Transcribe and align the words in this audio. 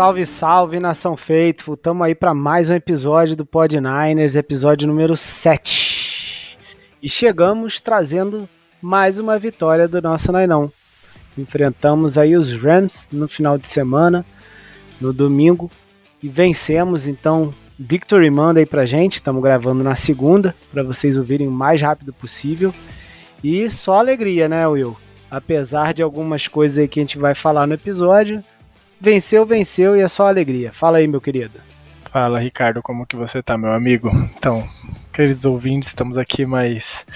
Salve, 0.00 0.24
salve, 0.24 0.80
nação 0.80 1.14
Faithful. 1.14 1.76
Tamo 1.76 2.02
aí 2.02 2.14
para 2.14 2.32
mais 2.32 2.70
um 2.70 2.74
episódio 2.74 3.36
do 3.36 3.44
Pod 3.44 3.78
Niners, 3.78 4.34
episódio 4.34 4.88
número 4.88 5.14
7. 5.14 6.56
E 7.02 7.06
chegamos 7.06 7.82
trazendo 7.82 8.48
mais 8.80 9.18
uma 9.18 9.38
vitória 9.38 9.86
do 9.86 10.00
nosso 10.00 10.32
Nainão. 10.32 10.72
Enfrentamos 11.36 12.16
aí 12.16 12.34
os 12.34 12.50
Rams 12.50 13.10
no 13.12 13.28
final 13.28 13.58
de 13.58 13.68
semana, 13.68 14.24
no 14.98 15.12
domingo, 15.12 15.70
e 16.22 16.30
vencemos, 16.30 17.06
então 17.06 17.52
Victory 17.78 18.30
manda 18.30 18.58
aí 18.58 18.64
pra 18.64 18.86
gente, 18.86 19.16
estamos 19.16 19.42
gravando 19.42 19.84
na 19.84 19.96
segunda, 19.96 20.56
para 20.72 20.82
vocês 20.82 21.18
ouvirem 21.18 21.46
o 21.46 21.52
mais 21.52 21.82
rápido 21.82 22.10
possível. 22.14 22.72
E 23.44 23.68
só 23.68 23.98
alegria, 23.98 24.48
né, 24.48 24.66
Will? 24.66 24.96
Apesar 25.30 25.92
de 25.92 26.02
algumas 26.02 26.48
coisas 26.48 26.78
aí 26.78 26.88
que 26.88 27.00
a 27.00 27.02
gente 27.02 27.18
vai 27.18 27.34
falar 27.34 27.66
no 27.66 27.74
episódio, 27.74 28.42
venceu, 29.00 29.46
venceu 29.46 29.96
e 29.96 30.00
é 30.00 30.08
só 30.08 30.26
alegria. 30.26 30.72
Fala 30.72 30.98
aí, 30.98 31.06
meu 31.06 31.20
querido. 31.20 31.58
Fala, 32.12 32.40
Ricardo, 32.40 32.82
como 32.82 33.06
que 33.06 33.16
você 33.16 33.42
tá, 33.42 33.56
meu 33.56 33.72
amigo? 33.72 34.10
Então, 34.36 34.68
queridos 35.12 35.44
ouvintes, 35.44 35.88
estamos 35.88 36.18
aqui 36.18 36.44
mais 36.44 37.06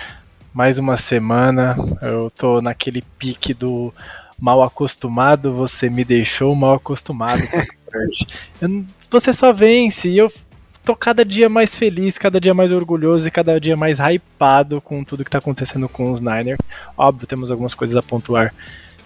mais 0.52 0.78
uma 0.78 0.96
semana. 0.96 1.76
Eu 2.00 2.30
tô 2.30 2.60
naquele 2.60 3.02
pique 3.18 3.52
do 3.52 3.92
mal 4.40 4.62
acostumado, 4.62 5.52
você 5.52 5.90
me 5.90 6.04
deixou 6.04 6.54
mal 6.54 6.74
acostumado. 6.74 7.42
eu, 8.62 8.84
você 9.10 9.32
só 9.32 9.52
vence 9.52 10.08
e 10.08 10.16
eu 10.16 10.32
tô 10.84 10.94
cada 10.94 11.24
dia 11.24 11.48
mais 11.48 11.74
feliz, 11.74 12.18
cada 12.18 12.40
dia 12.40 12.54
mais 12.54 12.70
orgulhoso 12.70 13.26
e 13.26 13.30
cada 13.30 13.58
dia 13.58 13.76
mais 13.76 13.98
hypado 13.98 14.80
com 14.80 15.02
tudo 15.02 15.24
que 15.24 15.30
tá 15.30 15.38
acontecendo 15.38 15.88
com 15.88 16.12
os 16.12 16.20
Niners. 16.20 16.58
Óbvio, 16.96 17.26
temos 17.26 17.50
algumas 17.50 17.74
coisas 17.74 17.96
a 17.96 18.02
pontuar 18.02 18.54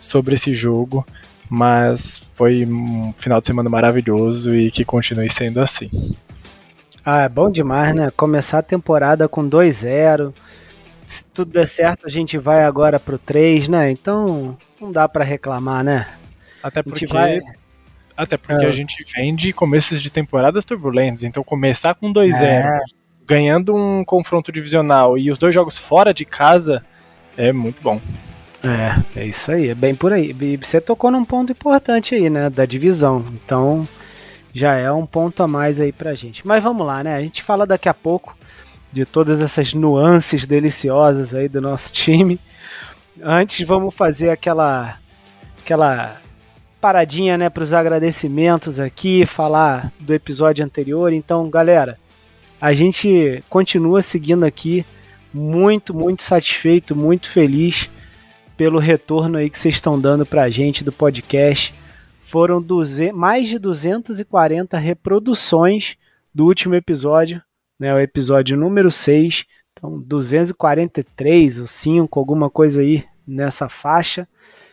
sobre 0.01 0.35
esse 0.35 0.55
jogo, 0.55 1.07
mas 1.49 2.19
foi 2.37 2.67
um 2.67 3.13
final 3.17 3.41
de 3.41 3.47
semana 3.47 3.71
maravilhoso 3.71 4.55
e 4.55 4.71
que 4.71 4.85
continue 4.85 5.31
sendo 5.31 5.61
assim. 5.61 5.91
Ah, 7.05 7.23
é 7.23 7.29
bom 7.29 7.51
demais, 7.51 7.95
né? 7.95 8.11
Começar 8.17 8.59
a 8.59 8.63
temporada 8.63 9.29
com 9.29 9.49
2-0. 9.49 10.33
Se 11.07 11.25
tudo 11.33 11.51
der 11.53 11.67
certo, 11.67 12.07
a 12.07 12.11
gente 12.11 12.37
vai 12.37 12.65
agora 12.65 13.01
pro 13.01 13.19
3, 13.19 13.69
né? 13.69 13.91
Então, 13.91 14.57
não 14.79 14.93
dá 14.93 15.09
para 15.09 15.25
reclamar, 15.25 15.83
né? 15.83 16.07
Até 16.63 16.83
porque 16.83 17.07
vai... 17.07 17.41
Até 18.15 18.37
porque 18.37 18.65
é. 18.65 18.69
a 18.69 18.73
gente 18.73 19.05
vem 19.15 19.35
de 19.35 19.53
começos 19.53 20.03
de 20.03 20.11
temporadas 20.11 20.65
turbulentos, 20.65 21.23
então 21.23 21.45
começar 21.45 21.95
com 21.95 22.13
2-0, 22.13 22.43
é. 22.43 22.81
ganhando 23.25 23.75
um 23.75 24.05
confronto 24.05 24.51
divisional 24.51 25.17
e 25.17 25.31
os 25.31 25.39
dois 25.39 25.55
jogos 25.55 25.79
fora 25.79 26.13
de 26.13 26.25
casa 26.25 26.85
é 27.37 27.53
muito 27.53 27.81
bom. 27.81 28.01
É, 28.63 29.21
é 29.21 29.27
isso 29.27 29.53
aí, 29.53 29.69
é 29.69 29.75
bem 29.75 29.95
por 29.95 30.13
aí. 30.13 30.35
E 30.41 30.57
você 30.57 30.81
tocou 30.81 31.11
num 31.11 31.25
ponto 31.25 31.53
importante 31.53 32.15
aí, 32.15 32.29
né, 32.29 32.51
da 32.51 32.65
divisão. 32.65 33.25
Então, 33.33 33.87
já 34.53 34.75
é 34.75 34.91
um 34.91 35.07
ponto 35.07 35.43
a 35.43 35.49
mais 35.49 35.81
aí 35.81 35.93
pra 35.93 36.15
gente. 36.15 36.47
Mas 36.47 36.63
vamos 36.63 36.87
lá, 36.87 37.05
né? 37.05 37.15
A 37.15 37.21
gente 37.21 37.43
fala 37.43 37.67
daqui 37.67 37.89
a 37.89 37.95
pouco 37.95 38.37
de 38.93 39.05
todas 39.05 39.41
essas 39.41 39.75
nuances 39.75 40.47
deliciosas 40.47 41.35
aí 41.35 41.49
do 41.49 41.61
nosso 41.61 41.93
time. 41.93 42.41
Antes, 43.23 43.67
vamos 43.67 43.95
fazer 43.95 44.31
aquela 44.31 44.97
aquela 45.61 46.21
paradinha, 46.81 47.37
né, 47.37 47.51
para 47.51 47.63
os 47.63 47.73
agradecimentos 47.73 48.79
aqui, 48.79 49.27
falar 49.27 49.93
do 49.99 50.15
episódio 50.15 50.65
anterior. 50.65 51.13
Então, 51.13 51.51
galera, 51.51 51.99
a 52.61 52.73
gente 52.73 53.43
continua 53.51 54.01
seguindo 54.01 54.45
aqui 54.45 54.87
muito, 55.35 55.93
muito 55.93 56.23
satisfeito, 56.23 56.97
muito 56.97 57.29
feliz 57.29 57.91
pelo 58.59 58.81
retorno 58.81 59.39
aí 59.39 59.49
que 59.49 59.57
vocês 59.57 59.77
estão 59.77 59.99
dando 59.99 60.27
para 60.27 60.43
a 60.43 60.51
gente 60.51 60.83
do 60.83 60.91
podcast. 60.91 61.73
Foram 62.27 62.61
200, 62.61 63.17
mais 63.17 63.49
de 63.49 63.57
240 63.57 64.77
reproduções 64.77 65.97
do 66.35 66.45
último 66.45 66.75
episódio, 66.75 67.41
né, 67.79 67.95
o 67.95 68.01
episódio 68.01 68.57
número 68.57 68.91
6. 68.91 69.45
Então, 69.73 70.01
243 70.01 71.61
ou 71.61 71.69
5, 71.69 72.19
alguma 72.19 72.51
coisa 72.51 72.81
aí 72.81 73.05
nessa 73.25 73.69
faixa. 73.69 74.27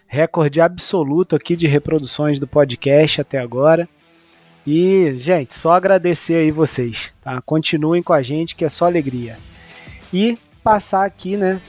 Recorde 0.08 0.60
absoluto 0.60 1.36
aqui 1.36 1.56
de 1.56 1.68
reproduções 1.68 2.40
do 2.40 2.48
podcast 2.48 3.22
até 3.22 3.38
agora. 3.38 3.88
E, 4.66 5.14
gente, 5.18 5.54
só 5.54 5.74
agradecer 5.74 6.38
aí 6.38 6.50
vocês, 6.50 7.12
tá? 7.22 7.40
Continuem 7.44 8.02
com 8.02 8.14
a 8.14 8.24
gente 8.24 8.56
que 8.56 8.66
é 8.66 8.70
só 8.70 8.86
alegria. 8.86 9.38
E 10.12 10.40
passar 10.64 11.06
aqui, 11.06 11.38
né, 11.38 11.62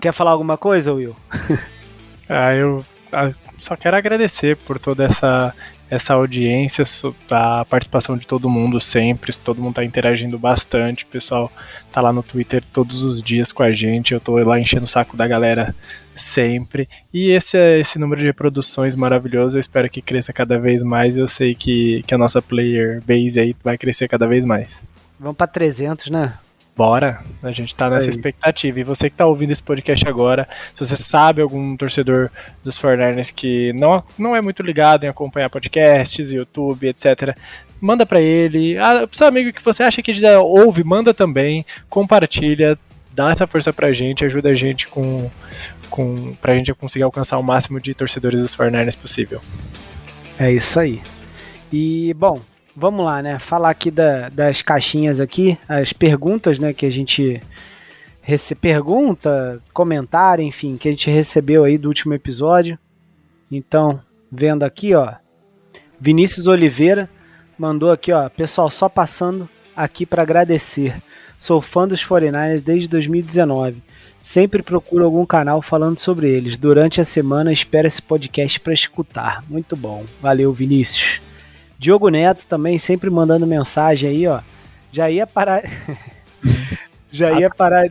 Quer 0.00 0.12
falar 0.12 0.30
alguma 0.32 0.56
coisa, 0.56 0.92
Will? 0.92 1.14
ah, 2.28 2.54
eu 2.54 2.84
ah, 3.12 3.32
só 3.58 3.76
quero 3.76 3.96
agradecer 3.96 4.56
por 4.56 4.78
toda 4.78 5.04
essa 5.04 5.54
essa 5.90 6.14
audiência, 6.14 6.84
a 7.28 7.64
participação 7.64 8.16
de 8.16 8.24
todo 8.24 8.48
mundo 8.48 8.80
sempre, 8.80 9.36
todo 9.36 9.60
mundo 9.60 9.74
tá 9.74 9.84
interagindo 9.84 10.38
bastante, 10.38 11.04
o 11.04 11.08
pessoal 11.08 11.50
tá 11.90 12.00
lá 12.00 12.12
no 12.12 12.22
Twitter 12.22 12.62
todos 12.72 13.02
os 13.02 13.20
dias 13.20 13.50
com 13.50 13.64
a 13.64 13.72
gente, 13.72 14.14
eu 14.14 14.20
tô 14.20 14.38
lá 14.38 14.60
enchendo 14.60 14.84
o 14.84 14.88
saco 14.88 15.16
da 15.16 15.26
galera 15.26 15.74
sempre. 16.14 16.88
E 17.12 17.32
esse 17.32 17.58
esse 17.80 17.98
número 17.98 18.20
de 18.20 18.28
reproduções 18.28 18.94
maravilhoso, 18.94 19.56
eu 19.56 19.60
espero 19.60 19.90
que 19.90 20.00
cresça 20.00 20.32
cada 20.32 20.58
vez 20.58 20.80
mais, 20.84 21.18
eu 21.18 21.26
sei 21.26 21.56
que, 21.56 22.04
que 22.06 22.14
a 22.14 22.18
nossa 22.18 22.40
player 22.40 23.02
base 23.04 23.40
aí 23.40 23.56
vai 23.62 23.76
crescer 23.76 24.06
cada 24.06 24.28
vez 24.28 24.44
mais. 24.44 24.80
Vamos 25.18 25.36
para 25.36 25.48
300, 25.48 26.08
né? 26.08 26.34
Bora, 26.80 27.22
a 27.42 27.52
gente 27.52 27.76
tá 27.76 27.90
nessa 27.90 28.08
expectativa. 28.08 28.80
E 28.80 28.82
você 28.82 29.10
que 29.10 29.16
tá 29.16 29.26
ouvindo 29.26 29.50
esse 29.50 29.62
podcast 29.62 30.08
agora, 30.08 30.48
se 30.74 30.82
você 30.82 30.96
sabe 30.96 31.42
algum 31.42 31.76
torcedor 31.76 32.30
dos 32.64 32.78
49 32.78 33.34
que 33.34 33.70
não, 33.74 34.02
não 34.18 34.34
é 34.34 34.40
muito 34.40 34.62
ligado 34.62 35.04
em 35.04 35.06
acompanhar 35.06 35.50
podcasts, 35.50 36.30
YouTube, 36.30 36.88
etc., 36.88 37.36
manda 37.78 38.06
para 38.06 38.18
ele. 38.22 38.78
Ah, 38.78 39.06
seu 39.12 39.26
amigo 39.26 39.52
que 39.52 39.62
você 39.62 39.82
acha 39.82 40.00
que 40.00 40.14
já 40.14 40.40
ouve, 40.40 40.82
manda 40.82 41.12
também, 41.12 41.66
compartilha, 41.90 42.78
dá 43.12 43.30
essa 43.30 43.46
força 43.46 43.74
pra 43.74 43.92
gente, 43.92 44.24
ajuda 44.24 44.48
a 44.48 44.54
gente 44.54 44.88
com, 44.88 45.30
com 45.90 46.34
pra 46.40 46.56
gente 46.56 46.72
conseguir 46.72 47.04
alcançar 47.04 47.36
o 47.36 47.42
máximo 47.42 47.78
de 47.78 47.92
torcedores 47.92 48.40
dos 48.40 48.56
49 48.56 48.96
possível. 48.96 49.42
É 50.38 50.50
isso 50.50 50.80
aí. 50.80 51.02
E, 51.70 52.14
bom, 52.14 52.40
vamos 52.76 53.04
lá, 53.04 53.22
né? 53.22 53.38
Falar 53.38 53.70
aqui 53.70 53.90
da, 53.90 54.28
das 54.28 54.62
caixinhas 54.62 55.20
aqui, 55.20 55.58
as 55.68 55.92
perguntas, 55.92 56.58
né, 56.58 56.72
que 56.72 56.86
a 56.86 56.90
gente 56.90 57.40
rece 58.22 58.54
pergunta, 58.54 59.60
comentário, 59.72 60.44
enfim, 60.44 60.76
que 60.76 60.88
a 60.88 60.92
gente 60.92 61.10
recebeu 61.10 61.64
aí 61.64 61.76
do 61.76 61.88
último 61.88 62.14
episódio. 62.14 62.78
Então, 63.50 64.00
vendo 64.30 64.62
aqui, 64.62 64.94
ó, 64.94 65.14
Vinícius 66.00 66.46
Oliveira 66.46 67.08
mandou 67.58 67.90
aqui, 67.90 68.12
ó, 68.12 68.28
pessoal, 68.28 68.70
só 68.70 68.88
passando 68.88 69.48
aqui 69.76 70.06
para 70.06 70.22
agradecer. 70.22 70.94
Sou 71.38 71.60
fã 71.60 71.88
dos 71.88 72.04
49ers 72.04 72.62
desde 72.62 72.88
2019. 72.88 73.82
Sempre 74.20 74.62
procuro 74.62 75.04
algum 75.04 75.24
canal 75.24 75.62
falando 75.62 75.98
sobre 75.98 76.30
eles. 76.30 76.58
Durante 76.58 77.00
a 77.00 77.04
semana 77.04 77.52
espero 77.52 77.88
esse 77.88 78.02
podcast 78.02 78.60
para 78.60 78.74
escutar. 78.74 79.42
Muito 79.48 79.74
bom. 79.74 80.04
Valeu, 80.20 80.52
Vinícius. 80.52 81.29
Diogo 81.80 82.10
Neto 82.10 82.44
também 82.46 82.78
sempre 82.78 83.08
mandando 83.08 83.46
mensagem 83.46 84.10
aí, 84.10 84.26
ó. 84.26 84.42
Já 84.92 85.10
ia 85.10 85.26
parar. 85.26 85.62
Já 87.10 87.32
ia 87.40 87.48
parar 87.48 87.88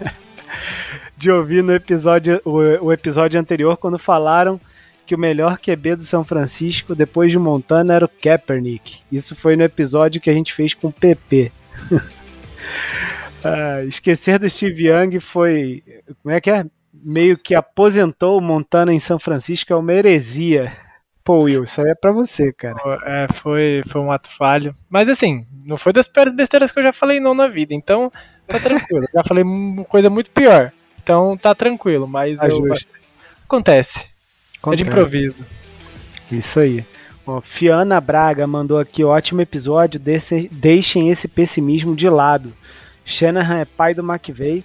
de 1.14 1.30
ouvir 1.30 1.62
no 1.62 1.74
episódio, 1.74 2.40
o, 2.42 2.86
o, 2.86 2.92
episódio 2.92 3.38
anterior 3.38 3.76
quando 3.76 3.98
falaram 3.98 4.58
que 5.04 5.14
o 5.14 5.18
melhor 5.18 5.58
QB 5.58 5.96
do 5.96 6.04
São 6.04 6.24
Francisco 6.24 6.94
depois 6.94 7.30
de 7.30 7.38
Montana 7.38 7.92
era 7.92 8.06
o 8.06 8.08
Kaepernick. 8.08 9.00
Isso 9.12 9.36
foi 9.36 9.56
no 9.56 9.62
episódio 9.62 10.18
que 10.18 10.30
a 10.30 10.34
gente 10.34 10.54
fez 10.54 10.72
com 10.72 10.88
o 10.88 10.92
PP. 10.92 11.52
ah, 13.44 13.84
esquecer 13.84 14.38
do 14.38 14.48
Steve 14.48 14.88
Young 14.88 15.20
foi. 15.20 15.84
Como 16.22 16.34
é 16.34 16.40
que 16.40 16.50
é? 16.50 16.64
Meio 16.94 17.36
que 17.36 17.54
aposentou 17.54 18.38
o 18.38 18.42
Montana 18.42 18.90
em 18.90 18.98
São 18.98 19.18
Francisco, 19.18 19.70
é 19.70 19.76
uma 19.76 19.92
heresia. 19.92 20.85
Pô, 21.26 21.40
Will, 21.40 21.64
isso 21.64 21.80
aí 21.80 21.90
é 21.90 21.94
pra 21.96 22.12
você, 22.12 22.52
cara. 22.52 22.76
É, 23.04 23.26
foi, 23.32 23.82
foi 23.88 24.00
um 24.00 24.12
ato 24.12 24.30
falho. 24.30 24.72
Mas 24.88 25.08
assim, 25.08 25.44
não 25.64 25.76
foi 25.76 25.92
das 25.92 26.06
piores 26.06 26.32
besteiras 26.32 26.70
que 26.70 26.78
eu 26.78 26.84
já 26.84 26.92
falei 26.92 27.18
não 27.18 27.34
na 27.34 27.48
vida. 27.48 27.74
Então, 27.74 28.12
tá 28.46 28.60
tranquilo. 28.60 29.04
já 29.12 29.24
falei 29.24 29.42
coisa 29.88 30.08
muito 30.08 30.30
pior. 30.30 30.72
Então, 31.02 31.36
tá 31.36 31.52
tranquilo. 31.52 32.06
Mas 32.06 32.40
eu, 32.44 32.58
acontece. 32.58 32.92
acontece. 33.44 34.06
É 34.68 34.76
de 34.76 34.84
improviso. 34.84 35.44
Isso 36.30 36.60
aí. 36.60 36.86
Ó, 37.26 37.40
Fiana 37.40 38.00
Braga 38.00 38.46
mandou 38.46 38.78
aqui, 38.78 39.02
ótimo 39.02 39.40
episódio. 39.40 39.98
Desse, 39.98 40.48
deixem 40.52 41.10
esse 41.10 41.26
pessimismo 41.26 41.96
de 41.96 42.08
lado. 42.08 42.54
Shanahan 43.04 43.58
é 43.58 43.64
pai 43.64 43.94
do 43.94 44.08
McVeigh. 44.08 44.62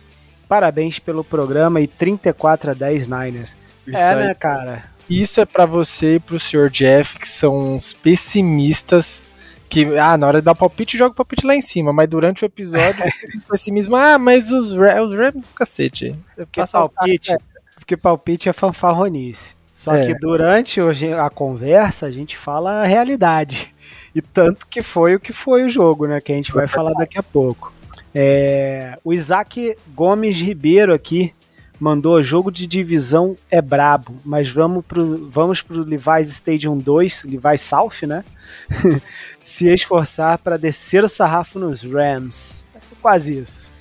Parabéns 0.47 0.99
pelo 0.99 1.23
programa 1.23 1.81
e 1.81 1.87
34 1.87 2.69
a 2.69 2.73
10 2.75 3.07
Niners. 3.07 3.55
Isso 3.87 3.97
é, 3.97 4.09
aí. 4.13 4.27
né, 4.27 4.35
cara? 4.35 4.90
Isso 5.11 5.41
é 5.41 5.45
para 5.45 5.65
você 5.65 6.15
e 6.15 6.19
pro 6.19 6.39
Sr. 6.39 6.69
Jeff, 6.69 7.19
que 7.19 7.27
são 7.27 7.75
uns 7.75 7.91
pessimistas. 7.91 9.23
Que, 9.67 9.97
ah, 9.97 10.17
na 10.17 10.27
hora 10.27 10.41
de 10.41 10.45
dar 10.45 10.55
palpite, 10.55 10.97
joga 10.97 11.11
o 11.11 11.15
palpite 11.15 11.45
lá 11.45 11.53
em 11.53 11.61
cima, 11.61 11.91
mas 11.91 12.09
durante 12.09 12.43
o 12.43 12.45
episódio, 12.45 13.03
pessimismo, 13.49 13.95
ah, 13.95 14.17
mas 14.17 14.51
os, 14.51 14.71
os 14.71 15.15
Rams 15.15 15.33
do 15.33 15.53
cacete. 15.53 16.15
Porque 16.35 16.61
palpite, 16.65 17.37
porque 17.75 17.97
palpite 17.97 18.49
é 18.49 18.53
fanfarronice. 18.53 19.53
Só 19.75 19.95
é. 19.95 20.05
que 20.05 20.13
durante 20.13 20.79
a 20.79 21.29
conversa 21.29 22.05
a 22.05 22.11
gente 22.11 22.37
fala 22.37 22.83
a 22.83 22.85
realidade. 22.85 23.73
E 24.13 24.21
tanto 24.21 24.67
que 24.67 24.81
foi 24.81 25.15
o 25.15 25.19
que 25.19 25.33
foi 25.33 25.63
o 25.63 25.69
jogo, 25.69 26.05
né? 26.05 26.21
Que 26.21 26.31
a 26.31 26.35
gente 26.35 26.53
vai 26.53 26.67
falar 26.67 26.93
daqui 26.93 27.17
a 27.17 27.23
pouco. 27.23 27.73
É, 28.13 28.97
o 29.03 29.13
Isaac 29.13 29.75
Gomes 29.95 30.37
Ribeiro 30.37 30.93
aqui 30.93 31.33
mandou 31.81 32.21
jogo 32.21 32.51
de 32.51 32.67
divisão 32.67 33.35
é 33.49 33.59
brabo, 33.59 34.15
mas 34.23 34.47
vamos 34.47 34.85
pro, 34.85 35.27
vamos 35.31 35.63
pro 35.63 35.81
Levi's 35.81 36.29
Stadium 36.29 36.77
2, 36.77 37.23
Levi's 37.23 37.61
South, 37.61 38.05
né? 38.05 38.23
Se 39.43 39.67
esforçar 39.67 40.37
para 40.37 40.59
descer 40.59 41.03
o 41.03 41.09
sarrafo 41.09 41.57
nos 41.57 41.81
Rams. 41.81 42.63
Quase 43.01 43.39
isso. 43.39 43.71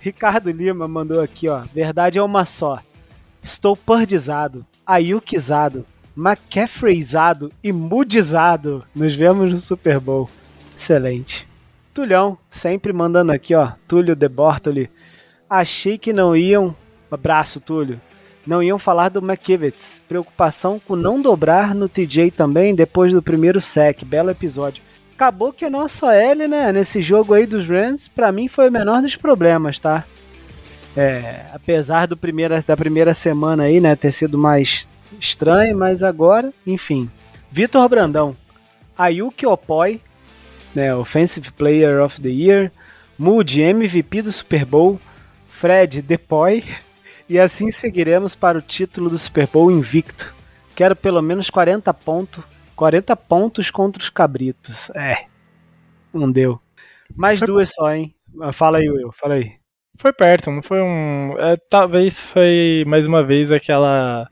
Ricardo 0.00 0.50
Lima 0.50 0.88
mandou 0.88 1.20
aqui, 1.20 1.46
ó. 1.46 1.64
Verdade 1.74 2.18
é 2.18 2.22
uma 2.22 2.46
só. 2.46 2.80
Estou 3.42 3.76
perdizado, 3.76 4.64
ayukizado, 4.86 5.84
McCaffreyzado 6.16 7.52
e 7.62 7.70
mudizado. 7.70 8.82
Nos 8.94 9.14
vemos 9.14 9.50
no 9.50 9.58
Super 9.58 10.00
Bowl. 10.00 10.30
Excelente. 10.74 11.46
Tulhão, 11.92 12.38
sempre 12.50 12.94
mandando 12.94 13.30
aqui, 13.30 13.54
ó. 13.54 13.72
Túlio 13.86 14.16
de 14.16 14.26
Bortoli. 14.26 14.88
Achei 15.50 15.98
que 15.98 16.14
não 16.14 16.34
iam 16.34 16.74
Abraço, 17.14 17.60
Túlio. 17.60 18.00
Não 18.46 18.62
iam 18.62 18.78
falar 18.78 19.08
do 19.08 19.20
McKivitz. 19.20 20.02
Preocupação 20.08 20.80
com 20.80 20.96
não 20.96 21.20
dobrar 21.20 21.74
no 21.74 21.88
TJ 21.88 22.32
também 22.32 22.74
depois 22.74 23.12
do 23.12 23.22
primeiro 23.22 23.60
sec. 23.60 24.04
Belo 24.04 24.30
episódio. 24.30 24.82
Acabou 25.14 25.52
que 25.52 25.64
a 25.64 25.70
nossa 25.70 26.12
L, 26.14 26.48
né, 26.48 26.72
nesse 26.72 27.00
jogo 27.00 27.34
aí 27.34 27.46
dos 27.46 27.66
Rams, 27.66 28.08
para 28.08 28.32
mim 28.32 28.48
foi 28.48 28.68
o 28.68 28.72
menor 28.72 29.00
dos 29.00 29.14
problemas, 29.14 29.78
tá? 29.78 30.04
É, 30.96 31.46
apesar 31.54 32.06
do 32.06 32.16
primeira, 32.16 32.62
da 32.66 32.76
primeira 32.76 33.14
semana 33.14 33.64
aí, 33.64 33.80
né, 33.80 33.94
ter 33.94 34.10
sido 34.10 34.36
mais 34.36 34.86
estranho, 35.20 35.76
mas 35.78 36.02
agora, 36.02 36.52
enfim. 36.66 37.08
Vitor 37.50 37.88
Brandão, 37.88 38.34
Ayuki 38.98 39.46
Opoi, 39.46 40.00
né, 40.74 40.94
Offensive 40.94 41.52
Player 41.52 42.02
of 42.02 42.20
the 42.20 42.28
Year, 42.28 42.72
Moody, 43.16 43.62
MVP 43.62 44.22
do 44.22 44.32
Super 44.32 44.64
Bowl, 44.64 45.00
Fred 45.48 46.02
Depoy, 46.02 46.64
e 47.32 47.40
assim 47.40 47.70
seguiremos 47.70 48.34
para 48.34 48.58
o 48.58 48.62
título 48.62 49.08
do 49.08 49.16
Super 49.16 49.46
Bowl 49.46 49.72
invicto. 49.72 50.34
Quero 50.76 50.94
pelo 50.94 51.22
menos 51.22 51.48
40 51.48 51.92
pontos, 51.94 52.44
40 52.76 53.16
pontos 53.16 53.70
contra 53.70 54.02
os 54.02 54.10
cabritos. 54.10 54.90
É. 54.90 55.24
Não 56.12 56.30
deu. 56.30 56.60
Mais 57.16 57.38
foi 57.38 57.46
duas 57.46 57.70
só, 57.74 57.90
hein? 57.90 58.14
Fala 58.52 58.78
aí, 58.78 58.90
Will, 58.90 59.10
fala 59.12 59.34
aí. 59.36 59.52
Foi 59.96 60.12
perto, 60.12 60.50
não 60.50 60.62
foi 60.62 60.82
um. 60.82 61.34
É, 61.38 61.56
talvez 61.70 62.20
foi 62.20 62.84
mais 62.86 63.06
uma 63.06 63.24
vez 63.24 63.50
aquela. 63.50 64.28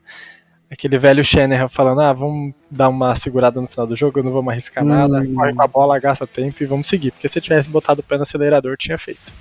Aquele 0.69 0.99
velho 0.99 1.23
Shanahan 1.23 1.67
falando, 1.69 2.01
ah, 2.01 2.13
vamos 2.13 2.53
dar 2.69 2.87
uma 2.87 3.15
segurada 3.15 3.59
no 3.59 3.67
final 3.67 3.87
do 3.87 3.97
jogo, 3.97 4.21
não 4.21 4.31
vamos 4.31 4.51
arriscar 4.51 4.83
hum. 4.83 4.87
nada, 4.87 5.25
corre 5.35 5.55
com 5.55 5.61
a 5.63 5.67
bola, 5.67 5.99
gasta 5.99 6.27
tempo 6.27 6.61
e 6.61 6.67
vamos 6.67 6.87
seguir. 6.87 7.11
Porque 7.11 7.27
se 7.27 7.41
tivesse 7.41 7.67
botado 7.67 8.01
o 8.01 8.03
pé 8.03 8.15
no 8.15 8.23
acelerador, 8.23 8.77
tinha 8.77 8.97
feito. 8.97 9.33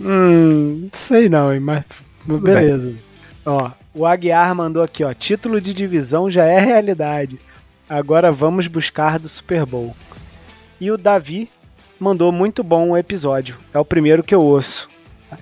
Hum, 0.00 0.90
sei 0.92 1.28
não, 1.28 1.58
mas 1.60 1.84
tudo 2.26 2.38
Beleza. 2.40 2.90
Bem. 2.90 2.98
Ó, 3.46 3.70
o 3.92 4.06
Aguiar 4.06 4.54
mandou 4.54 4.82
aqui, 4.82 5.04
ó. 5.04 5.12
Título 5.12 5.60
de 5.60 5.72
divisão 5.72 6.30
já 6.30 6.44
é 6.44 6.58
realidade. 6.58 7.38
Agora 7.88 8.32
vamos 8.32 8.66
buscar 8.66 9.18
do 9.18 9.28
Super 9.28 9.66
Bowl. 9.66 9.94
E 10.80 10.90
o 10.90 10.96
Davi 10.96 11.48
mandou 12.00 12.32
muito 12.32 12.64
bom 12.64 12.90
o 12.90 12.96
episódio. 12.96 13.56
É 13.72 13.78
o 13.78 13.84
primeiro 13.84 14.22
que 14.22 14.34
eu 14.34 14.42
ouço. 14.42 14.88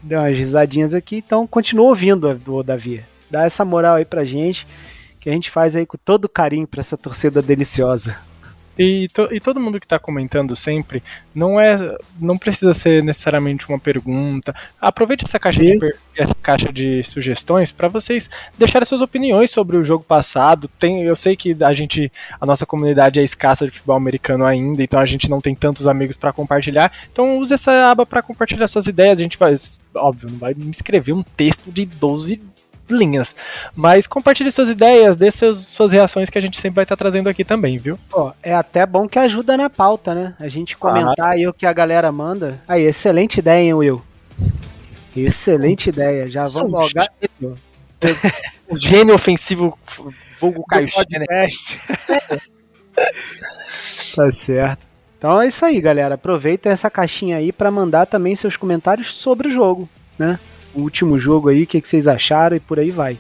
Deu 0.03 0.21
umas 0.21 0.37
risadinhas 0.37 0.95
aqui, 0.95 1.17
então 1.17 1.47
continua 1.47 1.87
ouvindo 1.87 2.41
o 2.47 2.63
Davi. 2.63 3.05
Dá 3.31 3.45
essa 3.45 3.65
moral 3.65 3.97
aí 3.97 4.05
pra 4.05 4.25
gente, 4.25 4.67
que 5.21 5.29
a 5.29 5.33
gente 5.33 5.51
faz 5.51 5.77
aí 5.77 5.87
com 5.87 5.97
todo 5.97 6.29
carinho 6.29 6.67
pra 6.67 6.81
essa 6.81 6.97
torcida 6.97 7.41
deliciosa. 7.41 8.17
E, 8.79 9.09
to, 9.09 9.29
e, 9.31 9.41
todo 9.41 9.61
mundo 9.61 9.79
que 9.79 9.85
está 9.87 9.99
comentando 9.99 10.57
sempre, 10.57 11.03
não 11.35 11.61
é, 11.61 11.77
não 12.19 12.39
precisa 12.39 12.73
ser 12.73 13.03
necessariamente 13.03 13.69
uma 13.69 13.79
pergunta. 13.79 14.55
Aproveite 14.81 15.25
essa 15.25 15.39
caixa 15.39 15.61
de, 15.61 15.95
essa 16.17 16.35
caixa 16.35 16.73
de 16.73 17.03
sugestões 17.03 17.71
para 17.71 17.89
vocês 17.89 18.31
deixarem 18.59 18.87
suas 18.87 19.03
opiniões 19.03 19.51
sobre 19.51 19.77
o 19.77 19.85
jogo 19.85 20.05
passado. 20.05 20.69
Tem, 20.79 21.03
eu 21.03 21.15
sei 21.15 21.37
que 21.37 21.57
a 21.63 21.73
gente, 21.73 22.11
a 22.41 22.47
nossa 22.47 22.65
comunidade 22.65 23.21
é 23.21 23.23
escassa 23.23 23.67
de 23.67 23.73
futebol 23.73 23.97
americano 23.97 24.47
ainda, 24.47 24.83
então 24.83 24.99
a 24.99 25.07
gente 25.07 25.29
não 25.29 25.41
tem 25.41 25.55
tantos 25.55 25.87
amigos 25.87 26.17
para 26.17 26.33
compartilhar. 26.33 26.91
Então 27.13 27.39
use 27.39 27.53
essa 27.53 27.91
aba 27.91 28.07
para 28.07 28.23
compartilhar 28.23 28.69
suas 28.69 28.87
ideias. 28.87 29.19
A 29.19 29.23
gente 29.23 29.39
vai, 29.39 29.59
óbvio, 29.95 30.31
não 30.31 30.39
vai 30.39 30.55
me 30.55 30.71
escrever 30.71 31.13
um 31.13 31.23
texto 31.23 31.71
de 31.71 31.85
12 31.85 32.52
linhas. 32.93 33.35
Mas 33.75 34.07
compartilhe 34.07 34.53
suas 34.53 34.69
ideias, 34.69 35.17
dê 35.17 35.31
seus, 35.31 35.67
suas 35.67 35.93
reações 35.93 36.31
que 36.31 36.39
a 36.39 36.41
gente 36.41 36.61
sempre 36.61 36.77
vai 36.77 36.85
estar 36.85 36.97
tá 36.97 37.05
trazendo 37.05 37.29
aqui 37.29 37.45
também, 37.45 37.79
viu? 37.79 37.99
Pô, 38.09 38.33
é 38.43 38.55
até 38.55 38.87
bom 38.87 39.09
que 39.09 39.19
ajuda 39.19 39.57
na 39.57 39.69
pauta, 39.69 40.15
né? 40.15 40.35
A 40.39 40.49
gente 40.49 40.77
comentar 40.77 41.27
ah. 41.27 41.31
aí 41.31 41.49
o 41.49 41.53
que 41.53 41.67
a 41.67 41.73
galera 41.73 42.13
manda. 42.13 42.61
Aí, 42.69 42.83
excelente 42.83 43.39
ideia, 43.39 43.65
hein, 43.65 43.75
Will? 43.75 44.03
Excelente 45.17 45.89
ideia. 45.89 46.27
Já 46.27 46.45
vamos 46.45 46.73
logar. 46.73 47.09
o 48.69 48.77
gênio 48.77 49.15
ofensivo 49.15 49.79
vulgo 50.41 50.65
Caio 50.67 50.89
Tá 54.15 54.31
certo. 54.31 54.87
Então 55.17 55.41
é 55.41 55.47
isso 55.47 55.65
aí, 55.65 55.81
galera. 55.81 56.17
Aproveita 56.17 56.69
essa 56.69 56.91
caixinha 56.91 57.37
aí 57.37 57.53
para 57.53 57.71
mandar 57.71 58.07
também 58.07 58.35
seus 58.35 58.57
comentários 58.57 59.15
sobre 59.15 59.47
o 59.49 59.53
jogo, 59.53 59.89
né? 60.19 60.39
O 60.75 60.81
último 60.81 61.19
jogo 61.19 61.49
aí, 61.49 61.63
o 61.63 61.67
que, 61.67 61.81
que 61.81 61.89
vocês 61.89 62.07
acharam 62.09 62.57
e 62.57 62.61
por 62.61 62.79
aí 62.79 62.91
vai. 62.91 63.19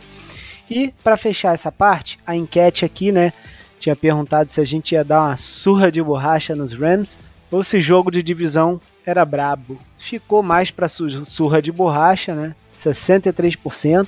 E 0.70 0.92
para 1.02 1.16
fechar 1.16 1.54
essa 1.54 1.70
parte, 1.70 2.18
a 2.26 2.34
enquete 2.34 2.84
aqui, 2.84 3.12
né? 3.12 3.32
Tinha 3.78 3.96
perguntado 3.96 4.50
se 4.50 4.60
a 4.60 4.64
gente 4.64 4.92
ia 4.92 5.04
dar 5.04 5.20
uma 5.22 5.36
surra 5.36 5.90
de 5.90 6.02
borracha 6.02 6.54
nos 6.54 6.72
Rams 6.72 7.18
ou 7.50 7.62
se 7.62 7.80
jogo 7.80 8.10
de 8.10 8.22
divisão 8.22 8.80
era 9.04 9.24
brabo. 9.24 9.78
Ficou 9.98 10.42
mais 10.42 10.70
para 10.70 10.88
surra 10.88 11.60
de 11.60 11.72
borracha, 11.72 12.34
né? 12.34 12.54
63%. 12.80 14.06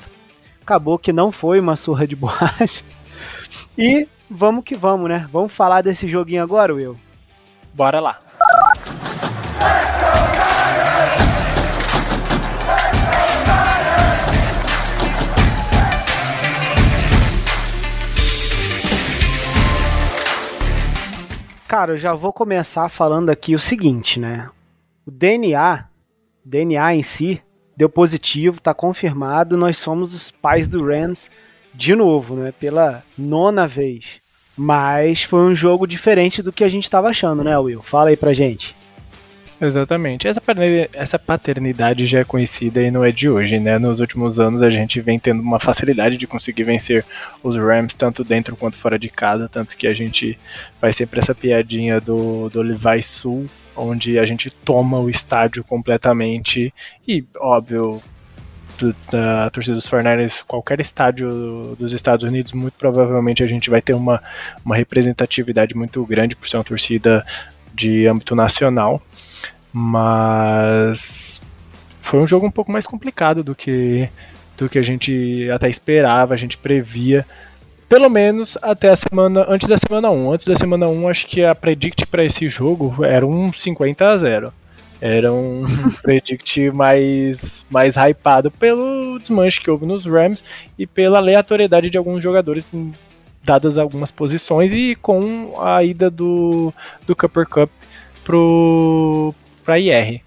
Acabou 0.62 0.98
que 0.98 1.12
não 1.12 1.30
foi 1.30 1.60
uma 1.60 1.76
surra 1.76 2.06
de 2.06 2.16
borracha. 2.16 2.82
E 3.76 4.08
vamos 4.30 4.64
que 4.64 4.74
vamos, 4.74 5.08
né? 5.08 5.28
Vamos 5.32 5.52
falar 5.52 5.82
desse 5.82 6.08
joguinho 6.08 6.42
agora, 6.42 6.72
Will? 6.72 6.96
Bora 7.74 8.00
lá. 8.00 8.20
Cara, 21.76 21.95
eu 21.95 21.99
já 21.99 22.14
vou 22.14 22.33
começar 22.33 22.88
falando 22.88 23.31
aqui 23.31 23.52
o 23.52 23.59
seguinte, 23.59 24.21
né? 24.21 24.49
O 25.04 25.11
DNA, 25.11 25.87
DNA 26.45 26.95
em 26.95 27.02
si, 27.02 27.43
deu 27.76 27.88
positivo, 27.88 28.61
tá 28.61 28.73
confirmado. 28.73 29.57
Nós 29.57 29.76
somos 29.76 30.14
os 30.14 30.31
pais 30.31 30.69
do 30.69 30.87
Rams 30.87 31.33
de 31.75 31.97
novo, 31.97 32.37
né? 32.37 32.52
Pela 32.52 33.02
nona 33.19 33.66
vez. 33.66 34.04
Mas 34.57 35.25
foi 35.25 35.40
um 35.40 35.52
jogo 35.52 35.85
diferente 35.85 36.45
do 36.45 36.52
que 36.52 36.62
a 36.62 36.69
gente 36.69 36.85
estava 36.85 37.09
achando, 37.09 37.43
né, 37.43 37.59
Will? 37.59 37.83
Fala 37.83 38.11
aí 38.11 38.16
pra 38.16 38.33
gente. 38.33 38.76
Exatamente. 39.66 40.28
Essa, 40.28 40.42
essa 40.92 41.18
paternidade 41.18 42.06
já 42.06 42.21
é 42.21 42.25
conhecida 42.25 42.83
e 42.83 42.90
não 42.90 43.04
é 43.04 43.11
de 43.11 43.28
hoje, 43.28 43.59
né? 43.59 43.78
Nos 43.78 44.00
últimos 44.00 44.38
anos 44.38 44.62
a 44.62 44.71
gente 44.71 45.00
vem 45.00 45.18
tendo 45.18 45.40
uma 45.40 45.59
facilidade 45.59 46.16
de 46.16 46.26
conseguir 46.26 46.64
vencer 46.64 47.04
os 47.42 47.56
Rams, 47.56 47.94
tanto 47.94 48.23
dentro 48.23 48.56
quanto 48.56 48.76
fora 48.76 48.99
de 48.99 49.09
casa, 49.09 49.49
tanto 49.49 49.76
que 49.76 49.87
a 49.87 49.94
gente 49.94 50.38
faz 50.80 50.97
sempre 50.97 51.21
essa 51.21 51.35
piadinha 51.35 52.00
do, 52.00 52.49
do 52.50 52.61
Levi 52.61 53.02
Sul, 53.02 53.47
onde 53.75 54.18
a 54.18 54.26
gente 54.26 54.50
toma 54.50 54.99
o 54.99 55.09
estádio 55.09 55.64
completamente 55.64 56.73
e, 57.06 57.25
óbvio, 57.38 58.02
da 59.11 59.50
torcida 59.50 59.76
dos 59.76 59.87
49 59.87 60.42
qualquer 60.47 60.80
estádio 60.80 61.76
dos 61.78 61.92
Estados 61.92 62.25
Unidos, 62.25 62.52
muito 62.52 62.75
provavelmente 62.75 63.42
a 63.42 63.47
gente 63.47 63.71
vai 63.71 63.80
ter 63.80 63.94
uma, 63.94 64.21
uma 64.64 64.76
representatividade 64.76 65.76
muito 65.76 66.04
grande 66.04 66.35
por 66.35 66.49
ser 66.49 66.56
uma 66.56 66.64
torcida 66.64 67.25
de 67.73 68.06
âmbito 68.06 68.35
nacional 68.35 69.00
mas 69.76 71.40
foi 72.00 72.21
um 72.21 72.28
jogo 72.28 72.47
um 72.47 72.50
pouco 72.50 72.71
mais 72.71 72.87
complicado 72.87 73.43
do 73.43 73.57
que 73.57 74.09
do 74.57 74.69
que 74.69 74.78
a 74.78 74.83
gente 74.83 75.50
até 75.50 75.69
esperava, 75.69 76.33
a 76.33 76.37
gente 76.37 76.57
previa. 76.57 77.26
Pelo 77.88 78.09
menos 78.09 78.57
até 78.62 78.90
a 78.90 78.97
semana 78.97 79.45
antes 79.49 79.66
da 79.66 79.76
semana 79.76 80.11
1. 80.11 80.33
Antes 80.33 80.47
da 80.47 80.54
semana 80.54 80.88
1, 80.88 81.09
acho 81.09 81.26
que 81.26 81.45
a 81.45 81.57
predict 81.57 82.07
para 82.07 82.25
esse 82.25 82.49
jogo 82.49 83.04
era 83.04 83.26
um 83.26 83.52
50 83.52 84.09
a 84.09 84.16
0. 84.16 84.52
Era 85.00 85.33
um 85.33 85.64
predict 86.02 86.71
mais 86.71 87.64
mais 87.69 87.97
hypado 87.97 88.52
pelo 88.52 89.19
desmanche 89.19 89.61
que 89.61 89.69
houve 89.69 89.85
nos 89.85 90.07
Rams 90.07 90.45
e 90.78 90.87
pela 90.87 91.19
aleatoriedade 91.19 91.90
de 91.90 91.99
alguns 91.99 92.23
jogadores 92.23 92.73
dadas 93.43 93.76
algumas 93.76 94.12
posições 94.12 94.73
e 94.73 94.95
com 94.95 95.61
a 95.61 95.83
ida 95.83 96.09
do 96.09 96.73
do 97.07 97.16
Cooper 97.16 97.47
Cup 97.47 97.71
pro 98.25 99.35
para 99.64 99.78
IR. 99.78 100.21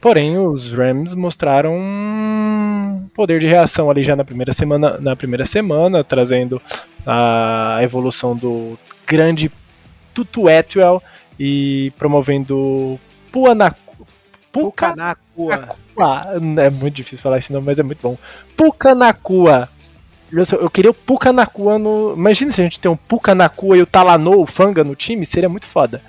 Porém, 0.00 0.38
os 0.38 0.70
Rams 0.70 1.14
mostraram 1.14 1.74
um 1.74 3.08
poder 3.14 3.40
de 3.40 3.46
reação 3.46 3.90
ali 3.90 4.04
já 4.04 4.14
na 4.14 4.24
primeira 4.24 4.52
semana, 4.52 4.98
na 5.00 5.16
primeira 5.16 5.46
semana, 5.46 6.04
trazendo 6.04 6.60
a 7.06 7.78
evolução 7.82 8.36
do 8.36 8.78
grande 9.06 9.50
Tutu 10.12 10.48
Atwell 10.48 11.02
e 11.40 11.90
promovendo 11.98 13.00
Puanaku. 13.32 14.06
Pucanacua. 14.52 15.76
É 16.58 16.70
muito 16.70 16.94
difícil 16.94 17.22
falar 17.22 17.38
esse 17.38 17.52
nome, 17.52 17.66
mas 17.66 17.78
é 17.78 17.82
muito 17.82 18.00
bom. 18.00 18.16
Pucanacua. 18.56 19.68
Eu, 20.36 20.70
queria 20.70 20.90
o 20.90 20.94
Pucanacua 20.94 21.78
no. 21.78 22.14
Imagina 22.14 22.50
se 22.50 22.60
a 22.60 22.64
gente 22.64 22.80
tem 22.80 22.90
um 22.90 22.96
Pucanacua 22.96 23.76
e 23.76 23.82
o 23.82 23.86
Talano, 23.86 24.40
o 24.40 24.46
Fanga 24.46 24.82
no 24.82 24.94
time, 24.94 25.24
seria 25.24 25.48
muito 25.48 25.66
foda. 25.66 26.02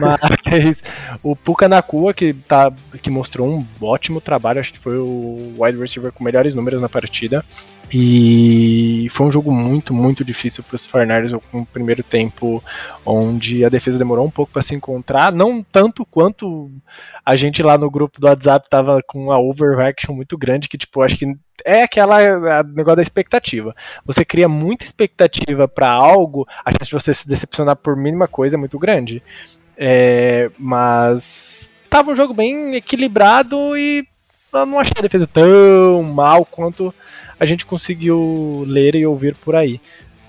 Mas 0.00 0.82
o 1.22 1.36
Pucanacua, 1.36 2.12
que, 2.12 2.32
tá, 2.32 2.72
que 3.02 3.10
mostrou 3.10 3.48
um 3.48 3.66
ótimo 3.80 4.20
trabalho, 4.20 4.60
acho 4.60 4.72
que 4.72 4.78
foi 4.78 4.96
o 4.98 5.54
wide 5.58 5.78
receiver 5.78 6.12
com 6.12 6.24
melhores 6.24 6.54
números 6.54 6.80
na 6.80 6.88
partida. 6.88 7.44
E 7.90 9.08
foi 9.10 9.26
um 9.26 9.32
jogo 9.32 9.50
muito, 9.50 9.94
muito 9.94 10.22
difícil 10.22 10.62
para 10.62 10.76
os 10.76 10.86
Fornarios 10.86 11.32
com 11.50 11.60
o 11.60 11.66
primeiro 11.66 12.02
tempo, 12.02 12.62
onde 13.04 13.64
a 13.64 13.70
defesa 13.70 13.96
demorou 13.96 14.26
um 14.26 14.30
pouco 14.30 14.52
para 14.52 14.60
se 14.60 14.74
encontrar, 14.74 15.32
não 15.32 15.62
tanto 15.62 16.04
quanto 16.04 16.70
a 17.24 17.34
gente 17.34 17.62
lá 17.62 17.78
no 17.78 17.90
grupo 17.90 18.20
do 18.20 18.26
WhatsApp 18.26 18.68
tava 18.68 19.02
com 19.06 19.24
uma 19.24 19.38
overreaction 19.38 20.14
muito 20.14 20.36
grande, 20.36 20.68
que 20.68 20.76
tipo, 20.76 21.02
acho 21.02 21.16
que 21.16 21.34
é 21.68 21.82
aquela 21.82 22.62
negócio 22.62 22.96
da 22.96 23.02
expectativa. 23.02 23.76
Você 24.06 24.24
cria 24.24 24.48
muita 24.48 24.86
expectativa 24.86 25.68
para 25.68 25.90
algo, 25.90 26.48
a 26.64 26.70
chance 26.70 26.86
de 26.86 26.92
você 26.92 27.12
se 27.12 27.28
decepcionar 27.28 27.76
por 27.76 27.94
mínima 27.94 28.26
coisa 28.26 28.56
é 28.56 28.58
muito 28.58 28.78
grande. 28.78 29.22
É, 29.76 30.50
mas 30.58 31.70
tava 31.90 32.10
um 32.10 32.16
jogo 32.16 32.32
bem 32.32 32.74
equilibrado 32.74 33.76
e 33.76 34.06
eu 34.52 34.64
não 34.64 34.80
achei 34.80 34.94
a 34.98 35.02
defesa 35.02 35.26
tão 35.26 36.02
mal 36.02 36.44
quanto 36.44 36.92
a 37.38 37.44
gente 37.44 37.66
conseguiu 37.66 38.64
ler 38.66 38.96
e 38.96 39.06
ouvir 39.06 39.34
por 39.34 39.54
aí. 39.54 39.78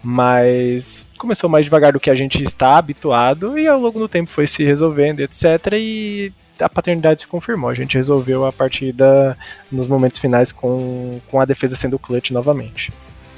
Mas 0.03 1.11
começou 1.17 1.49
mais 1.49 1.65
devagar 1.65 1.93
do 1.93 1.99
que 1.99 2.09
a 2.09 2.15
gente 2.15 2.43
está 2.43 2.77
habituado 2.77 3.57
e 3.57 3.65
ao 3.65 3.79
longo 3.79 3.97
do 3.97 4.09
tempo 4.09 4.29
foi 4.29 4.45
se 4.45 4.63
resolvendo, 4.63 5.21
etc. 5.21 5.73
E 5.73 6.33
a 6.59 6.69
paternidade 6.69 7.21
se 7.21 7.27
confirmou. 7.27 7.69
A 7.69 7.73
gente 7.73 7.97
resolveu 7.97 8.45
a 8.45 8.51
partida 8.51 9.37
nos 9.71 9.87
momentos 9.87 10.19
finais 10.19 10.51
com, 10.51 11.19
com 11.29 11.39
a 11.39 11.45
defesa 11.45 11.75
sendo 11.75 11.99
clutch 11.99 12.31
novamente. 12.31 12.91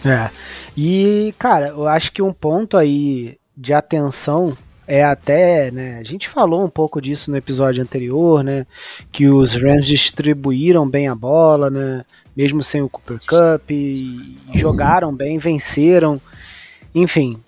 É. 0.06 0.30
E, 0.76 1.34
cara, 1.38 1.70
eu 1.70 1.88
acho 1.88 2.12
que 2.12 2.22
um 2.22 2.34
ponto 2.34 2.78
aí 2.78 3.38
de 3.56 3.74
atenção 3.74 4.58
é 4.88 5.04
até, 5.04 5.72
né, 5.72 6.00
a 6.00 6.04
gente 6.04 6.28
falou 6.28 6.66
um 6.66 6.70
pouco 6.70 7.02
disso 7.02 7.32
no 7.32 7.38
episódio 7.38 7.82
anterior, 7.82 8.44
né, 8.44 8.66
que 9.12 9.30
os 9.30 9.56
Rams 9.56 9.86
distribuíram 9.86 10.90
bem 10.90 11.08
a 11.08 11.16
bola, 11.16 11.70
né, 11.70 12.04
mesmo 12.36 12.64
sem 12.64 12.82
o 12.82 12.90
Cooper 12.90 13.20
Cup, 13.20 13.72
e 13.72 14.38
jogaram 14.56 15.14
bem, 15.14 15.38
venceram, 15.38 16.20
enfim. 16.94 17.42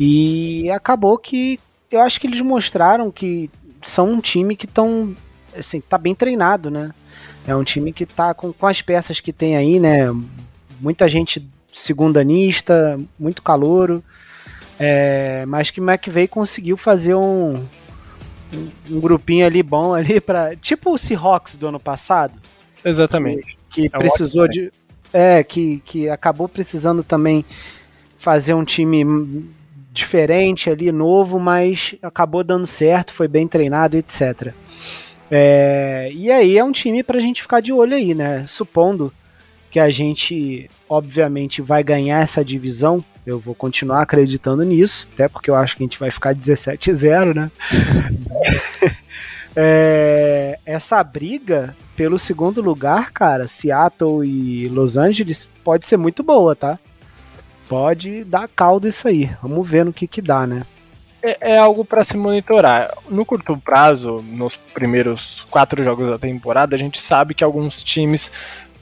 E 0.00 0.70
acabou 0.70 1.16
que 1.18 1.60
eu 1.90 2.00
acho 2.00 2.20
que 2.20 2.26
eles 2.26 2.40
mostraram 2.40 3.10
que 3.10 3.50
são 3.84 4.10
um 4.10 4.20
time 4.20 4.56
que 4.56 4.66
estão 4.66 5.14
assim, 5.56 5.80
tá 5.80 5.98
bem 5.98 6.14
treinado, 6.14 6.70
né? 6.70 6.92
É 7.46 7.54
um 7.54 7.64
time 7.64 7.92
que 7.92 8.06
tá 8.06 8.34
com, 8.34 8.52
com 8.52 8.66
as 8.66 8.82
peças 8.82 9.20
que 9.20 9.32
tem 9.32 9.56
aí, 9.56 9.80
né? 9.80 10.06
Muita 10.80 11.08
gente 11.08 11.46
segundanista, 11.74 12.98
muito 13.18 13.42
calouro. 13.42 14.02
É, 14.78 15.44
mas 15.46 15.70
que 15.70 15.80
McVeigh 15.80 16.28
conseguiu 16.28 16.76
fazer 16.76 17.14
um, 17.14 17.54
um, 18.52 18.70
um, 18.90 19.00
grupinho 19.00 19.44
ali 19.44 19.62
bom 19.62 19.92
ali 19.92 20.20
para 20.20 20.56
tipo 20.56 20.94
o 20.94 20.98
Seahawks 20.98 21.56
do 21.56 21.66
ano 21.66 21.78
passado. 21.78 22.34
Exatamente 22.82 23.60
que 23.70 23.86
é 23.86 23.88
precisou 23.88 24.48
de. 24.48 24.70
É, 25.12 25.42
que, 25.42 25.80
que 25.84 26.08
acabou 26.08 26.48
precisando 26.48 27.02
também 27.02 27.44
fazer 28.18 28.54
um 28.54 28.64
time 28.64 29.48
diferente 29.92 30.70
ali, 30.70 30.92
novo, 30.92 31.38
mas 31.38 31.94
acabou 32.02 32.44
dando 32.44 32.66
certo, 32.66 33.12
foi 33.12 33.28
bem 33.28 33.48
treinado, 33.48 33.96
etc. 33.96 34.52
É, 35.30 36.10
e 36.12 36.30
aí 36.30 36.58
é 36.58 36.64
um 36.64 36.72
time 36.72 37.02
para 37.02 37.18
a 37.18 37.20
gente 37.20 37.42
ficar 37.42 37.60
de 37.60 37.72
olho 37.72 37.94
aí, 37.94 38.14
né? 38.14 38.44
Supondo 38.48 39.12
que 39.70 39.78
a 39.78 39.88
gente, 39.90 40.68
obviamente, 40.88 41.62
vai 41.62 41.84
ganhar 41.84 42.20
essa 42.20 42.44
divisão, 42.44 43.04
eu 43.24 43.38
vou 43.38 43.54
continuar 43.54 44.02
acreditando 44.02 44.64
nisso, 44.64 45.08
até 45.14 45.28
porque 45.28 45.48
eu 45.48 45.54
acho 45.54 45.76
que 45.76 45.84
a 45.84 45.86
gente 45.86 45.98
vai 45.98 46.10
ficar 46.10 46.34
17-0, 46.34 47.34
né? 47.34 47.50
é, 49.54 50.58
essa 50.66 51.02
briga 51.04 51.76
pelo 51.94 52.18
segundo 52.18 52.60
lugar, 52.60 53.12
cara, 53.12 53.46
Seattle 53.46 54.26
e 54.26 54.68
Los 54.68 54.96
Angeles, 54.96 55.48
pode 55.62 55.86
ser 55.86 55.96
muito 55.96 56.24
boa, 56.24 56.56
tá? 56.56 56.76
Pode 57.70 58.24
dar 58.24 58.48
caldo 58.48 58.88
isso 58.88 59.06
aí. 59.06 59.30
Vamos 59.40 59.70
ver 59.70 59.84
no 59.84 59.92
que 59.92 60.08
que 60.08 60.20
dá, 60.20 60.44
né? 60.44 60.64
É, 61.22 61.52
é 61.52 61.56
algo 61.56 61.84
para 61.84 62.04
se 62.04 62.16
monitorar. 62.16 62.92
No 63.08 63.24
curto 63.24 63.56
prazo, 63.56 64.24
nos 64.26 64.56
primeiros 64.56 65.46
quatro 65.48 65.80
jogos 65.84 66.10
da 66.10 66.18
temporada, 66.18 66.74
a 66.74 66.78
gente 66.78 67.00
sabe 67.00 67.32
que 67.32 67.44
alguns 67.44 67.84
times 67.84 68.32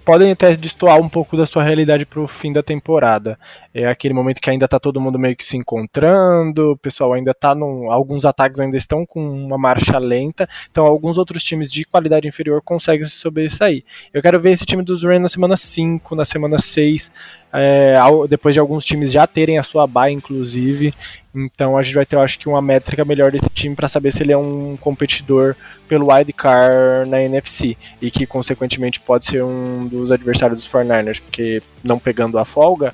podem 0.08 0.32
até 0.32 0.56
destoar 0.56 0.98
um 0.98 1.06
pouco 1.06 1.36
da 1.36 1.44
sua 1.44 1.62
realidade 1.62 2.06
para 2.06 2.18
o 2.18 2.26
fim 2.26 2.50
da 2.50 2.62
temporada. 2.62 3.38
É 3.74 3.86
aquele 3.86 4.14
momento 4.14 4.40
que 4.40 4.48
ainda 4.48 4.64
está 4.64 4.80
todo 4.80 4.98
mundo 4.98 5.18
meio 5.18 5.36
que 5.36 5.44
se 5.44 5.54
encontrando, 5.54 6.70
o 6.70 6.78
pessoal 6.78 7.12
ainda 7.12 7.32
está 7.32 7.54
num. 7.54 7.92
Alguns 7.92 8.24
ataques 8.24 8.58
ainda 8.58 8.78
estão 8.78 9.04
com 9.04 9.20
uma 9.20 9.58
marcha 9.58 9.98
lenta, 9.98 10.48
então 10.70 10.86
alguns 10.86 11.18
outros 11.18 11.44
times 11.44 11.70
de 11.70 11.84
qualidade 11.84 12.26
inferior 12.26 12.62
conseguem 12.62 13.04
se 13.04 13.16
sobressair. 13.16 13.84
Eu 14.10 14.22
quero 14.22 14.40
ver 14.40 14.52
esse 14.52 14.64
time 14.64 14.82
dos 14.82 15.04
Rams 15.04 15.20
na 15.20 15.28
semana 15.28 15.58
5, 15.58 16.16
na 16.16 16.24
semana 16.24 16.58
6, 16.58 17.12
é, 17.52 17.96
depois 18.28 18.54
de 18.54 18.60
alguns 18.60 18.84
times 18.84 19.10
já 19.10 19.26
terem 19.26 19.58
a 19.58 19.62
sua 19.62 19.86
bye, 19.86 20.12
inclusive. 20.12 20.94
Então 21.34 21.76
a 21.76 21.82
gente 21.82 21.94
vai 21.94 22.04
ter, 22.04 22.16
eu 22.16 22.20
acho 22.20 22.38
que, 22.38 22.48
uma 22.48 22.60
métrica 22.60 23.04
melhor 23.04 23.30
desse 23.30 23.48
time 23.50 23.74
para 23.74 23.88
saber 23.88 24.12
se 24.12 24.22
ele 24.22 24.32
é 24.32 24.38
um 24.38 24.76
competidor 24.76 25.54
pelo 25.86 26.12
wildcard 26.12 27.08
na 27.08 27.22
NFC 27.22 27.76
e 28.02 28.10
que, 28.10 28.26
consequentemente, 28.26 29.00
pode 29.00 29.26
ser 29.26 29.42
um 29.42 29.86
dos 29.86 30.10
adversários 30.10 30.58
dos 30.58 30.68
49ers, 30.68 31.20
porque 31.20 31.62
não 31.82 31.98
pegando 31.98 32.38
a 32.38 32.44
folga, 32.44 32.92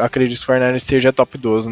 acredito 0.00 0.44
que 0.44 0.50
o 0.50 0.54
49ers 0.54 0.80
seja 0.80 1.12
top 1.12 1.36
2, 1.36 1.66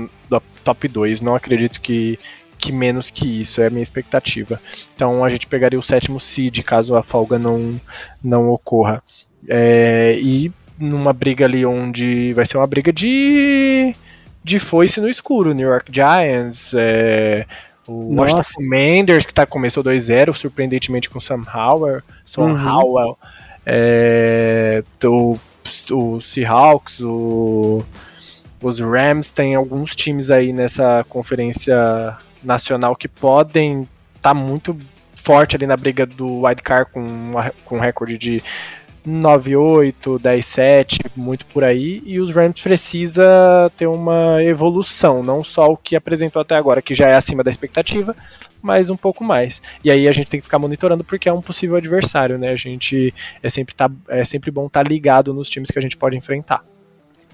top 0.65 0.89
2 0.89 1.21
não 1.21 1.35
acredito 1.35 1.81
que 1.81 2.19
que 2.61 2.73
menos 2.73 3.09
que 3.09 3.41
isso, 3.41 3.63
é 3.63 3.69
a 3.69 3.71
minha 3.71 3.83
expectativa. 3.83 4.61
Então 4.95 5.25
a 5.25 5.31
gente 5.31 5.47
pegaria 5.47 5.79
o 5.79 5.83
sétimo 5.83 6.21
seed 6.21 6.63
caso 6.63 6.95
a 6.95 7.03
folga 7.03 7.39
não, 7.39 7.81
não 8.23 8.51
ocorra. 8.51 9.03
É, 9.49 10.19
e 10.21 10.53
numa 10.81 11.13
briga 11.13 11.45
ali 11.45 11.65
onde 11.65 12.33
vai 12.33 12.47
ser 12.47 12.57
uma 12.57 12.67
briga 12.67 12.93
de 12.93 13.95
de 14.43 14.59
foice 14.59 15.01
no 15.01 15.09
escuro, 15.09 15.53
New 15.53 15.69
York 15.69 15.93
Giants, 15.93 16.73
é, 16.75 17.45
o 17.87 18.15
Nossa. 18.15 18.37
Washington 18.37 18.55
Commanders 18.55 19.27
que 19.27 19.35
tá, 19.35 19.45
começou 19.45 19.85
2-0, 19.85 20.35
surpreendentemente 20.35 21.11
com 21.11 21.21
Sam 21.21 21.43
Howell, 21.55 22.03
Sam 22.25 22.43
uhum. 22.43 22.69
Howell, 22.69 23.19
é, 23.67 24.83
o, 25.05 25.37
o 25.91 26.21
Seahawks, 26.21 27.01
o, 27.01 27.85
os 28.63 28.81
Rams, 28.81 29.31
tem 29.31 29.55
alguns 29.55 29.95
times 29.95 30.31
aí 30.31 30.53
nessa 30.53 31.05
conferência 31.09 32.17
nacional 32.43 32.97
que 32.97 33.09
podem 33.09 33.83
estar 34.17 34.31
tá 34.31 34.35
muito 34.35 34.75
forte 35.23 35.55
ali 35.55 35.67
na 35.67 35.77
briga 35.77 36.07
do 36.07 36.43
wildcard 36.43 36.91
com, 36.91 37.33
com 37.65 37.77
um 37.77 37.81
recorde 37.81 38.17
de 38.17 38.43
9-8, 39.07 40.21
10-7, 40.21 41.11
muito 41.17 41.47
por 41.47 41.65
aí, 41.65 42.03
e 42.05 42.21
os 42.21 42.35
Rams 42.35 42.61
precisa 42.61 43.71
ter 43.77 43.87
uma 43.87 44.43
evolução, 44.43 45.23
não 45.23 45.43
só 45.43 45.67
o 45.73 45.77
que 45.77 45.97
apresentou 45.97 46.43
até 46.43 46.55
agora, 46.57 46.83
que 46.83 46.95
já 46.95 47.09
é 47.09 47.15
acima 47.15 47.43
da 47.43 47.51
expectativa, 47.51 48.15
mas 48.63 48.91
um 48.91 48.97
pouco 48.97 49.25
mais. 49.25 49.61
E 49.85 49.91
aí 49.91 50.07
a 50.07 50.13
gente 50.13 50.31
tem 50.31 50.41
que 50.41 50.45
ficar 50.45 50.59
monitorando 50.59 51.03
porque 51.03 51.29
é 51.29 51.33
um 51.33 51.41
possível 51.41 51.77
adversário, 51.77 52.39
né? 52.39 52.51
A 52.51 52.57
gente 52.57 53.15
é 53.43 53.49
sempre, 53.49 53.75
tá, 53.75 53.91
é 54.09 54.25
sempre 54.25 54.51
bom 54.51 54.67
estar 54.67 54.83
tá 54.83 54.89
ligado 54.89 55.33
nos 55.33 55.49
times 55.49 55.71
que 55.71 55.79
a 55.79 55.83
gente 55.83 55.97
pode 55.97 56.17
enfrentar. 56.17 56.63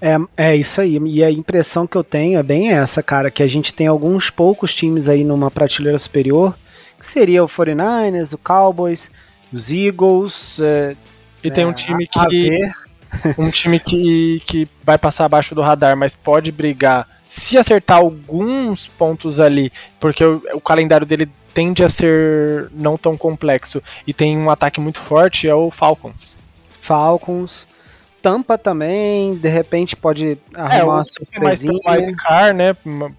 É, 0.01 0.15
é 0.37 0.55
isso 0.55 0.79
aí. 0.79 0.97
E 1.05 1.23
a 1.23 1.31
impressão 1.31 1.87
que 1.87 1.97
eu 1.97 2.03
tenho 2.03 2.39
é 2.39 2.43
bem 2.43 2.71
essa, 2.71 3.01
cara, 3.01 3.31
que 3.31 3.43
a 3.43 3.47
gente 3.47 3.73
tem 3.73 3.87
alguns 3.87 4.29
poucos 4.29 4.73
times 4.73 5.09
aí 5.09 5.23
numa 5.23 5.51
prateleira 5.51 5.97
superior, 5.97 6.57
que 6.99 7.05
seria 7.05 7.43
o 7.43 7.47
49ers, 7.47 8.33
o 8.33 8.37
Cowboys, 8.37 9.09
os 9.51 9.71
Eagles, 9.71 10.59
é, 10.61 10.95
e 11.43 11.51
tem 11.51 11.65
um 11.65 11.71
é, 11.71 11.73
time 11.73 12.07
que. 12.07 12.71
Um 13.37 13.49
time 13.49 13.79
que, 13.79 14.41
que 14.45 14.67
vai 14.83 14.97
passar 14.97 15.25
abaixo 15.25 15.55
do 15.55 15.61
radar, 15.61 15.95
mas 15.95 16.13
pode 16.13 16.51
brigar. 16.51 17.07
Se 17.29 17.57
acertar 17.57 17.97
alguns 17.97 18.85
pontos 18.85 19.39
ali, 19.39 19.71
porque 19.97 20.23
o, 20.23 20.41
o 20.53 20.61
calendário 20.61 21.07
dele 21.07 21.27
tende 21.53 21.83
a 21.83 21.89
ser 21.89 22.69
não 22.71 22.97
tão 22.97 23.17
complexo 23.17 23.81
e 24.05 24.13
tem 24.13 24.37
um 24.37 24.49
ataque 24.49 24.79
muito 24.79 24.99
forte, 24.99 25.47
é 25.47 25.55
o 25.55 25.71
Falcons. 25.71 26.37
Falcons. 26.81 27.65
Tampa 28.21 28.57
também, 28.57 29.35
de 29.35 29.47
repente 29.47 29.95
pode 29.95 30.37
arrumar 30.53 30.75
é, 30.75 30.83
uma 30.83 31.05
surpresinha. 31.05 31.79
Mais 31.83 32.15
car, 32.17 32.53
né? 32.53 32.75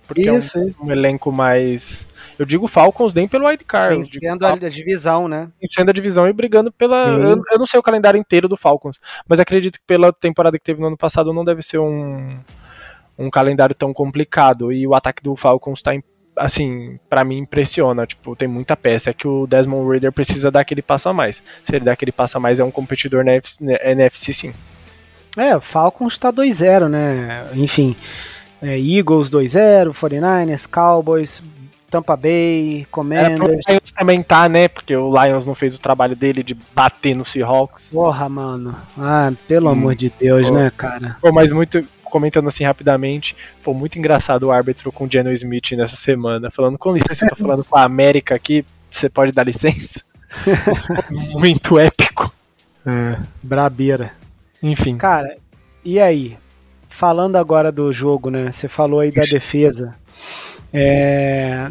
Porque 0.06 0.30
isso, 0.30 0.58
é 0.58 0.62
um, 0.80 0.86
um, 0.86 0.92
elenco 0.92 1.32
mais 1.32 2.06
eu 2.38 2.46
digo 2.46 2.68
Falcons 2.68 3.12
nem 3.12 3.26
pelo 3.26 3.46
wildcard. 3.46 3.96
Vencendo 3.96 4.46
a, 4.46 4.52
a 4.52 4.68
divisão, 4.68 5.26
né? 5.26 5.48
Vencendo 5.60 5.88
a 5.88 5.92
divisão 5.92 6.28
e 6.28 6.32
brigando 6.32 6.70
pela. 6.70 7.08
Eu, 7.08 7.42
eu, 7.50 7.58
não 7.58 7.66
sei 7.66 7.80
o 7.80 7.82
calendário 7.82 8.18
inteiro 8.18 8.48
do 8.48 8.56
Falcons, 8.56 8.98
mas 9.26 9.40
acredito 9.40 9.78
que 9.78 9.84
pela 9.86 10.12
temporada 10.12 10.58
que 10.58 10.64
teve 10.64 10.80
no 10.80 10.86
ano 10.86 10.96
passado 10.96 11.32
não 11.32 11.44
deve 11.44 11.62
ser 11.62 11.78
um, 11.78 12.38
um 13.18 13.28
calendário 13.28 13.74
tão 13.74 13.92
complicado. 13.92 14.72
E 14.72 14.86
o 14.86 14.94
ataque 14.94 15.22
do 15.22 15.34
Falcons 15.34 15.82
tá 15.82 15.92
assim, 16.36 17.00
para 17.10 17.24
mim 17.24 17.38
impressiona, 17.38 18.06
tipo, 18.06 18.36
tem 18.36 18.46
muita 18.46 18.76
peça, 18.76 19.10
é 19.10 19.12
que 19.12 19.26
o 19.26 19.44
Desmond 19.44 19.88
Raider 19.88 20.12
precisa 20.12 20.52
dar 20.52 20.60
aquele 20.60 20.82
passo 20.82 21.08
a 21.08 21.12
mais. 21.12 21.42
Se 21.64 21.74
ele 21.74 21.84
dar 21.84 21.92
aquele 21.92 22.12
passo 22.12 22.36
a 22.36 22.40
mais, 22.40 22.60
é 22.60 22.64
um 22.64 22.70
competidor 22.70 23.24
na 23.24 23.32
NFC 23.34 24.32
sim. 24.32 24.54
É, 25.36 25.56
o 25.56 25.60
Falcons 25.60 26.16
tá 26.16 26.32
2-0, 26.32 26.88
né? 26.88 27.48
Enfim, 27.54 27.96
é, 28.62 28.78
Eagles 28.78 29.28
2-0, 29.30 29.92
49ers, 29.92 30.68
Cowboys, 30.70 31.42
Tampa 31.90 32.16
Bay, 32.16 32.86
Commanders. 32.90 33.40
É, 33.66 33.72
o 33.72 33.74
Lions 33.74 33.92
também 33.92 34.22
tá, 34.22 34.48
né? 34.48 34.68
Porque 34.68 34.94
o 34.94 35.10
Lions 35.10 35.46
não 35.46 35.54
fez 35.54 35.74
o 35.74 35.80
trabalho 35.80 36.14
dele 36.14 36.42
de 36.42 36.54
bater 36.74 37.14
no 37.14 37.24
Seahawks. 37.24 37.88
Porra, 37.90 38.28
mano. 38.28 38.76
Ah, 38.98 39.32
pelo 39.46 39.68
hum. 39.68 39.72
amor 39.72 39.94
de 39.94 40.12
Deus, 40.18 40.48
Pô. 40.48 40.54
né, 40.54 40.72
cara? 40.76 41.16
Pô, 41.20 41.32
mas 41.32 41.50
muito, 41.50 41.82
comentando 42.04 42.48
assim 42.48 42.64
rapidamente, 42.64 43.36
pô, 43.62 43.72
muito 43.72 43.98
engraçado 43.98 44.44
o 44.44 44.52
árbitro 44.52 44.92
com 44.92 45.04
o 45.04 45.10
Geno 45.10 45.32
Smith 45.32 45.72
nessa 45.72 45.96
semana, 45.96 46.50
falando, 46.50 46.76
com 46.78 46.92
licença, 46.92 47.24
eu 47.24 47.28
tô 47.30 47.36
falando 47.36 47.64
com 47.64 47.76
a 47.76 47.84
América 47.84 48.34
aqui, 48.34 48.64
você 48.90 49.08
pode 49.08 49.32
dar 49.32 49.44
licença? 49.44 50.02
muito 51.32 51.78
épico. 51.78 52.32
É, 52.86 53.18
brabeira. 53.42 54.12
Enfim. 54.62 54.96
Cara, 54.96 55.36
e 55.84 55.98
aí? 55.98 56.36
Falando 56.88 57.36
agora 57.36 57.70
do 57.70 57.92
jogo, 57.92 58.30
né? 58.30 58.50
Você 58.50 58.66
falou 58.66 59.00
aí 59.00 59.10
da 59.10 59.22
defesa. 59.22 59.94
É... 60.72 61.68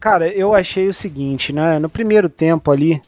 Cara, 0.00 0.28
eu 0.28 0.54
achei 0.54 0.88
o 0.88 0.94
seguinte, 0.94 1.52
né? 1.52 1.78
No 1.78 1.88
primeiro 1.88 2.28
tempo 2.28 2.70
ali, 2.70 3.00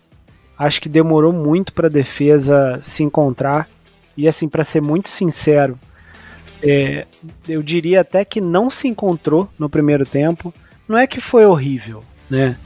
acho 0.59 0.81
que 0.81 0.89
demorou 0.89 1.33
muito 1.33 1.73
para 1.73 1.87
a 1.87 1.91
defesa 1.91 2.81
se 2.83 3.03
encontrar. 3.03 3.69
E 4.17 4.27
assim, 4.27 4.49
para 4.49 4.65
ser 4.65 4.83
muito 4.83 5.09
sincero, 5.09 5.79
é, 6.63 7.07
eu 7.49 7.63
diria 7.63 8.01
até 8.01 8.25
que 8.25 8.41
não 8.41 8.71
se 8.71 8.89
encontrou 8.89 9.49
no 9.59 9.71
primeiro 9.71 10.05
tempo. 10.05 10.53
Não 10.89 10.99
é 10.99 11.07
que 11.07 11.21
foi 11.21 11.47
horrível, 11.47 12.03
né? 12.29 12.57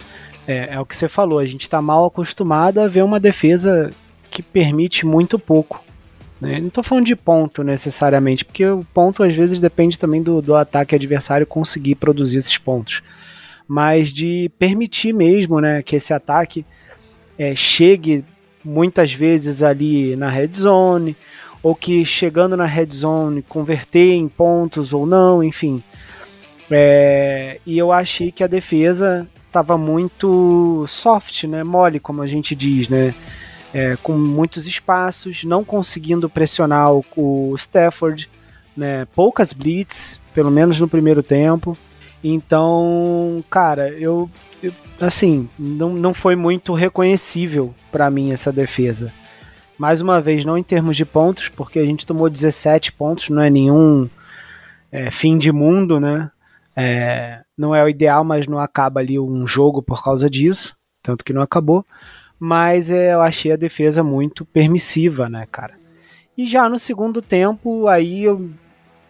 É, 0.47 0.75
é 0.75 0.81
o 0.81 0.87
que 0.87 0.97
você 0.97 1.09
falou, 1.09 1.39
a 1.39 1.47
gente 1.47 1.63
está 1.63 1.81
mal 1.81 2.07
acostumado 2.07 2.81
a 2.81 2.89
ver 2.89 3.03
uma 3.03 3.21
defesa 3.21 3.91
que 4.31 4.43
permite 4.43 5.07
muito 5.07 5.39
pouco. 5.39 5.84
Né? 6.45 6.61
Não 6.61 6.69
estou 6.69 6.85
falando 6.85 7.07
de 7.07 7.17
ponto 7.17 7.65
necessariamente, 7.65 8.45
porque 8.45 8.67
o 8.67 8.85
ponto 8.93 9.23
às 9.23 9.35
vezes 9.35 9.59
depende 9.59 9.99
também 9.99 10.23
do, 10.23 10.41
do 10.43 10.55
ataque 10.55 10.95
adversário 10.95 11.47
conseguir 11.47 11.95
produzir 11.95 12.39
esses 12.39 12.59
pontos. 12.59 13.03
Mas 13.67 14.13
de 14.13 14.51
permitir 14.59 15.13
mesmo 15.13 15.61
né, 15.61 15.83
que 15.83 15.97
esse 15.97 16.13
ataque 16.13 16.65
é, 17.39 17.57
chegue 17.57 18.25
muitas 18.65 19.13
vezes 19.13 19.63
ali 19.63 20.17
na 20.17 20.29
red 20.29 20.51
zone, 20.55 21.17
ou 21.63 21.75
que 21.75 22.05
chegando 22.05 22.57
na 22.57 22.67
red 22.67 22.89
zone 22.93 23.43
converter 23.43 24.13
em 24.13 24.29
pontos 24.29 24.93
ou 24.93 25.07
não, 25.07 25.43
enfim. 25.43 25.83
É, 26.71 27.59
e 27.67 27.79
eu 27.79 27.91
achei 27.91 28.31
que 28.31 28.45
a 28.45 28.47
defesa 28.47 29.27
estava 29.47 29.79
muito 29.79 30.85
soft, 30.89 31.45
né, 31.45 31.63
mole, 31.63 32.01
como 32.01 32.21
a 32.23 32.27
gente 32.27 32.55
diz, 32.55 32.89
né, 32.89 33.15
é, 33.75 33.97
com 33.97 34.17
muitos 34.17 34.69
espaços, 34.69 35.43
não 35.43 35.65
conseguindo 35.65 36.31
pressionar 36.31 36.93
o, 36.93 37.05
o 37.17 37.55
Stafford, 37.57 38.31
né, 38.77 39.05
poucas 39.17 39.53
blitz, 39.53 40.21
pelo 40.33 40.51
menos 40.51 40.79
no 40.79 40.89
primeiro 40.89 41.25
tempo. 41.25 41.77
Então, 42.23 43.45
cara, 43.51 43.91
eu, 43.91 44.31
eu 44.63 44.73
assim, 45.01 45.51
não, 45.59 45.93
não 45.93 46.15
foi 46.15 46.37
muito 46.37 46.73
reconhecível 46.73 47.75
para 47.91 48.09
mim 48.09 48.33
essa 48.33 48.53
defesa. 48.53 49.13
Mais 49.77 50.01
uma 50.01 50.21
vez, 50.21 50.45
não 50.45 50.57
em 50.57 50.63
termos 50.63 50.97
de 50.97 51.05
pontos, 51.05 51.49
porque 51.49 51.81
a 51.81 51.85
gente 51.85 52.07
tomou 52.07 52.31
17 52.31 52.93
pontos, 52.93 53.29
não 53.29 53.43
é 53.43 53.51
nenhum 53.51 54.09
é, 54.93 55.11
fim 55.11 55.37
de 55.37 55.51
mundo, 55.51 55.99
né? 55.99 56.31
É, 56.77 57.41
não 57.59 57.75
é 57.75 57.83
o 57.83 57.89
ideal, 57.89 58.23
mas 58.23 58.47
não 58.47 58.61
acaba 58.61 59.01
ali 59.01 59.19
um 59.19 59.47
jogo 59.47 59.83
por 59.83 60.03
causa 60.03 60.31
disso, 60.31 60.77
tanto 61.03 61.25
que 61.25 61.33
não 61.33 61.43
acabou. 61.43 61.85
Mas 62.47 62.91
é, 62.91 63.15
eu 63.15 63.23
achei 63.23 63.53
a 63.53 63.57
defesa 63.57 64.05
muito 64.05 64.45
permissiva, 64.45 65.31
né, 65.31 65.49
cara? 65.51 65.73
E 66.37 66.47
já 66.47 66.69
no 66.69 66.79
segundo 66.79 67.23
tempo, 67.23 67.89
aí 67.89 68.25
eu 68.25 68.51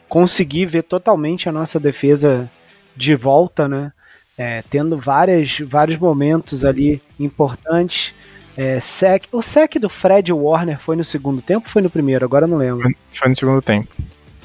consegui 0.09 0.65
ver 0.65 0.85
totalmente 0.85 1.49
a 1.49 1.53
nossa 1.53 1.81
defesa 1.81 2.49
de 2.95 3.17
volta, 3.17 3.67
né? 3.67 3.93
É, 4.39 4.63
tendo 4.71 4.97
várias, 4.97 5.59
vários 5.59 5.99
momentos 5.99 6.65
ali 6.65 7.03
importantes. 7.19 8.15
É, 8.57 8.79
sec, 8.79 9.25
o 9.33 9.43
sec 9.43 9.81
do 9.81 9.89
Fred 9.89 10.33
Warner 10.33 10.79
foi 10.79 10.95
no 10.95 11.03
segundo 11.03 11.43
tempo 11.43 11.67
ou 11.67 11.73
foi 11.73 11.83
no 11.83 11.91
primeiro? 11.91 12.25
Agora 12.25 12.47
não 12.47 12.59
lembro. 12.59 12.89
Foi 13.13 13.29
no 13.29 13.35
segundo 13.35 13.61
tempo. 13.61 13.89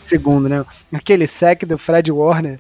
Segundo, 0.08 0.50
né? 0.50 0.66
Aquele 0.92 1.28
sec 1.28 1.64
do 1.64 1.78
Fred 1.78 2.12
Warner 2.12 2.60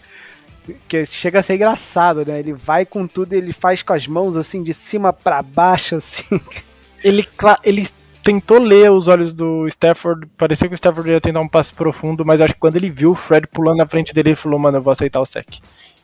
que 0.88 1.06
chega 1.06 1.39
a 1.39 1.41
ser 1.41 1.56
engraçado, 1.56 2.26
né? 2.26 2.39
Ele 2.39 2.54
vai 2.54 2.86
com 2.86 3.08
tudo, 3.08 3.34
ele 3.34 3.54
faz 3.54 3.82
com 3.82 3.93
as 3.93 4.08
mãos 4.08 4.38
assim 4.38 4.62
de 4.62 4.74
cima 4.74 5.12
para 5.12 5.41
baixo, 5.41 5.95
assim. 5.95 6.24
Ele, 7.04 7.28
ele 7.63 7.88
tentou 8.24 8.60
ler 8.60 8.91
os 8.91 9.08
olhos 9.08 9.34
do 9.34 9.67
Stafford, 9.67 10.28
parecia 10.38 10.67
que 10.67 10.74
o 10.74 10.76
Stafford 10.76 11.10
ia 11.10 11.22
tentar 11.22 11.39
um 11.39 11.48
passe 11.48 11.74
profundo, 11.74 12.26
mas 12.26 12.41
acho 12.41 12.54
que 12.54 12.60
quando 12.60 12.76
ele 12.76 12.89
viu 12.89 13.12
o 13.12 13.15
Fred 13.15 13.48
pulando 13.48 13.78
na 13.78 13.88
frente 13.88 14.13
dele, 14.13 14.30
ele 14.30 14.36
falou: 14.36 14.60
Mano, 14.60 14.78
eu 14.78 14.82
vou 14.82 14.91
aceitar 14.91 15.22
o 15.22 15.26
sec. 15.26 15.48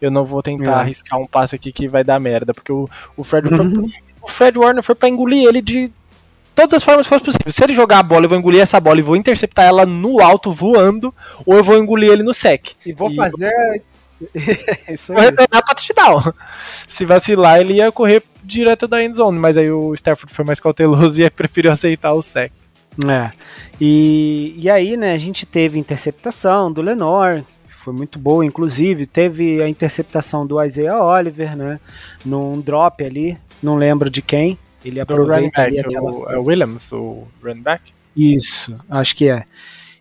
Eu 0.02 0.10
não 0.10 0.26
vou 0.26 0.42
tentar 0.42 0.72
é. 0.72 0.76
arriscar 0.76 1.20
um 1.20 1.28
passe 1.28 1.56
aqui 1.56 1.72
que 1.72 1.88
vai 1.88 2.04
dar 2.04 2.20
merda, 2.20 2.54
porque 2.54 2.72
o, 2.72 2.90
o 3.16 3.24
Fred 3.24 3.48
uhum 3.48 3.84
o 4.26 4.28
Fred 4.28 4.58
Warner 4.58 4.84
foi 4.84 4.96
para 4.96 5.08
engolir 5.08 5.48
ele 5.48 5.62
de 5.62 5.92
todas 6.56 6.74
as 6.74 6.84
formas 6.84 7.06
que 7.06 7.10
fosse 7.10 7.24
possível. 7.24 7.52
Se 7.52 7.64
ele 7.64 7.76
jogar 7.76 8.00
a 8.00 8.04
bola, 8.04 8.26
eu 8.26 8.30
vou 8.30 8.38
engolir 8.38 8.60
essa 8.60 8.80
bola 8.80 8.98
e 8.98 9.04
vou 9.04 9.16
interceptar 9.16 9.66
ela 9.66 9.86
no 9.86 10.20
alto 10.20 10.52
voando, 10.52 11.14
ou 11.46 11.56
eu 11.56 11.64
vou 11.64 11.78
engolir 11.78 12.12
ele 12.12 12.24
no 12.24 12.34
sec. 12.34 12.72
E 12.84 12.92
vou 12.92 13.12
e 13.12 13.16
fazer. 13.16 13.84
Isso 14.90 15.14
retornar 15.14 15.64
pra 15.64 15.76
touchdown. 15.76 16.34
Se 16.88 17.06
vacilar, 17.06 17.60
ele 17.60 17.74
ia 17.76 17.92
correr 17.92 18.24
direto 18.44 18.88
da 18.88 19.04
end 19.04 19.18
zone, 19.18 19.38
mas 19.38 19.58
aí 19.58 19.70
o 19.72 19.94
Stafford 19.94 20.34
foi 20.34 20.46
mais 20.46 20.60
cauteloso 20.60 21.20
e 21.22 21.30
preferiu 21.30 21.72
aceitar 21.72 22.14
o 22.14 22.22
sec. 22.22 22.52
É. 23.10 23.32
E, 23.80 24.56
e 24.58 24.70
aí, 24.70 24.96
né, 24.96 25.14
a 25.14 25.18
gente 25.18 25.46
teve 25.46 25.78
interceptação 25.78 26.72
do 26.72 26.82
Lenore, 26.82 27.44
foi 27.86 27.94
muito 27.94 28.18
boa, 28.18 28.44
inclusive. 28.44 29.06
Teve 29.06 29.62
a 29.62 29.70
interceptação 29.70 30.46
do 30.46 30.62
Isaiah 30.64 31.04
Oliver, 31.04 31.56
né? 31.56 31.80
Num 32.26 32.60
drop 32.60 33.04
ali, 33.04 33.38
não 33.62 33.76
lembro 33.76 34.10
de 34.10 34.24
quem. 34.24 34.58
Ele 34.84 35.00
aproveita 35.00 35.62
ali 35.62 35.80
aquela... 35.80 36.12
o, 36.12 36.30
é 36.30 36.38
o 36.38 36.44
Williams, 36.44 36.92
o 36.92 37.28
running 37.44 37.62
back? 37.62 37.94
Isso, 38.16 38.76
acho 38.90 39.16
que 39.16 39.30
é. 39.30 39.46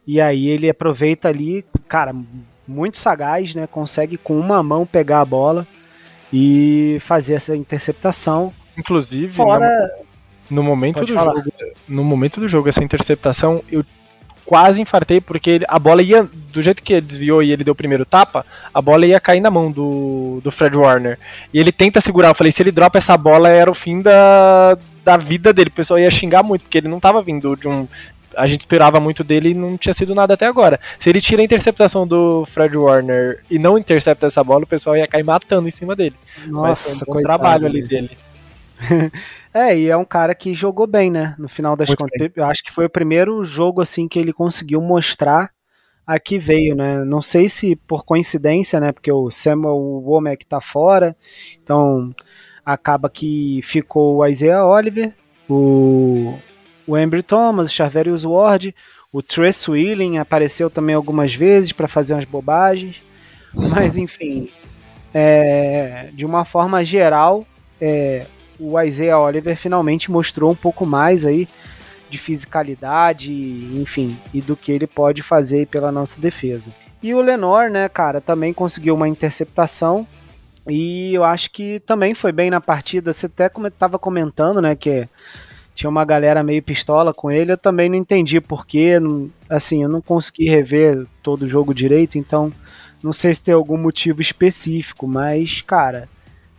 E 0.06 0.20
aí 0.20 0.48
ele 0.48 0.68
aproveita 0.68 1.28
ali, 1.28 1.64
cara, 1.86 2.14
muito 2.66 2.98
sagaz, 2.98 3.54
né? 3.54 3.66
Consegue 3.66 4.16
com 4.16 4.38
uma 4.38 4.62
mão 4.62 4.86
pegar 4.86 5.20
a 5.20 5.24
bola 5.24 5.66
e 6.32 6.98
fazer 7.00 7.34
essa 7.34 7.56
interceptação. 7.56 8.52
Inclusive, 8.76 9.32
Fora... 9.32 9.92
no, 10.50 10.56
no 10.56 10.62
momento 10.62 11.04
do 11.04 11.12
jogo, 11.12 11.42
no 11.88 12.04
momento 12.04 12.40
do 12.40 12.48
jogo 12.48 12.68
essa 12.68 12.82
interceptação, 12.82 13.62
eu 13.70 13.84
quase 14.44 14.80
infartei, 14.80 15.20
porque 15.20 15.50
ele, 15.50 15.64
a 15.68 15.78
bola 15.78 16.02
ia, 16.02 16.28
do 16.52 16.60
jeito 16.60 16.82
que 16.82 16.92
ele 16.92 17.06
desviou 17.06 17.42
e 17.42 17.50
ele 17.50 17.64
deu 17.64 17.72
o 17.72 17.76
primeiro 17.76 18.04
tapa, 18.04 18.44
a 18.72 18.82
bola 18.82 19.06
ia 19.06 19.18
cair 19.18 19.40
na 19.40 19.50
mão 19.50 19.70
do, 19.70 20.40
do 20.42 20.50
Fred 20.50 20.76
Warner. 20.76 21.18
E 21.52 21.58
ele 21.58 21.72
tenta 21.72 22.00
segurar, 22.00 22.28
eu 22.28 22.34
falei, 22.34 22.52
se 22.52 22.62
ele 22.62 22.72
dropa 22.72 22.98
essa 22.98 23.16
bola, 23.16 23.48
era 23.48 23.70
o 23.70 23.74
fim 23.74 24.02
da, 24.02 24.76
da 25.04 25.16
vida 25.16 25.52
dele. 25.52 25.70
O 25.70 25.72
pessoal 25.72 25.98
ia 25.98 26.10
xingar 26.10 26.42
muito, 26.42 26.62
porque 26.62 26.78
ele 26.78 26.88
não 26.88 26.98
estava 26.98 27.22
vindo 27.22 27.56
de 27.56 27.68
um. 27.68 27.88
A 28.36 28.46
gente 28.46 28.60
esperava 28.60 29.00
muito 29.00 29.22
dele 29.24 29.50
e 29.50 29.54
não 29.54 29.76
tinha 29.76 29.94
sido 29.94 30.14
nada 30.14 30.34
até 30.34 30.46
agora. 30.46 30.80
Se 30.98 31.10
ele 31.10 31.20
tira 31.20 31.42
a 31.42 31.44
interceptação 31.44 32.06
do 32.06 32.44
Fred 32.46 32.76
Warner 32.76 33.42
e 33.50 33.58
não 33.58 33.78
intercepta 33.78 34.26
essa 34.26 34.42
bola, 34.42 34.64
o 34.64 34.66
pessoal 34.66 34.96
ia 34.96 35.06
cair 35.06 35.24
matando 35.24 35.68
em 35.68 35.70
cima 35.70 35.94
dele. 35.94 36.16
Nossa, 36.46 36.90
Mas 36.90 37.00
foi 37.00 37.18
um 37.18 37.22
trabalho 37.22 37.66
ali 37.66 37.82
dele. 37.82 38.16
é, 39.52 39.78
e 39.78 39.88
é 39.88 39.96
um 39.96 40.04
cara 40.04 40.34
que 40.34 40.54
jogou 40.54 40.86
bem, 40.86 41.10
né? 41.10 41.34
No 41.38 41.48
final 41.48 41.76
das 41.76 41.94
contas. 41.94 42.30
Eu 42.34 42.44
acho 42.44 42.62
que 42.62 42.72
foi 42.72 42.86
o 42.86 42.90
primeiro 42.90 43.44
jogo 43.44 43.80
assim 43.80 44.08
que 44.08 44.18
ele 44.18 44.32
conseguiu 44.32 44.80
mostrar 44.80 45.50
a 46.06 46.18
que 46.18 46.38
veio, 46.38 46.74
né? 46.74 47.04
Não 47.04 47.22
sei 47.22 47.48
se 47.48 47.76
por 47.76 48.04
coincidência, 48.04 48.78
né? 48.78 48.92
Porque 48.92 49.10
o 49.10 49.30
Samuel 49.30 49.76
Womack 49.76 50.44
tá 50.46 50.60
fora, 50.60 51.16
então 51.62 52.14
acaba 52.64 53.08
que 53.08 53.60
ficou 53.62 54.16
o 54.16 54.26
Isaiah 54.26 54.66
Oliver, 54.66 55.14
o, 55.48 56.34
o 56.86 56.96
Embry 56.98 57.22
Thomas, 57.22 57.70
o 57.70 57.74
Charverius 57.74 58.24
Ward, 58.24 58.74
o 59.12 59.22
Tress 59.22 59.70
Willing 59.70 60.18
apareceu 60.18 60.68
também 60.68 60.94
algumas 60.94 61.34
vezes 61.34 61.72
para 61.72 61.88
fazer 61.88 62.14
umas 62.14 62.24
bobagens, 62.24 62.96
mas 63.54 63.96
enfim, 63.96 64.50
é, 65.12 66.08
de 66.12 66.26
uma 66.26 66.44
forma 66.44 66.84
geral, 66.84 67.46
é, 67.80 68.26
o 68.58 68.80
Isaiah 68.80 69.18
Oliver 69.18 69.56
finalmente 69.56 70.10
mostrou 70.10 70.50
um 70.50 70.56
pouco 70.56 70.84
mais 70.84 71.24
aí 71.24 71.48
de 72.10 72.18
fisicalidade, 72.18 73.32
enfim, 73.74 74.16
e 74.32 74.40
do 74.40 74.56
que 74.56 74.70
ele 74.70 74.86
pode 74.86 75.22
fazer 75.22 75.66
pela 75.66 75.90
nossa 75.90 76.20
defesa. 76.20 76.70
E 77.02 77.14
o 77.14 77.20
Lenor, 77.20 77.70
né, 77.70 77.88
cara, 77.88 78.20
também 78.20 78.52
conseguiu 78.52 78.94
uma 78.94 79.08
interceptação 79.08 80.06
e 80.66 81.12
eu 81.12 81.22
acho 81.22 81.50
que 81.50 81.80
também 81.80 82.14
foi 82.14 82.32
bem 82.32 82.50
na 82.50 82.60
partida. 82.60 83.12
Você 83.12 83.26
até 83.26 83.50
estava 83.66 83.98
comentando, 83.98 84.60
né, 84.62 84.74
que 84.74 85.08
tinha 85.74 85.90
uma 85.90 86.04
galera 86.04 86.42
meio 86.42 86.62
pistola 86.62 87.12
com 87.12 87.30
ele, 87.30 87.52
eu 87.52 87.58
também 87.58 87.88
não 87.88 87.96
entendi 87.96 88.40
porquê, 88.40 88.92
assim, 89.48 89.82
eu 89.82 89.88
não 89.88 90.00
consegui 90.00 90.48
rever 90.48 91.06
todo 91.22 91.42
o 91.42 91.48
jogo 91.48 91.74
direito, 91.74 92.16
então 92.16 92.52
não 93.02 93.12
sei 93.12 93.34
se 93.34 93.42
tem 93.42 93.54
algum 93.54 93.76
motivo 93.76 94.22
específico, 94.22 95.06
mas, 95.06 95.60
cara, 95.60 96.08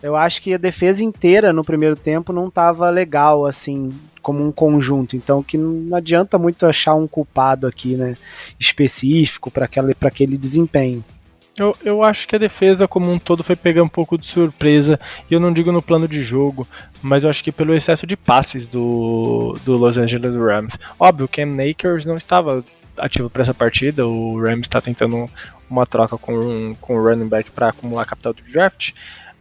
eu 0.04 0.15
acho 0.15 0.41
que 0.41 0.54
a 0.54 0.58
defesa 0.58 1.04
inteira 1.04 1.54
no 1.54 1.63
primeiro 1.63 1.95
tempo 1.95 2.34
não 2.34 2.51
tava 2.51 2.89
legal, 2.89 3.45
assim, 3.45 3.89
como 4.21 4.45
um 4.45 4.51
conjunto. 4.51 5.15
Então 5.15 5.41
que 5.41 5.58
não 5.58 5.95
adianta 5.95 6.38
muito 6.38 6.65
achar 6.65 6.95
um 6.95 7.08
culpado 7.08 7.65
aqui, 7.65 7.95
né, 7.95 8.15
específico 8.60 9.49
para 9.49 9.67
aquele 10.01 10.38
desempenho. 10.38 11.04
Eu, 11.58 11.76
eu 11.84 12.04
acho 12.04 12.28
que 12.28 12.36
a 12.36 12.39
defesa 12.39 12.88
como 12.88 13.10
um 13.12 13.18
todo 13.18 13.44
foi 13.44 13.56
pegar 13.56 13.82
um 13.82 13.88
pouco 13.88 14.18
de 14.18 14.28
surpresa, 14.28 15.00
e 15.30 15.34
eu 15.34 15.39
não 15.39 15.54
digo 15.54 15.72
no 15.72 15.82
plano 15.82 16.08
de 16.08 16.22
jogo, 16.22 16.68
mas 17.02 17.24
eu 17.24 17.30
acho 17.30 17.44
que 17.44 17.52
pelo 17.52 17.74
excesso 17.74 18.06
de 18.06 18.18
passes 18.18 18.68
do, 18.68 19.58
do 19.63 19.78
Los 19.78 19.98
Angeles 19.98 20.36
Rams. 20.36 20.78
Óbvio, 21.00 21.30
Cam 21.30 21.46
Nakers 21.46 22.06
não 22.06 22.18
estava 22.18 22.63
ativo 22.98 23.30
para 23.30 23.41
essa 23.41 23.54
partida, 23.54 24.06
o 24.06 24.39
Rams 24.39 24.62
está 24.65 24.82
tentando 24.82 25.30
uma 25.70 25.86
troca 25.86 26.18
com, 26.18 26.76
com 26.80 26.98
o 26.98 27.04
running 27.04 27.28
back 27.28 27.50
para 27.52 27.70
acumular 27.70 28.06
capital 28.06 28.34
do 28.34 28.44
draft, 28.44 28.91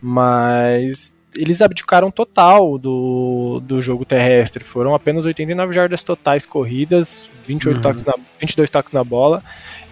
mas 0.00 1.14
eles 1.36 1.60
abdicaram 1.60 2.10
total 2.10 2.78
do, 2.78 3.60
do 3.64 3.82
jogo 3.82 4.04
terrestre. 4.04 4.62
Foram 4.62 4.94
apenas 4.94 5.26
89 5.26 5.74
jardas 5.74 6.02
totais 6.02 6.46
corridas, 6.46 7.28
28 7.46 7.76
uhum. 7.76 7.82
toques 7.82 8.04
na, 8.04 8.14
22 8.40 8.70
toques 8.70 8.92
na 8.92 9.02
bola. 9.02 9.42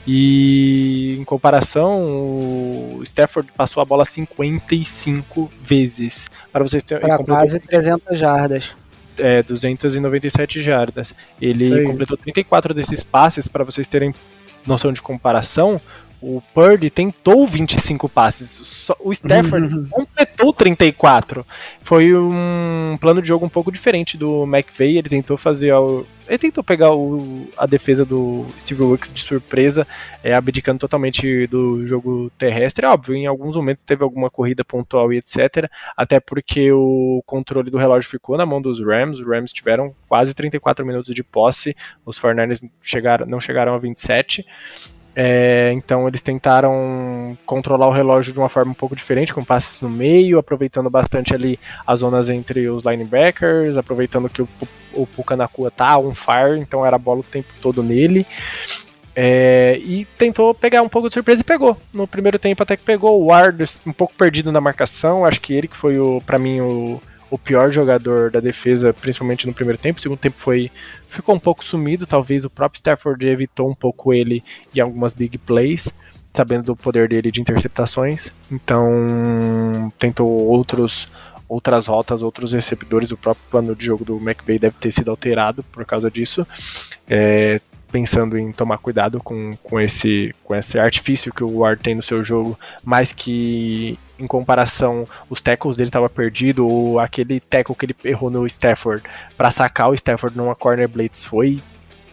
E 0.07 1.17
em 1.19 1.25
comparação, 1.25 2.07
o 2.07 3.01
Stafford 3.05 3.51
passou 3.57 3.81
a 3.81 3.85
bola 3.85 4.05
55 4.05 5.51
vezes. 5.63 6.27
Para 6.53 6.65
vocês 6.65 6.83
terem 6.83 7.09
quase 7.25 7.61
300 7.61 8.19
jardas. 8.19 8.71
É, 9.19 9.43
297 9.43 10.61
jardas. 10.61 11.15
Ele 11.41 11.85
completou 11.85 12.17
34 12.17 12.75
desses 12.75 13.03
passes, 13.03 13.47
para 13.47 13.63
vocês 13.63 13.87
terem 13.87 14.13
noção 14.67 14.93
de 14.93 15.03
comparação 15.03 15.81
o 16.23 16.41
Purdy 16.55 16.89
tentou 16.89 17.47
25 17.47 18.09
passes, 18.09 18.89
o 19.01 19.13
Stafford 19.13 19.75
uhum. 19.75 19.89
completou 19.91 20.53
34. 20.53 21.45
Foi 21.83 22.15
um 22.17 22.97
plano 23.01 23.21
de 23.21 23.29
jogo 23.29 23.45
um 23.45 23.49
pouco 23.49 23.73
diferente 23.73 24.17
do 24.17 24.45
McVay, 24.45 24.99
ele 24.99 25.09
tentou 25.09 25.37
fazer 25.37 25.73
ele 26.29 26.39
tentou 26.39 26.63
pegar 26.63 26.95
o, 26.95 27.49
a 27.59 27.67
defesa 27.67 28.05
do 28.05 28.47
Steve 28.59 28.83
Wilkes 28.83 29.13
de 29.13 29.21
surpresa, 29.21 29.87
é, 30.23 30.33
abdicando 30.33 30.79
totalmente 30.79 31.47
do 31.49 31.87
jogo 31.87 32.31
terrestre. 32.39 32.87
Óbvio, 32.87 33.15
em 33.15 33.27
alguns 33.27 33.57
momentos 33.57 33.85
teve 33.85 34.03
alguma 34.03 34.31
corrida 34.31 34.65
pontual 34.65 35.13
e 35.13 35.19
etc. 35.19 35.69
Até 35.97 36.21
porque 36.21 36.71
o 36.73 37.23
controle 37.27 37.71
do 37.71 37.77
relógio 37.77 38.09
ficou 38.09 38.37
na 38.37 38.47
mão 38.47 38.63
dos 38.63 38.81
Rams. 38.81 39.19
Os 39.19 39.27
Rams 39.27 39.53
tiveram 39.53 39.95
quase 40.09 40.33
34 40.33 40.87
minutos 40.87 41.15
de 41.15 41.25
posse, 41.25 41.77
os 42.07 42.19
49ers 42.19 42.63
chegaram, 42.81 43.27
não 43.27 43.41
chegaram 43.41 43.75
a 43.75 43.79
27. 43.79 44.47
É, 45.15 45.71
então 45.75 46.09
eles 46.09 46.23
tentaram 46.23 47.37
controlar 47.45 47.87
o 47.87 47.93
relógio 47.93 48.33
de 48.33 48.39
uma 48.39 48.49
forma 48.49 48.73
um 48.73 48.75
pouco 48.75 48.97
diferente, 48.97 49.35
com 49.35 49.45
passes 49.45 49.81
no 49.81 49.91
meio, 49.91 50.39
aproveitando 50.39 50.89
bastante 50.89 51.35
ali 51.35 51.59
as 51.87 52.01
zonas 52.01 52.31
entre 52.31 52.69
os 52.69 52.83
linebackers, 52.85 53.77
aproveitando 53.77 54.29
que 54.29 54.41
o, 54.41 54.49
o 54.95 55.07
Pucanacua 55.07 55.71
tá 55.71 55.99
on 55.99 56.15
fire, 56.15 56.59
então 56.59 56.85
era 56.85 56.97
a 56.97 56.99
bola 56.99 57.21
o 57.21 57.25
tempo 57.25 57.53
todo 57.61 57.83
nele. 57.83 58.27
É, 59.15 59.79
e 59.85 60.07
tentou 60.17 60.55
pegar 60.55 60.81
um 60.81 60.89
pouco 60.89 61.09
de 61.09 61.15
surpresa 61.15 61.43
e 61.43 61.45
pegou. 61.45 61.77
No 61.93 62.09
primeiro 62.09 62.39
tempo 62.39 62.63
até 62.63 62.77
que 62.79 62.83
pegou 62.83 63.21
o 63.21 63.27
Ward 63.27 63.63
um 63.87 63.93
pouco 63.93 64.15
perdido 64.15 64.51
na 64.51 64.61
marcação, 64.61 65.27
acho 65.27 65.41
que 65.41 65.53
ele 65.53 65.69
que 65.69 65.77
foi 65.77 65.99
o 65.99 66.23
para 66.25 66.39
mim 66.39 66.61
o, 66.61 66.99
o 67.33 67.39
pior 67.39 67.73
jogador 67.73 68.31
da 68.31 68.41
defesa, 68.41 68.93
principalmente 68.93 69.47
no 69.47 69.55
primeiro 69.55 69.81
tempo. 69.81 69.99
O 69.99 70.03
segundo 70.03 70.19
tempo 70.19 70.37
foi 70.39 70.71
ficou 71.09 71.35
um 71.35 71.39
pouco 71.39 71.65
sumido, 71.65 72.07
talvez 72.07 72.45
o 72.45 72.51
próprio 72.51 72.77
Stafford 72.79 73.27
evitou 73.27 73.71
um 73.71 73.75
pouco 73.75 74.13
ele 74.13 74.45
em 74.75 74.81
algumas 74.81 75.15
big 75.15 75.39
plays, 75.39 75.89
sabendo 76.35 76.65
do 76.65 76.77
poder 76.77 77.09
dele 77.09 77.33
de 77.33 77.41
interceptações. 77.41 78.31
Então, 78.51 79.91
tentou 79.99 80.29
outros 80.29 81.11
outras 81.49 81.87
rotas, 81.87 82.23
outros 82.23 82.53
recebedores, 82.53 83.11
o 83.11 83.17
próprio 83.17 83.45
plano 83.51 83.75
de 83.75 83.85
jogo 83.85 84.05
do 84.05 84.17
McVay 84.17 84.59
deve 84.59 84.77
ter 84.79 84.93
sido 84.93 85.11
alterado 85.11 85.63
por 85.65 85.87
causa 85.87 86.11
disso. 86.11 86.47
É, 87.09 87.59
pensando 87.93 88.39
em 88.39 88.51
tomar 88.51 88.79
cuidado 88.79 89.21
com, 89.23 89.51
com, 89.63 89.79
esse, 89.79 90.35
com 90.43 90.55
esse 90.55 90.79
artifício 90.79 91.33
que 91.33 91.45
o 91.45 91.59
Ward 91.59 91.83
tem 91.83 91.95
no 91.95 92.03
seu 92.03 92.25
jogo, 92.25 92.59
mais 92.83 93.13
que 93.13 93.99
em 94.19 94.27
comparação 94.27 95.07
os 95.29 95.43
tackles 95.43 95.77
dele 95.77 95.89
estava 95.89 96.09
perdido 96.09 96.67
ou 96.67 96.99
aquele 96.99 97.39
tackle 97.39 97.77
que 97.77 97.85
ele 97.85 97.97
errou 98.05 98.31
no 98.31 98.47
Stafford 98.47 99.03
para 99.37 99.51
sacar 99.51 99.91
o 99.91 99.95
Stafford 99.95 100.37
numa 100.37 100.55
corner 100.55 100.89
blitz 100.89 101.25
foi 101.25 101.61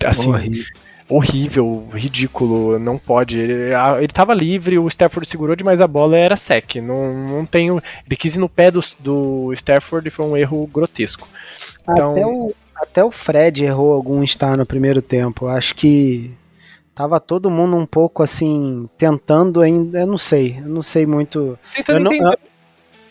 assim 0.06 0.30
horrível, 0.34 0.66
horrível 1.08 1.90
ridículo, 1.94 2.78
não 2.78 2.98
pode. 2.98 3.40
Ele, 3.40 3.74
ele 4.00 4.08
tava 4.10 4.34
livre, 4.34 4.78
o 4.78 4.88
Stafford 4.88 5.30
segurou 5.30 5.56
demais 5.56 5.82
a 5.82 5.88
bola, 5.88 6.18
era 6.18 6.36
sec. 6.36 6.76
Não, 6.76 7.14
não 7.14 7.46
tenho, 7.46 7.82
ele 8.06 8.16
quis 8.16 8.36
ir 8.36 8.40
no 8.40 8.50
pé 8.50 8.70
do, 8.70 8.82
do 9.00 9.54
Stafford 9.54 10.08
e 10.08 10.12
foi 10.12 10.26
um 10.26 10.36
erro 10.36 10.68
grotesco. 10.68 11.28
Então, 11.84 12.12
Até 12.12 12.26
o 12.26 12.54
até 12.82 13.04
o 13.04 13.12
Fred 13.12 13.66
errou 13.66 13.94
algum 13.94 14.26
star 14.26 14.58
no 14.58 14.66
primeiro 14.66 15.02
tempo. 15.02 15.48
Acho 15.48 15.76
que 15.76 16.32
tava 16.96 17.20
todo 17.20 17.50
mundo 17.50 17.76
um 17.76 17.86
pouco 17.86 18.24
assim, 18.24 18.90
tentando 18.98 19.62
ainda. 19.62 20.02
Eu 20.02 20.08
não 20.08 20.18
sei, 20.18 20.60
eu 20.60 20.70
não 20.70 20.82
sei 20.82 21.06
muito. 21.06 21.58
Tentando 21.76 22.00
não, 22.00 22.14
entender. 22.14 22.40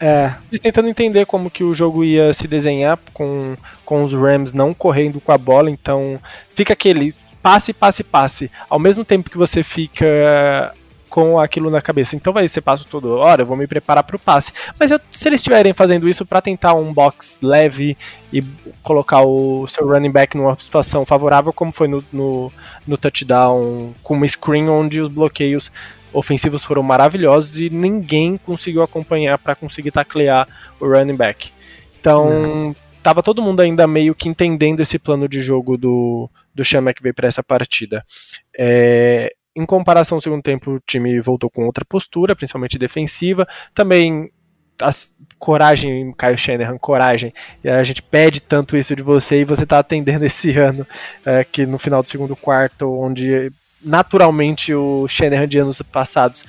É. 0.00 0.34
Tentando 0.62 0.88
entender 0.88 1.26
como 1.26 1.50
que 1.50 1.64
o 1.64 1.74
jogo 1.74 2.04
ia 2.04 2.32
se 2.32 2.46
desenhar 2.46 2.98
com, 3.12 3.56
com 3.84 4.04
os 4.04 4.12
Rams 4.12 4.52
não 4.52 4.72
correndo 4.72 5.20
com 5.20 5.32
a 5.32 5.38
bola, 5.38 5.70
então 5.70 6.20
fica 6.54 6.72
aquele 6.72 7.12
passe, 7.42 7.72
passe, 7.72 8.04
passe. 8.04 8.50
Ao 8.68 8.78
mesmo 8.78 9.04
tempo 9.04 9.30
que 9.30 9.38
você 9.38 9.62
fica 9.62 10.74
com 11.18 11.36
aquilo 11.36 11.68
na 11.68 11.82
cabeça. 11.82 12.14
Então 12.14 12.32
vai 12.32 12.46
ser 12.46 12.60
passo 12.60 12.86
todo 12.86 13.16
hora, 13.16 13.42
eu 13.42 13.46
vou 13.46 13.56
me 13.56 13.66
preparar 13.66 14.04
para 14.04 14.14
o 14.14 14.20
passe. 14.20 14.52
Mas 14.78 14.92
eu, 14.92 15.00
se 15.10 15.28
eles 15.28 15.40
estiverem 15.40 15.74
fazendo 15.74 16.08
isso 16.08 16.24
para 16.24 16.40
tentar 16.40 16.74
um 16.74 16.92
box 16.92 17.40
leve 17.42 17.96
e 18.32 18.40
colocar 18.84 19.22
o 19.22 19.66
seu 19.66 19.88
running 19.88 20.12
back 20.12 20.36
numa 20.36 20.56
situação 20.56 21.04
favorável, 21.04 21.52
como 21.52 21.72
foi 21.72 21.88
no, 21.88 22.04
no, 22.12 22.52
no 22.86 22.96
touchdown, 22.96 23.92
com 24.00 24.14
uma 24.14 24.28
screen 24.28 24.68
onde 24.68 25.00
os 25.00 25.08
bloqueios 25.08 25.72
ofensivos 26.12 26.62
foram 26.62 26.84
maravilhosos 26.84 27.60
e 27.60 27.68
ninguém 27.68 28.36
conseguiu 28.36 28.82
acompanhar 28.82 29.38
para 29.38 29.56
conseguir 29.56 29.90
taclear 29.90 30.46
o 30.78 30.86
running 30.86 31.16
back. 31.16 31.50
Então, 31.98 32.28
uhum. 32.28 32.74
tava 33.02 33.24
todo 33.24 33.42
mundo 33.42 33.58
ainda 33.58 33.88
meio 33.88 34.14
que 34.14 34.28
entendendo 34.28 34.78
esse 34.78 35.00
plano 35.00 35.28
de 35.28 35.42
jogo 35.42 35.76
do, 35.76 36.30
do 36.54 36.64
Sean 36.64 36.78
McVay 36.80 37.12
para 37.12 37.26
essa 37.26 37.42
partida. 37.42 38.04
É, 38.56 39.34
em 39.58 39.66
comparação 39.66 40.16
ao 40.16 40.22
segundo 40.22 40.40
tempo, 40.40 40.70
o 40.72 40.80
time 40.86 41.20
voltou 41.20 41.50
com 41.50 41.66
outra 41.66 41.84
postura, 41.84 42.36
principalmente 42.36 42.78
defensiva. 42.78 43.46
Também 43.74 44.30
a 44.80 44.90
coragem, 45.36 46.12
Caio 46.16 46.38
Shanahan, 46.38 46.78
coragem. 46.78 47.34
A 47.64 47.82
gente 47.82 48.00
pede 48.00 48.40
tanto 48.40 48.76
isso 48.76 48.94
de 48.94 49.02
você 49.02 49.40
e 49.40 49.44
você 49.44 49.64
está 49.64 49.80
atendendo 49.80 50.24
esse 50.26 50.56
ano, 50.56 50.86
é, 51.26 51.42
que 51.42 51.66
no 51.66 51.76
final 51.76 52.04
do 52.04 52.08
segundo 52.08 52.36
quarto, 52.36 52.88
onde 52.88 53.50
naturalmente 53.84 54.72
o 54.72 55.08
Shanahan 55.08 55.48
de 55.48 55.58
anos 55.58 55.82
passados 55.82 56.44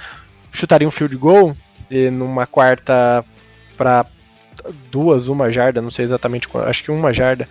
chutaria 0.52 0.88
um 0.88 0.92
field 0.92 1.16
goal, 1.16 1.58
e 1.90 2.12
numa 2.12 2.46
quarta 2.46 3.26
para 3.76 4.06
duas, 4.92 5.28
uma 5.28 5.52
jarda, 5.52 5.82
não 5.82 5.90
sei 5.90 6.06
exatamente, 6.06 6.48
acho 6.68 6.84
que 6.84 6.92
uma 6.92 7.12
jarda, 7.12 7.50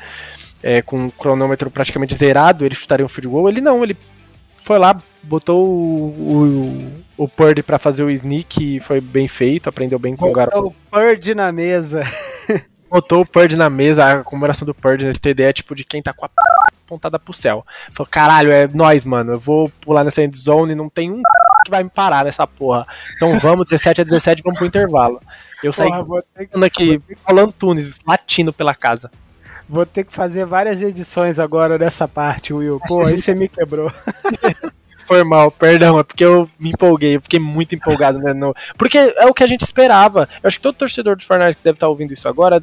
é, 0.62 0.82
com 0.82 1.06
o 1.06 1.10
cronômetro 1.10 1.68
praticamente 1.68 2.14
zerado, 2.14 2.64
ele 2.64 2.76
chutaria 2.76 3.04
um 3.04 3.08
field 3.08 3.28
goal. 3.28 3.48
Ele 3.48 3.60
não, 3.60 3.82
ele 3.82 3.96
foi 4.68 4.78
lá, 4.78 5.00
botou 5.22 5.66
o, 5.66 6.92
o, 7.16 7.24
o 7.24 7.26
Purdy 7.26 7.62
pra 7.62 7.78
fazer 7.78 8.02
o 8.02 8.10
sneak 8.10 8.76
e 8.76 8.80
foi 8.80 9.00
bem 9.00 9.26
feito, 9.26 9.66
aprendeu 9.66 9.98
bem 9.98 10.14
com 10.14 10.26
botou 10.26 10.30
o 10.30 10.34
garoto. 10.34 10.56
Botou 10.56 10.70
o 10.70 10.90
Purdy 10.90 11.34
na 11.34 11.50
mesa. 11.50 12.02
botou 12.90 13.22
o 13.22 13.26
Purdy 13.26 13.56
na 13.56 13.70
mesa, 13.70 14.04
a 14.04 14.22
comemoração 14.22 14.66
do 14.66 14.74
Purdy 14.74 15.06
nesse 15.06 15.22
TD 15.22 15.42
é 15.42 15.52
tipo 15.54 15.74
de 15.74 15.84
quem 15.84 16.02
tá 16.02 16.12
com 16.12 16.26
a 16.26 16.30
apontada 16.84 17.18
pro 17.18 17.32
céu. 17.32 17.64
Falou, 17.94 18.08
caralho, 18.10 18.52
é 18.52 18.68
nós, 18.68 19.06
mano. 19.06 19.32
Eu 19.32 19.40
vou 19.40 19.72
pular 19.80 20.04
nessa 20.04 20.22
end 20.22 20.36
zone, 20.36 20.74
não 20.74 20.90
tem 20.90 21.10
um 21.10 21.22
que 21.64 21.70
vai 21.70 21.82
me 21.82 21.88
parar 21.88 22.26
nessa 22.26 22.46
porra. 22.46 22.86
Então 23.16 23.38
vamos, 23.38 23.70
17 23.70 24.02
a 24.02 24.04
17, 24.04 24.42
vamos 24.42 24.58
pro 24.58 24.68
intervalo. 24.68 25.18
Eu 25.62 25.72
saí 25.72 25.88
porra, 25.88 26.22
aqui, 26.66 27.00
falando 27.26 27.52
Tunes, 27.52 27.98
latindo 28.06 28.52
pela 28.52 28.74
casa. 28.74 29.10
Vou 29.68 29.84
ter 29.84 30.04
que 30.04 30.12
fazer 30.12 30.46
várias 30.46 30.80
edições 30.80 31.38
agora 31.38 31.78
dessa 31.78 32.08
parte, 32.08 32.52
Will. 32.54 32.80
Pô, 32.86 33.04
aí 33.04 33.18
você 33.18 33.34
me 33.34 33.48
quebrou. 33.48 33.92
Foi 35.06 35.24
mal, 35.24 35.50
perdão, 35.50 35.98
é 35.98 36.02
porque 36.02 36.22
eu 36.22 36.50
me 36.58 36.68
empolguei, 36.68 37.16
eu 37.16 37.20
fiquei 37.22 37.40
muito 37.40 37.74
empolgado, 37.74 38.18
né? 38.18 38.34
No... 38.34 38.54
Porque 38.76 38.98
é 38.98 39.26
o 39.26 39.32
que 39.32 39.42
a 39.42 39.46
gente 39.46 39.62
esperava. 39.62 40.28
Eu 40.42 40.48
acho 40.48 40.58
que 40.58 40.62
todo 40.62 40.76
torcedor 40.76 41.16
do 41.16 41.24
Fortnite 41.24 41.56
que 41.56 41.64
deve 41.64 41.76
estar 41.76 41.88
ouvindo 41.88 42.12
isso 42.12 42.28
agora 42.28 42.62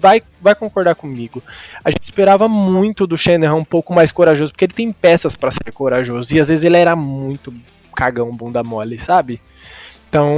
vai, 0.00 0.22
vai 0.40 0.54
concordar 0.56 0.94
comigo. 0.94 1.40
A 1.84 1.90
gente 1.90 2.02
esperava 2.02 2.48
muito 2.48 3.06
do 3.06 3.16
Shanahan 3.16 3.54
um 3.54 3.64
pouco 3.64 3.94
mais 3.94 4.10
corajoso, 4.10 4.52
porque 4.52 4.64
ele 4.64 4.72
tem 4.72 4.92
peças 4.92 5.36
para 5.36 5.52
ser 5.52 5.72
corajoso, 5.72 6.34
e 6.34 6.40
às 6.40 6.48
vezes 6.48 6.64
ele 6.64 6.76
era 6.76 6.96
muito 6.96 7.54
cagão, 7.94 8.30
bunda 8.30 8.62
mole, 8.62 8.98
sabe? 8.98 9.40
Então, 10.08 10.28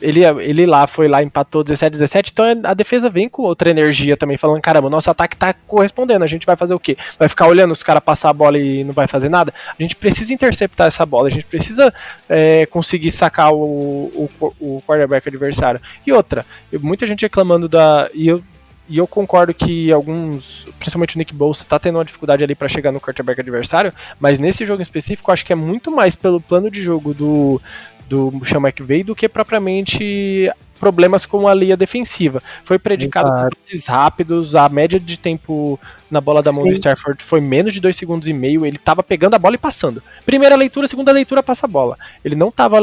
ele, 0.00 0.20
ele 0.24 0.66
lá 0.66 0.86
foi 0.86 1.08
lá, 1.08 1.22
empatou 1.22 1.64
17 1.64 1.92
17, 1.92 2.32
então 2.32 2.44
a 2.64 2.74
defesa 2.74 3.10
vem 3.10 3.28
com 3.28 3.42
outra 3.42 3.70
energia 3.70 4.16
também, 4.16 4.36
falando, 4.36 4.60
caramba, 4.60 4.88
nosso 4.88 5.10
ataque 5.10 5.36
tá 5.36 5.52
correspondendo, 5.66 6.24
a 6.24 6.28
gente 6.28 6.46
vai 6.46 6.56
fazer 6.56 6.74
o 6.74 6.80
quê? 6.80 6.96
Vai 7.18 7.28
ficar 7.28 7.46
olhando 7.46 7.72
os 7.72 7.82
caras 7.82 8.02
passar 8.02 8.30
a 8.30 8.32
bola 8.32 8.58
e 8.58 8.84
não 8.84 8.94
vai 8.94 9.06
fazer 9.06 9.28
nada? 9.28 9.52
A 9.78 9.82
gente 9.82 9.96
precisa 9.96 10.32
interceptar 10.32 10.86
essa 10.86 11.04
bola, 11.04 11.28
a 11.28 11.30
gente 11.30 11.46
precisa 11.46 11.92
é, 12.28 12.66
conseguir 12.66 13.10
sacar 13.10 13.52
o, 13.52 14.30
o, 14.40 14.54
o 14.60 14.82
quarterback 14.86 15.28
adversário. 15.28 15.80
E 16.06 16.12
outra, 16.12 16.44
muita 16.80 17.06
gente 17.06 17.22
reclamando 17.22 17.68
da... 17.68 18.08
E 18.14 18.28
eu, 18.28 18.42
e 18.88 18.96
eu 18.96 19.06
concordo 19.06 19.52
que 19.52 19.92
alguns, 19.92 20.66
principalmente 20.78 21.14
o 21.14 21.18
Nick 21.18 21.34
Bolsa, 21.34 21.64
tá 21.68 21.78
tendo 21.78 21.98
uma 21.98 22.04
dificuldade 22.04 22.42
ali 22.42 22.54
para 22.54 22.68
chegar 22.68 22.90
no 22.90 23.00
quarterback 23.00 23.38
adversário, 23.38 23.92
mas 24.18 24.38
nesse 24.38 24.64
jogo 24.64 24.80
em 24.80 24.82
específico, 24.82 25.30
acho 25.30 25.44
que 25.44 25.52
é 25.52 25.56
muito 25.56 25.90
mais 25.90 26.16
pelo 26.16 26.40
plano 26.40 26.70
de 26.70 26.80
jogo 26.80 27.12
do, 27.12 27.60
do 28.08 28.32
Sean 28.44 28.60
McVay 28.60 29.02
do 29.02 29.14
que 29.14 29.28
propriamente 29.28 30.50
problemas 30.78 31.26
com 31.26 31.46
a 31.46 31.54
linha 31.54 31.76
defensiva. 31.76 32.42
Foi 32.64 32.78
predicado 32.78 33.28
passes 33.50 33.86
rápidos, 33.86 34.54
a 34.54 34.68
média 34.68 34.98
de 34.98 35.18
tempo 35.18 35.78
na 36.10 36.20
bola 36.20 36.42
da 36.42 36.52
mão 36.52 36.64
Sim. 36.64 36.70
do 36.70 36.76
Stafford 36.76 37.22
foi 37.22 37.40
menos 37.40 37.74
de 37.74 37.80
dois 37.80 37.96
segundos 37.96 38.28
e 38.28 38.32
meio, 38.32 38.64
ele 38.64 38.76
estava 38.76 39.02
pegando 39.02 39.34
a 39.34 39.38
bola 39.38 39.56
e 39.56 39.58
passando. 39.58 40.02
Primeira 40.24 40.56
leitura, 40.56 40.86
segunda 40.86 41.12
leitura, 41.12 41.42
passa 41.42 41.66
a 41.66 41.68
bola. 41.68 41.98
Ele 42.24 42.36
não 42.36 42.48
estava 42.48 42.78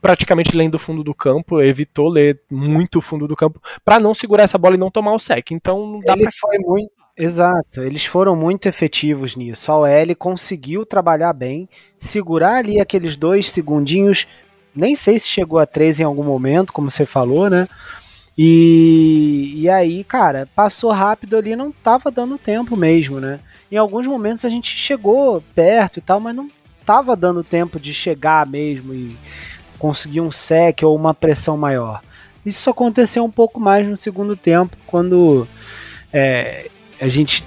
praticamente 0.00 0.56
lendo 0.56 0.76
o 0.76 0.78
fundo 0.78 1.02
do 1.02 1.14
campo, 1.14 1.60
evitou 1.60 2.08
ler 2.08 2.38
muito 2.50 2.98
o 2.98 3.02
fundo 3.02 3.28
do 3.28 3.36
campo 3.36 3.60
para 3.84 4.00
não 4.00 4.14
segurar 4.14 4.44
essa 4.44 4.58
bola 4.58 4.74
e 4.74 4.78
não 4.78 4.90
tomar 4.90 5.12
o 5.12 5.18
sec. 5.18 5.50
Então 5.50 5.86
não 5.86 6.00
dá 6.00 6.12
ele 6.12 6.22
pra... 6.22 6.32
foi 6.38 6.58
muito 6.58 6.99
Exato, 7.22 7.82
eles 7.82 8.06
foram 8.06 8.34
muito 8.34 8.66
efetivos 8.66 9.36
nisso. 9.36 9.70
A 9.70 9.78
OL 9.80 10.16
conseguiu 10.18 10.86
trabalhar 10.86 11.34
bem, 11.34 11.68
segurar 11.98 12.54
ali 12.54 12.80
aqueles 12.80 13.14
dois 13.14 13.50
segundinhos, 13.50 14.26
nem 14.74 14.96
sei 14.96 15.18
se 15.18 15.28
chegou 15.28 15.58
a 15.58 15.66
três 15.66 16.00
em 16.00 16.02
algum 16.02 16.24
momento, 16.24 16.72
como 16.72 16.90
você 16.90 17.04
falou, 17.04 17.50
né? 17.50 17.68
E, 18.38 19.52
e 19.54 19.68
aí, 19.68 20.02
cara, 20.02 20.48
passou 20.56 20.90
rápido 20.92 21.36
ali, 21.36 21.54
não 21.54 21.70
tava 21.70 22.10
dando 22.10 22.38
tempo 22.38 22.74
mesmo, 22.74 23.20
né? 23.20 23.38
Em 23.70 23.76
alguns 23.76 24.06
momentos 24.06 24.46
a 24.46 24.48
gente 24.48 24.74
chegou 24.78 25.44
perto 25.54 25.98
e 25.98 26.00
tal, 26.00 26.20
mas 26.20 26.34
não 26.34 26.48
tava 26.86 27.14
dando 27.14 27.44
tempo 27.44 27.78
de 27.78 27.92
chegar 27.92 28.46
mesmo 28.46 28.94
e 28.94 29.14
conseguir 29.78 30.22
um 30.22 30.32
sec 30.32 30.82
ou 30.84 30.96
uma 30.96 31.12
pressão 31.12 31.58
maior. 31.58 32.00
Isso 32.46 32.70
aconteceu 32.70 33.22
um 33.22 33.30
pouco 33.30 33.60
mais 33.60 33.86
no 33.86 33.94
segundo 33.94 34.34
tempo, 34.34 34.74
quando 34.86 35.46
é, 36.10 36.70
a 37.00 37.08
gente 37.08 37.44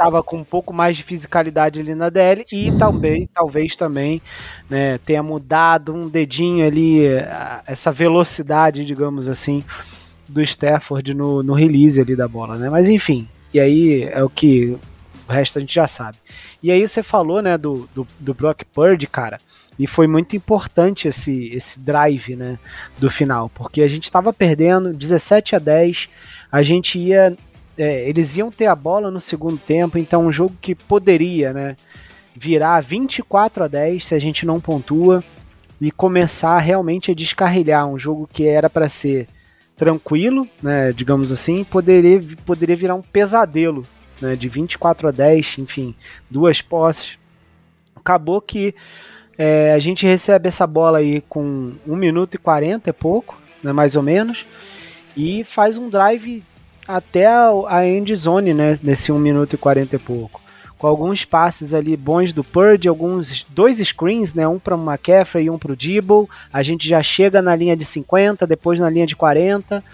estava 0.00 0.22
com 0.22 0.38
um 0.38 0.44
pouco 0.44 0.72
mais 0.72 0.96
de 0.96 1.02
fisicalidade 1.02 1.78
ali 1.78 1.94
na 1.94 2.08
DL 2.08 2.44
e 2.50 2.72
também, 2.72 3.28
talvez 3.34 3.76
também, 3.76 4.22
né, 4.68 4.96
tenha 4.98 5.22
mudado 5.22 5.94
um 5.94 6.08
dedinho 6.08 6.66
ali, 6.66 7.02
essa 7.66 7.92
velocidade, 7.92 8.84
digamos 8.84 9.28
assim, 9.28 9.62
do 10.26 10.40
Stafford 10.40 11.12
no, 11.12 11.42
no 11.42 11.52
release 11.52 12.00
ali 12.00 12.16
da 12.16 12.26
bola, 12.26 12.56
né? 12.56 12.70
Mas 12.70 12.88
enfim, 12.88 13.28
e 13.52 13.60
aí 13.60 14.04
é 14.04 14.22
o 14.22 14.30
que 14.30 14.78
o 15.28 15.32
resto 15.32 15.58
a 15.58 15.60
gente 15.60 15.74
já 15.74 15.86
sabe. 15.86 16.16
E 16.62 16.70
aí 16.70 16.86
você 16.86 17.02
falou, 17.02 17.42
né, 17.42 17.58
do, 17.58 17.88
do, 17.94 18.06
do 18.18 18.32
Brock 18.32 18.64
Purdy, 18.72 19.06
cara, 19.06 19.38
e 19.78 19.86
foi 19.86 20.06
muito 20.06 20.34
importante 20.34 21.08
esse, 21.08 21.54
esse 21.54 21.78
drive, 21.78 22.36
né, 22.36 22.58
do 22.98 23.10
final, 23.10 23.50
porque 23.50 23.82
a 23.82 23.88
gente 23.88 24.04
estava 24.04 24.32
perdendo 24.32 24.94
17 24.94 25.56
a 25.56 25.58
10, 25.58 26.08
a 26.50 26.62
gente 26.62 26.98
ia 26.98 27.36
é, 27.76 28.08
eles 28.08 28.36
iam 28.36 28.50
ter 28.50 28.66
a 28.66 28.74
bola 28.74 29.10
no 29.10 29.20
segundo 29.20 29.58
tempo, 29.58 29.98
então 29.98 30.26
um 30.26 30.32
jogo 30.32 30.54
que 30.60 30.74
poderia, 30.74 31.52
né, 31.52 31.76
virar 32.34 32.80
24 32.80 33.64
a 33.64 33.68
10 33.68 34.06
se 34.06 34.14
a 34.14 34.18
gente 34.18 34.46
não 34.46 34.60
pontua 34.60 35.22
e 35.80 35.90
começar 35.90 36.58
realmente 36.58 37.10
a 37.10 37.14
descarrilhar 37.14 37.86
um 37.86 37.98
jogo 37.98 38.28
que 38.30 38.46
era 38.46 38.68
para 38.68 38.88
ser 38.88 39.26
tranquilo, 39.76 40.46
né, 40.62 40.92
digamos 40.92 41.32
assim, 41.32 41.64
poderia, 41.64 42.20
poderia 42.44 42.76
virar 42.76 42.94
um 42.94 43.02
pesadelo, 43.02 43.86
né, 44.20 44.36
de 44.36 44.48
24 44.48 45.08
a 45.08 45.10
10, 45.10 45.56
enfim, 45.58 45.94
duas 46.30 46.60
posses. 46.60 47.18
Acabou 47.96 48.42
que 48.42 48.74
é, 49.38 49.72
a 49.72 49.78
gente 49.78 50.04
recebe 50.04 50.48
essa 50.48 50.66
bola 50.66 50.98
aí 50.98 51.22
com 51.22 51.72
1 51.86 51.96
minuto 51.96 52.34
e 52.34 52.38
40 52.38 52.90
é 52.90 52.92
pouco, 52.92 53.40
né, 53.62 53.72
mais 53.72 53.96
ou 53.96 54.02
menos, 54.02 54.44
e 55.16 55.44
faz 55.44 55.78
um 55.78 55.88
drive 55.88 56.42
até 56.96 57.26
a, 57.26 57.50
a 57.68 57.88
end 57.88 58.14
zone, 58.14 58.52
né, 58.52 58.78
nesse 58.82 59.12
1 59.12 59.18
minuto 59.18 59.54
e 59.54 59.58
40 59.58 59.96
e 59.96 59.98
pouco. 59.98 60.40
Com 60.78 60.86
alguns 60.86 61.24
passes 61.24 61.74
ali 61.74 61.94
bons 61.96 62.32
do 62.32 62.42
Purdy, 62.42 62.88
alguns 62.88 63.44
dois 63.50 63.76
screens, 63.78 64.32
né, 64.32 64.48
um 64.48 64.58
para 64.58 64.74
o 64.74 64.82
McCaffrey 64.82 65.44
e 65.44 65.50
um 65.50 65.58
para 65.58 65.72
o 65.72 65.76
Dibble. 65.76 66.26
A 66.52 66.62
gente 66.62 66.88
já 66.88 67.02
chega 67.02 67.42
na 67.42 67.54
linha 67.54 67.76
de 67.76 67.84
50, 67.84 68.46
depois 68.46 68.80
na 68.80 68.88
linha 68.88 69.06
de 69.06 69.14
40. 69.14 69.84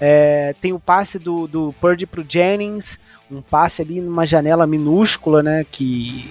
É, 0.00 0.54
tem 0.60 0.72
o 0.72 0.78
passe 0.78 1.18
do, 1.18 1.46
do 1.46 1.74
Purdy 1.80 2.04
para 2.04 2.20
o 2.20 2.26
Jennings, 2.28 2.98
um 3.30 3.40
passe 3.40 3.80
ali 3.80 4.00
numa 4.00 4.26
janela 4.26 4.66
minúscula, 4.66 5.42
né, 5.42 5.64
que 5.70 6.30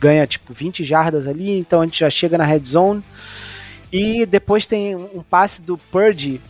ganha 0.00 0.26
tipo 0.26 0.52
20 0.52 0.82
jardas 0.82 1.28
ali, 1.28 1.56
então 1.56 1.80
a 1.80 1.84
gente 1.84 2.00
já 2.00 2.10
chega 2.10 2.36
na 2.36 2.44
red 2.44 2.64
zone. 2.64 3.02
E 3.92 4.26
depois 4.26 4.66
tem 4.66 4.96
um 4.96 5.22
passe 5.22 5.62
do 5.62 5.78
Purdy 5.78 6.40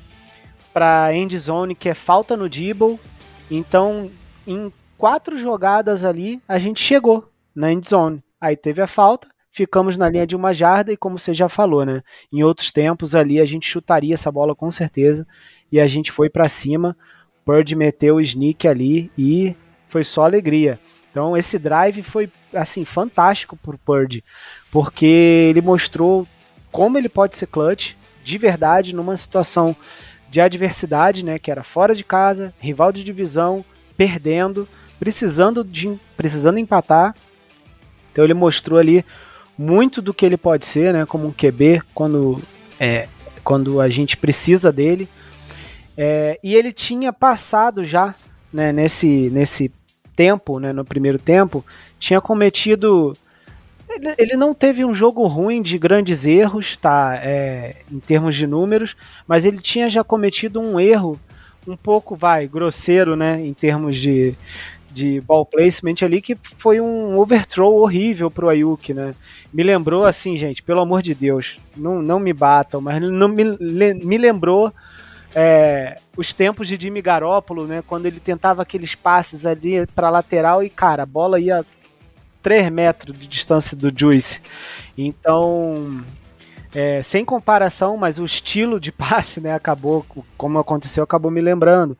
para 0.73 1.15
end 1.15 1.37
zone 1.39 1.75
que 1.75 1.89
é 1.89 1.95
falta 1.95 2.37
no 2.37 2.49
Dibble 2.49 2.99
então, 3.57 4.11
em 4.47 4.73
quatro 4.97 5.37
jogadas 5.37 6.05
ali, 6.05 6.41
a 6.49 6.59
gente 6.59 6.83
chegou 6.83 7.29
na 7.55 7.73
end 7.73 7.89
zone. 7.89 8.23
Aí 8.41 8.57
teve 8.57 8.81
a 8.81 8.87
falta, 8.87 9.29
ficamos 9.53 9.97
na 9.97 10.09
linha 10.09 10.27
de 10.27 10.35
uma 10.35 10.55
jarda 10.55 10.93
e 10.93 10.97
como 10.97 11.19
você 11.19 11.35
já 11.35 11.49
falou, 11.49 11.85
né? 11.85 12.03
Em 12.33 12.43
outros 12.43 12.73
tempos 12.73 13.15
ali 13.15 13.41
a 13.41 13.45
gente 13.45 13.69
chutaria 13.69 14.15
essa 14.15 14.33
bola 14.33 14.55
com 14.55 14.71
certeza 14.71 15.27
e 15.71 15.79
a 15.79 15.87
gente 15.87 16.11
foi 16.11 16.31
para 16.31 16.49
cima. 16.49 16.97
Purdy 17.45 17.75
meteu 17.77 18.17
o 18.17 18.21
sneak 18.21 18.67
ali 18.67 19.11
e 19.19 19.55
foi 19.89 20.03
só 20.03 20.25
alegria. 20.25 20.81
Então 21.11 21.37
esse 21.37 21.59
drive 21.59 22.03
foi 22.03 22.31
assim 22.55 22.85
fantástico 22.85 23.57
por 23.57 23.77
Purdy, 23.77 24.25
porque 24.71 25.07
ele 25.07 25.61
mostrou 25.61 26.27
como 26.71 26.97
ele 26.97 27.09
pode 27.09 27.37
ser 27.37 27.47
clutch 27.47 27.95
de 28.25 28.39
verdade 28.39 28.95
numa 28.95 29.17
situação 29.17 29.77
de 30.33 30.41
adversidade, 30.41 31.23
né, 31.23 31.39
que 31.39 31.51
era 31.51 31.63
fora 31.63 31.95
de 31.95 32.03
casa, 32.03 32.55
rival 32.59 32.91
de 32.91 33.05
divisão, 33.05 33.63
perdendo, 33.99 34.67
precisando 34.99 35.63
de 35.63 36.01
precisando 36.17 36.59
empatar. 36.59 37.15
Então 38.11 38.25
ele 38.25 38.33
mostrou 38.33 38.79
ali 38.79 39.05
muito 39.59 40.01
do 40.01 40.15
que 40.15 40.25
ele 40.25 40.39
pode 40.39 40.65
ser, 40.65 40.95
né, 40.95 41.05
como 41.05 41.27
um 41.27 41.33
QB 41.33 41.83
quando 41.95 42.41
é, 42.81 43.09
quando 43.45 43.79
a 43.79 43.91
gente 43.91 44.17
precisa 44.17 44.73
dele. 44.73 45.07
É, 45.99 46.41
e 46.43 46.55
ele 46.55 46.73
tinha 46.73 47.13
passado 47.13 47.85
já, 47.85 48.15
né, 48.51 48.73
nesse 48.73 49.29
nesse 49.29 49.71
tempo, 50.17 50.59
né, 50.59 50.73
no 50.73 50.83
primeiro 50.83 51.19
tempo, 51.19 51.63
tinha 52.01 52.23
cometido 52.23 53.13
ele, 53.95 54.15
ele, 54.19 54.37
não 54.37 54.55
teve 54.55 54.85
um 54.85 54.95
jogo 54.95 55.27
ruim 55.27 55.63
de 55.63 55.79
grandes 55.79 56.27
erros, 56.27 56.77
tá? 56.77 57.19
É, 57.23 57.77
em 57.91 57.99
termos 57.99 58.37
de 58.37 58.47
números, 58.47 58.97
mas 59.27 59.45
ele 59.45 59.59
tinha 59.59 59.89
já 59.89 60.03
cometido 60.03 60.61
um 60.61 60.79
erro 60.79 61.19
um 61.67 61.77
pouco, 61.77 62.17
vai, 62.17 62.47
grosseiro, 62.47 63.17
né? 63.17 63.41
Em 63.41 63.53
termos 63.53 63.97
de, 63.97 64.35
de 64.91 65.21
ball 65.21 65.47
placement 65.47 65.97
ali, 66.03 66.21
que 66.21 66.37
foi 66.59 66.81
um 66.81 67.17
overthrow 67.19 67.81
horrível 67.81 68.31
pro 68.31 68.49
Ayuk, 68.49 68.93
né? 68.93 69.15
Me 69.53 69.63
lembrou 69.63 70.05
assim, 70.05 70.37
gente, 70.37 70.63
pelo 70.63 70.81
amor 70.81 71.03
de 71.03 71.15
Deus, 71.15 71.59
não, 71.77 72.03
não 72.03 72.19
me 72.19 72.33
batam, 72.33 72.81
mas 72.81 73.01
não 73.01 73.29
me, 73.29 73.45
me 73.95 74.19
lembrou 74.19 74.73
é, 75.35 75.97
os 76.17 76.33
tempos 76.33 76.69
de 76.69 76.77
Jimmy 76.79 77.01
Garoppolo, 77.01 77.67
né? 77.67 77.83
Quando 77.87 78.07
ele 78.07 78.21
tentava 78.21 78.63
aqueles 78.63 78.95
passes 78.95 79.47
ali 79.47 79.87
para 79.95 80.11
lateral 80.11 80.63
e, 80.63 80.69
cara, 80.69 81.05
a 81.05 81.07
bola 81.07 81.41
ia 81.41 81.65
3 82.43 82.71
metros 82.71 83.19
de 83.19 83.27
distância 83.27 83.77
do 83.77 83.93
Juice. 83.95 84.41
Então, 84.97 86.05
é, 86.75 87.03
sem 87.03 87.25
comparação, 87.25 87.97
mas 87.97 88.19
o 88.19 88.25
estilo 88.25 88.81
de 88.81 88.91
passe, 88.93 89.41
né, 89.41 89.55
acabou, 89.55 90.05
como 90.37 90.59
aconteceu, 90.59 91.05
acabou 91.05 91.31
me 91.31 91.41
lembrando. 91.41 91.97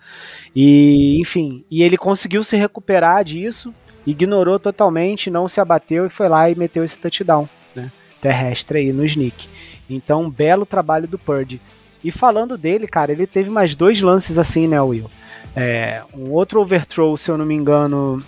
E, 0.55 1.21
enfim, 1.21 1.65
e 1.71 1.83
ele 1.83 1.97
conseguiu 1.97 2.43
se 2.43 2.57
recuperar 2.57 3.25
disso, 3.25 3.75
ignorou 4.07 4.59
totalmente, 4.59 5.31
não 5.31 5.47
se 5.47 5.61
abateu 5.61 6.07
e 6.07 6.11
foi 6.11 6.29
lá 6.29 6.51
e 6.51 6.55
meteu 6.55 6.85
esse 6.85 6.99
touchdown, 6.99 7.49
né, 7.75 7.91
terrestre 8.21 8.79
aí 8.79 8.93
no 8.93 9.05
sneak. 9.05 9.49
Então, 9.89 10.31
belo 10.31 10.65
trabalho 10.65 11.07
do 11.07 11.19
Purdy. 11.19 11.61
E 12.03 12.11
falando 12.11 12.59
dele, 12.59 12.89
cara, 12.89 13.13
ele 13.13 13.27
teve 13.27 13.49
mais 13.49 13.75
dois 13.75 14.01
lances 14.01 14.39
assim, 14.39 14.67
né, 14.67 14.81
Will? 14.81 15.11
É, 15.55 16.03
um 16.15 16.31
outro 16.33 16.61
overthrow, 16.61 17.17
se 17.17 17.31
eu 17.31 17.39
não 17.39 17.45
me 17.45 17.55
engano, 17.55 18.23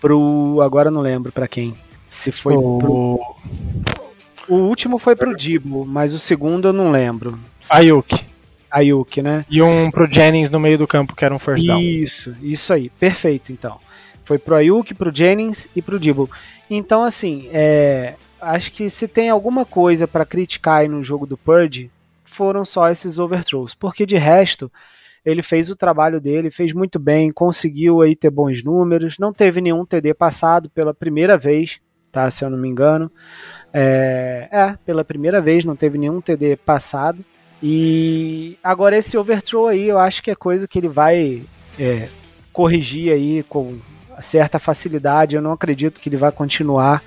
pro. 0.00 0.60
Agora 0.62 0.90
não 0.90 1.00
lembro 1.00 1.32
para 1.32 1.48
quem. 1.48 1.74
Se 2.10 2.30
foi 2.32 2.54
o... 2.56 2.78
pro. 2.78 3.36
O 4.48 4.56
último 4.56 4.98
foi 4.98 5.16
pro 5.16 5.36
Dibo, 5.36 5.84
mas 5.84 6.12
o 6.12 6.18
segundo 6.18 6.68
eu 6.68 6.72
não 6.72 6.90
lembro. 6.90 7.38
Ayuk. 7.68 8.24
Ayuk, 8.70 9.20
né? 9.20 9.44
E 9.50 9.60
um 9.60 9.90
pro 9.90 10.06
Jennings 10.06 10.50
no 10.50 10.60
meio 10.60 10.78
do 10.78 10.86
campo, 10.86 11.16
que 11.16 11.24
era 11.24 11.34
um 11.34 11.38
first 11.38 11.66
down. 11.66 11.80
Isso, 11.80 12.34
isso 12.40 12.72
aí. 12.72 12.88
Perfeito, 12.90 13.50
então. 13.50 13.78
Foi 14.24 14.38
pro 14.38 14.54
Ayuk, 14.54 14.94
pro 14.94 15.14
Jennings 15.14 15.68
e 15.74 15.82
pro 15.82 15.98
Dibo. 15.98 16.30
Então, 16.70 17.02
assim, 17.02 17.48
é, 17.52 18.14
acho 18.40 18.72
que 18.72 18.88
se 18.88 19.08
tem 19.08 19.30
alguma 19.30 19.64
coisa 19.64 20.06
para 20.06 20.24
criticar 20.24 20.80
aí 20.80 20.88
no 20.88 21.02
jogo 21.02 21.26
do 21.26 21.36
Purge, 21.36 21.90
foram 22.24 22.64
só 22.64 22.90
esses 22.90 23.18
overthrows, 23.18 23.74
porque 23.74 24.04
de 24.04 24.16
resto 24.16 24.70
ele 25.26 25.42
fez 25.42 25.68
o 25.68 25.76
trabalho 25.76 26.20
dele, 26.20 26.52
fez 26.52 26.72
muito 26.72 27.00
bem, 27.00 27.32
conseguiu 27.32 28.00
aí 28.00 28.14
ter 28.14 28.30
bons 28.30 28.62
números, 28.62 29.18
não 29.18 29.32
teve 29.32 29.60
nenhum 29.60 29.84
TD 29.84 30.14
passado 30.14 30.70
pela 30.70 30.94
primeira 30.94 31.36
vez, 31.36 31.80
tá? 32.12 32.30
Se 32.30 32.44
eu 32.44 32.48
não 32.48 32.56
me 32.56 32.68
engano. 32.68 33.10
É, 33.72 34.48
é 34.52 34.78
pela 34.86 35.04
primeira 35.04 35.40
vez 35.40 35.64
não 35.64 35.74
teve 35.74 35.98
nenhum 35.98 36.20
TD 36.20 36.56
passado. 36.58 37.24
E 37.60 38.56
agora 38.62 38.96
esse 38.96 39.18
overthrow 39.18 39.66
aí, 39.66 39.88
eu 39.88 39.98
acho 39.98 40.22
que 40.22 40.30
é 40.30 40.34
coisa 40.36 40.68
que 40.68 40.78
ele 40.78 40.88
vai 40.88 41.42
é, 41.78 42.08
corrigir 42.52 43.12
aí 43.12 43.42
com 43.42 43.78
certa 44.22 44.60
facilidade. 44.60 45.34
Eu 45.34 45.42
não 45.42 45.52
acredito 45.52 46.00
que 46.00 46.08
ele 46.08 46.16
vai 46.16 46.30
continuar 46.30 47.02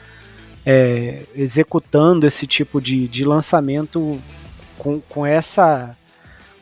é, 0.66 1.22
executando 1.34 2.28
esse 2.28 2.46
tipo 2.46 2.82
de, 2.82 3.08
de 3.08 3.24
lançamento 3.24 4.20
com, 4.78 5.00
com 5.00 5.26
essa 5.26 5.96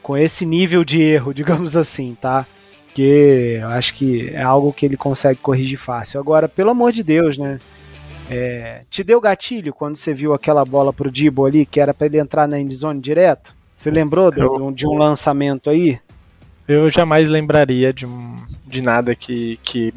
com 0.07 0.15
esse 0.15 0.45
nível 0.45 0.85
de 0.85 1.01
erro, 1.01 1.33
digamos 1.35 1.75
assim, 1.75 2.15
tá? 2.19 2.45
Que 2.95 3.57
eu 3.61 3.67
acho 3.67 3.93
que 3.93 4.29
é 4.29 4.41
algo 4.41 4.71
que 4.71 4.85
ele 4.85 4.95
consegue 4.95 5.41
corrigir 5.41 5.77
fácil. 5.77 6.17
Agora, 6.17 6.47
pelo 6.47 6.69
amor 6.69 6.93
de 6.93 7.03
Deus, 7.03 7.37
né? 7.37 7.59
É, 8.29 8.81
te 8.89 9.03
deu 9.03 9.21
gatilho 9.21 9.73
quando 9.73 9.97
você 9.97 10.13
viu 10.13 10.33
aquela 10.33 10.63
bola 10.63 10.93
pro 10.93 11.11
Dibo 11.11 11.45
ali, 11.45 11.65
que 11.65 11.79
era 11.79 11.93
para 11.93 12.07
ele 12.07 12.19
entrar 12.19 12.47
na 12.47 12.57
endzone 12.57 13.01
direto? 13.01 13.53
Você 13.75 13.91
lembrou 13.91 14.31
de, 14.31 14.39
eu, 14.39 14.71
de 14.71 14.87
um 14.87 14.97
lançamento 14.97 15.69
aí? 15.69 15.99
Eu 16.67 16.89
jamais 16.89 17.29
lembraria 17.29 17.93
de, 17.93 18.05
um, 18.05 18.35
de 18.65 18.81
nada 18.81 19.13
que, 19.13 19.59
que, 19.61 19.93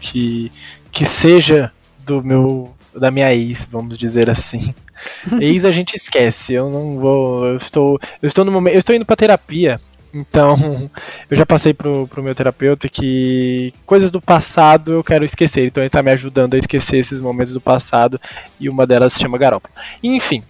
que, 0.00 0.52
que 0.90 1.04
seja 1.04 1.72
do 2.04 2.22
meu 2.22 2.74
da 2.94 3.10
minha 3.10 3.32
ex, 3.32 3.66
vamos 3.70 3.96
dizer 3.96 4.28
assim. 4.28 4.74
ex 5.40 5.64
a 5.64 5.70
gente 5.70 5.94
esquece. 5.94 6.54
Eu 6.54 6.70
não 6.70 6.98
vou. 6.98 7.46
Eu 7.46 7.56
estou. 7.56 7.98
Eu 8.20 8.26
estou 8.26 8.44
no 8.44 8.52
momento. 8.52 8.74
Eu 8.74 8.78
estou 8.78 8.94
indo 8.94 9.06
pra 9.06 9.16
terapia. 9.16 9.80
Então, 10.14 10.54
eu 11.30 11.36
já 11.36 11.46
passei 11.46 11.72
pro, 11.72 12.06
pro 12.06 12.22
meu 12.22 12.34
terapeuta 12.34 12.88
que 12.88 13.72
coisas 13.86 14.10
do 14.10 14.20
passado 14.20 14.92
eu 14.92 15.04
quero 15.04 15.24
esquecer. 15.24 15.66
Então 15.66 15.82
ele 15.82 15.90
tá 15.90 16.02
me 16.02 16.10
ajudando 16.10 16.54
a 16.54 16.58
esquecer 16.58 16.98
esses 16.98 17.20
momentos 17.20 17.52
do 17.52 17.60
passado. 17.60 18.20
E 18.60 18.68
uma 18.68 18.86
delas 18.86 19.12
se 19.12 19.20
chama 19.20 19.38
Garoppolo. 19.38 19.74
Enfim, 20.02 20.42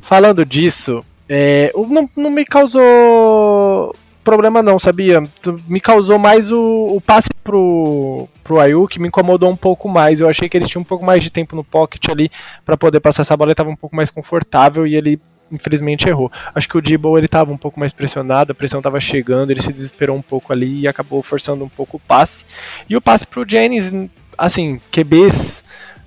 falando 0.00 0.44
disso, 0.44 1.02
é, 1.28 1.72
não, 1.88 2.08
não 2.16 2.30
me 2.30 2.44
causou 2.44 3.94
problema 4.28 4.62
não, 4.62 4.78
sabia? 4.78 5.22
Me 5.66 5.80
causou 5.80 6.18
mais 6.18 6.52
o, 6.52 6.94
o 6.94 7.00
passe 7.00 7.30
pro, 7.42 8.28
pro 8.44 8.60
Ayuk, 8.60 9.00
me 9.00 9.08
incomodou 9.08 9.48
um 9.48 9.56
pouco 9.56 9.88
mais. 9.88 10.20
Eu 10.20 10.28
achei 10.28 10.50
que 10.50 10.56
ele 10.58 10.66
tinha 10.66 10.80
um 10.80 10.84
pouco 10.84 11.02
mais 11.02 11.22
de 11.22 11.30
tempo 11.30 11.56
no 11.56 11.64
pocket 11.64 12.06
ali 12.10 12.30
para 12.62 12.76
poder 12.76 13.00
passar 13.00 13.22
essa 13.22 13.34
bola, 13.34 13.48
ele 13.48 13.54
estava 13.54 13.70
um 13.70 13.76
pouco 13.76 13.96
mais 13.96 14.10
confortável 14.10 14.86
e 14.86 14.94
ele 14.94 15.18
infelizmente 15.50 16.06
errou. 16.06 16.30
Acho 16.54 16.68
que 16.68 16.76
o 16.76 16.82
Debo 16.82 17.16
ele 17.16 17.24
estava 17.24 17.50
um 17.50 17.56
pouco 17.56 17.80
mais 17.80 17.90
pressionado, 17.90 18.52
a 18.52 18.54
pressão 18.54 18.80
estava 18.80 19.00
chegando, 19.00 19.50
ele 19.50 19.62
se 19.62 19.72
desesperou 19.72 20.14
um 20.14 20.20
pouco 20.20 20.52
ali 20.52 20.80
e 20.80 20.86
acabou 20.86 21.22
forçando 21.22 21.64
um 21.64 21.68
pouco 21.70 21.96
o 21.96 22.00
passe. 22.00 22.44
E 22.86 22.94
o 22.94 23.00
passe 23.00 23.26
pro 23.26 23.48
Jennings, 23.48 23.90
assim, 24.36 24.78
QBs 24.92 25.64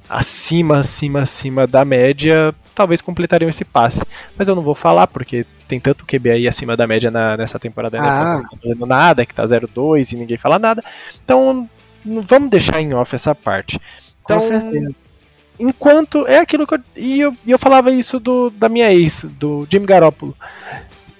acima, 0.08 0.80
acima, 0.82 1.22
acima 1.22 1.66
da 1.66 1.86
média, 1.86 2.54
talvez 2.76 3.02
completariam 3.02 3.50
esse 3.50 3.64
passe. 3.64 4.02
Mas 4.38 4.48
eu 4.48 4.56
não 4.56 4.62
vou 4.62 4.76
falar 4.76 5.08
porque 5.08 5.46
tem 5.72 5.80
tanto 5.80 6.06
QB 6.06 6.32
aí 6.32 6.48
acima 6.50 6.76
da 6.76 6.86
média 6.86 7.10
na, 7.10 7.38
nessa 7.38 7.58
temporada 7.58 7.98
ah. 7.98 8.02
que 8.02 8.44
não 8.44 8.50
tá 8.50 8.58
fazendo 8.62 8.86
nada, 8.86 9.26
que 9.26 9.34
tá 9.34 9.46
0-2 9.46 10.12
e 10.12 10.16
ninguém 10.18 10.38
fala 10.38 10.60
nada. 10.60 10.84
Então, 11.24 11.70
vamos 12.04 12.50
deixar 12.50 12.82
em 12.82 12.94
off 12.94 13.16
essa 13.16 13.34
parte. 13.34 13.80
Então, 14.22 14.42
Com 14.42 14.48
certeza. 14.48 14.96
Enquanto. 15.58 16.28
É 16.28 16.40
aquilo 16.40 16.68
que 16.68 16.74
eu. 16.74 16.80
E 16.98 17.22
eu, 17.22 17.34
eu 17.48 17.58
falava 17.58 17.90
isso 17.90 18.20
do, 18.20 18.50
da 18.50 18.68
minha 18.68 18.92
ex, 18.92 19.24
do 19.24 19.66
Jimmy 19.70 19.86
Garoppolo. 19.86 20.36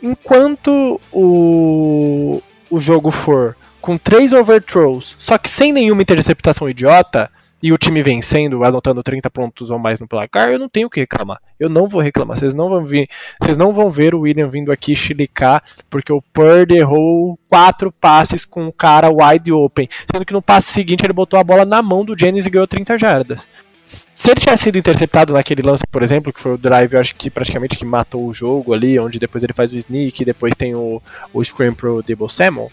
Enquanto 0.04 1.00
o, 1.14 2.42
o 2.70 2.80
jogo 2.82 3.10
for 3.10 3.56
com 3.80 3.98
três 3.98 4.34
overthrows, 4.34 5.16
só 5.18 5.38
que 5.38 5.50
sem 5.50 5.72
nenhuma 5.72 6.02
interceptação 6.02 6.70
idiota, 6.70 7.32
e 7.62 7.72
o 7.72 7.78
time 7.78 8.02
vencendo, 8.02 8.64
anotando 8.64 9.04
30 9.04 9.30
pontos 9.30 9.70
ou 9.70 9.78
mais 9.78 10.00
no 10.00 10.08
placar, 10.08 10.50
eu 10.50 10.58
não 10.58 10.68
tenho 10.68 10.88
o 10.88 10.90
que 10.90 11.02
reclamar. 11.02 11.40
Eu 11.60 11.70
não 11.70 11.88
vou 11.88 12.02
reclamar. 12.02 12.38
Vocês 12.38 12.54
não 12.54 12.70
vão 12.70 12.84
ver, 12.86 13.08
vocês 13.42 13.58
não 13.58 13.72
vão 13.72 13.92
ver 13.92 14.16
o 14.16 14.22
William 14.22 14.48
vindo 14.48 14.72
aqui 14.72 14.96
chilicar, 14.96 15.64
porque 15.90 16.12
o 16.12 16.22
Purdy 16.34 16.78
errou 16.78 17.40
quatro 17.50 17.92
passes 17.92 18.46
com 18.46 18.68
o 18.68 18.74
cara 18.74 19.10
wide 19.12 19.52
open, 19.52 19.88
sendo 20.12 20.26
que 20.26 20.34
no 20.34 20.42
passe 20.42 20.72
seguinte 20.72 21.06
ele 21.06 21.14
botou 21.14 21.40
a 21.40 21.44
bola 21.44 21.66
na 21.66 21.82
mão 21.82 22.04
do 22.04 22.18
Jennings 22.18 22.48
e 22.48 22.50
ganhou 22.50 22.68
30 22.68 22.98
jardas. 22.98 23.48
Se 23.84 24.32
ele 24.32 24.40
tivesse 24.40 24.64
sido 24.64 24.78
interceptado 24.78 25.34
naquele 25.34 25.62
lance, 25.62 25.84
por 25.92 26.02
exemplo, 26.02 26.32
que 26.32 26.40
foi 26.40 26.54
o 26.54 26.58
drive, 26.58 26.94
eu 26.94 27.00
acho 27.00 27.16
que 27.16 27.30
praticamente 27.30 27.78
que 27.78 27.84
matou 27.84 28.26
o 28.26 28.34
jogo 28.34 28.74
ali, 28.74 28.98
onde 29.00 29.20
depois 29.20 29.44
ele 29.44 29.54
faz 29.54 29.72
o 29.74 29.78
sneak, 29.78 30.24
depois 30.24 30.56
tem 30.56 30.76
o, 30.76 31.02
o 31.34 31.44
screen 31.44 31.74
pro 31.74 32.02
Debo 32.02 32.30
Samuel, 32.30 32.72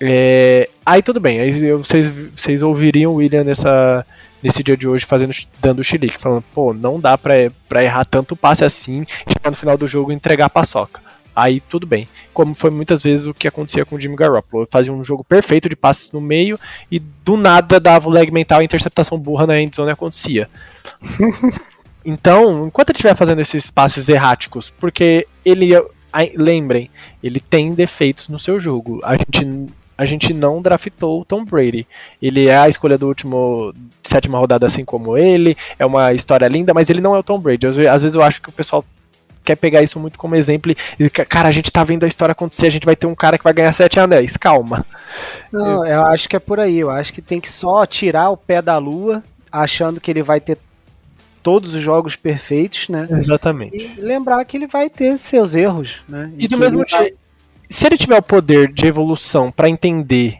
é, 0.00 0.68
aí 0.84 1.02
tudo 1.02 1.20
bem, 1.20 1.40
aí 1.40 1.72
vocês, 1.72 2.08
vocês 2.36 2.62
ouviriam 2.62 3.12
o 3.12 3.16
William 3.16 3.44
nessa, 3.44 4.04
nesse 4.42 4.62
dia 4.62 4.76
de 4.76 4.86
hoje 4.86 5.04
fazendo, 5.04 5.32
dando 5.60 5.80
o 5.80 5.84
chilique, 5.84 6.18
falando, 6.18 6.44
pô, 6.54 6.74
não 6.74 7.00
dá 7.00 7.16
pra, 7.16 7.34
pra 7.68 7.82
errar 7.82 8.04
tanto 8.04 8.36
passe 8.36 8.64
assim, 8.64 9.04
chegar 9.26 9.50
no 9.50 9.56
final 9.56 9.76
do 9.76 9.88
jogo 9.88 10.12
e 10.12 10.14
entregar 10.14 10.46
a 10.46 10.50
paçoca. 10.50 11.00
Aí 11.34 11.60
tudo 11.60 11.86
bem. 11.86 12.08
Como 12.32 12.54
foi 12.54 12.70
muitas 12.70 13.02
vezes 13.02 13.26
o 13.26 13.34
que 13.34 13.46
acontecia 13.46 13.84
com 13.84 13.96
o 13.96 14.00
Jimmy 14.00 14.16
Garoppolo. 14.16 14.66
Fazia 14.70 14.90
um 14.90 15.04
jogo 15.04 15.22
perfeito 15.22 15.68
de 15.68 15.76
passes 15.76 16.10
no 16.10 16.18
meio 16.18 16.58
e 16.90 16.98
do 16.98 17.36
nada 17.36 17.78
dava 17.78 18.08
o 18.08 18.10
lag 18.12 18.30
mental 18.30 18.62
e 18.62 18.64
interceptação 18.64 19.18
burra 19.18 19.46
na 19.46 19.60
endzone 19.60 19.90
acontecia. 19.90 20.48
então, 22.02 22.66
enquanto 22.66 22.88
ele 22.88 22.96
estiver 22.96 23.14
fazendo 23.14 23.42
esses 23.42 23.70
passes 23.70 24.08
erráticos, 24.08 24.72
porque 24.78 25.26
ele 25.44 25.72
lembrem, 26.34 26.90
ele 27.22 27.38
tem 27.38 27.74
defeitos 27.74 28.30
no 28.30 28.38
seu 28.38 28.58
jogo. 28.58 29.00
A 29.04 29.14
gente 29.14 29.44
a 29.96 30.04
gente 30.04 30.34
não 30.34 30.60
draftou 30.60 31.20
o 31.20 31.24
Tom 31.24 31.44
Brady. 31.44 31.86
Ele 32.20 32.48
é 32.48 32.56
a 32.56 32.68
escolha 32.68 32.98
do 32.98 33.06
último 33.08 33.74
sétima 34.02 34.38
rodada, 34.38 34.66
assim 34.66 34.84
como 34.84 35.16
ele. 35.16 35.56
É 35.78 35.86
uma 35.86 36.12
história 36.12 36.46
linda, 36.46 36.74
mas 36.74 36.90
ele 36.90 37.00
não 37.00 37.14
é 37.14 37.18
o 37.18 37.22
Tom 37.22 37.38
Brady. 37.38 37.66
Às 37.66 37.76
vezes 37.76 38.14
eu 38.14 38.22
acho 38.22 38.42
que 38.42 38.48
o 38.48 38.52
pessoal 38.52 38.84
quer 39.46 39.56
pegar 39.56 39.80
isso 39.80 40.00
muito 40.00 40.18
como 40.18 40.34
exemplo 40.34 40.74
e, 40.98 41.08
cara, 41.08 41.48
a 41.48 41.52
gente 41.52 41.70
tá 41.70 41.84
vendo 41.84 42.02
a 42.02 42.08
história 42.08 42.32
acontecer, 42.32 42.66
a 42.66 42.70
gente 42.70 42.84
vai 42.84 42.96
ter 42.96 43.06
um 43.06 43.14
cara 43.14 43.38
que 43.38 43.44
vai 43.44 43.52
ganhar 43.52 43.72
sete 43.72 44.00
anéis, 44.00 44.36
calma. 44.36 44.84
Não, 45.52 45.86
eu 45.86 46.04
acho 46.06 46.28
que 46.28 46.34
é 46.34 46.40
por 46.40 46.58
aí, 46.58 46.76
eu 46.78 46.90
acho 46.90 47.12
que 47.12 47.22
tem 47.22 47.40
que 47.40 47.50
só 47.50 47.86
tirar 47.86 48.30
o 48.30 48.36
pé 48.36 48.60
da 48.60 48.76
lua, 48.76 49.22
achando 49.50 50.00
que 50.00 50.10
ele 50.10 50.20
vai 50.20 50.40
ter 50.40 50.58
todos 51.44 51.76
os 51.76 51.80
jogos 51.80 52.16
perfeitos, 52.16 52.88
né? 52.88 53.06
Exatamente. 53.08 53.76
E 53.96 54.00
lembrar 54.00 54.44
que 54.44 54.56
ele 54.56 54.66
vai 54.66 54.90
ter 54.90 55.16
seus 55.16 55.54
erros, 55.54 56.00
né? 56.08 56.32
E, 56.36 56.46
e 56.46 56.48
do 56.48 56.58
mesmo 56.58 56.84
jeito, 56.84 57.16
se 57.68 57.86
ele 57.86 57.98
tiver 57.98 58.18
o 58.18 58.22
poder 58.22 58.72
de 58.72 58.86
evolução 58.86 59.50
para 59.50 59.68
entender 59.68 60.38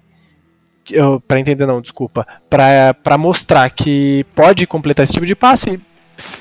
para 1.26 1.40
entender 1.40 1.66
não, 1.66 1.80
desculpa, 1.80 2.26
para 2.48 3.18
mostrar 3.18 3.68
que 3.70 4.24
pode 4.34 4.66
completar 4.66 5.02
esse 5.02 5.12
tipo 5.12 5.26
de 5.26 5.34
passe, 5.34 5.80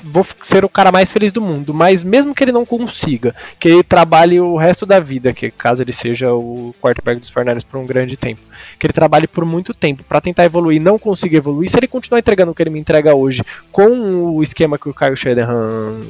vou 0.02 0.24
ser 0.42 0.64
o 0.64 0.68
cara 0.68 0.92
mais 0.92 1.12
feliz 1.12 1.32
do 1.32 1.40
mundo. 1.40 1.74
Mas 1.74 2.02
mesmo 2.02 2.34
que 2.34 2.44
ele 2.44 2.52
não 2.52 2.64
consiga, 2.64 3.34
que 3.58 3.68
ele 3.68 3.82
trabalhe 3.82 4.40
o 4.40 4.56
resto 4.56 4.86
da 4.86 5.00
vida, 5.00 5.32
que 5.32 5.50
caso 5.50 5.82
ele 5.82 5.92
seja 5.92 6.32
o 6.32 6.74
quarterback 6.80 7.20
dos 7.20 7.28
Fernandes 7.28 7.64
por 7.64 7.78
um 7.78 7.86
grande 7.86 8.16
tempo, 8.16 8.40
que 8.78 8.86
ele 8.86 8.92
trabalhe 8.92 9.26
por 9.26 9.44
muito 9.44 9.74
tempo 9.74 10.04
para 10.04 10.20
tentar 10.20 10.44
evoluir, 10.44 10.80
não 10.80 10.98
consiga 10.98 11.36
evoluir, 11.36 11.68
se 11.68 11.78
ele 11.78 11.88
continuar 11.88 12.20
entregando 12.20 12.52
o 12.52 12.54
que 12.54 12.62
ele 12.62 12.70
me 12.70 12.78
entrega 12.78 13.14
hoje, 13.14 13.42
com 13.72 14.36
o 14.36 14.42
esquema 14.42 14.78
que 14.78 14.88
o 14.88 14.94
Kyle 14.94 15.16
Shanahan 15.16 16.00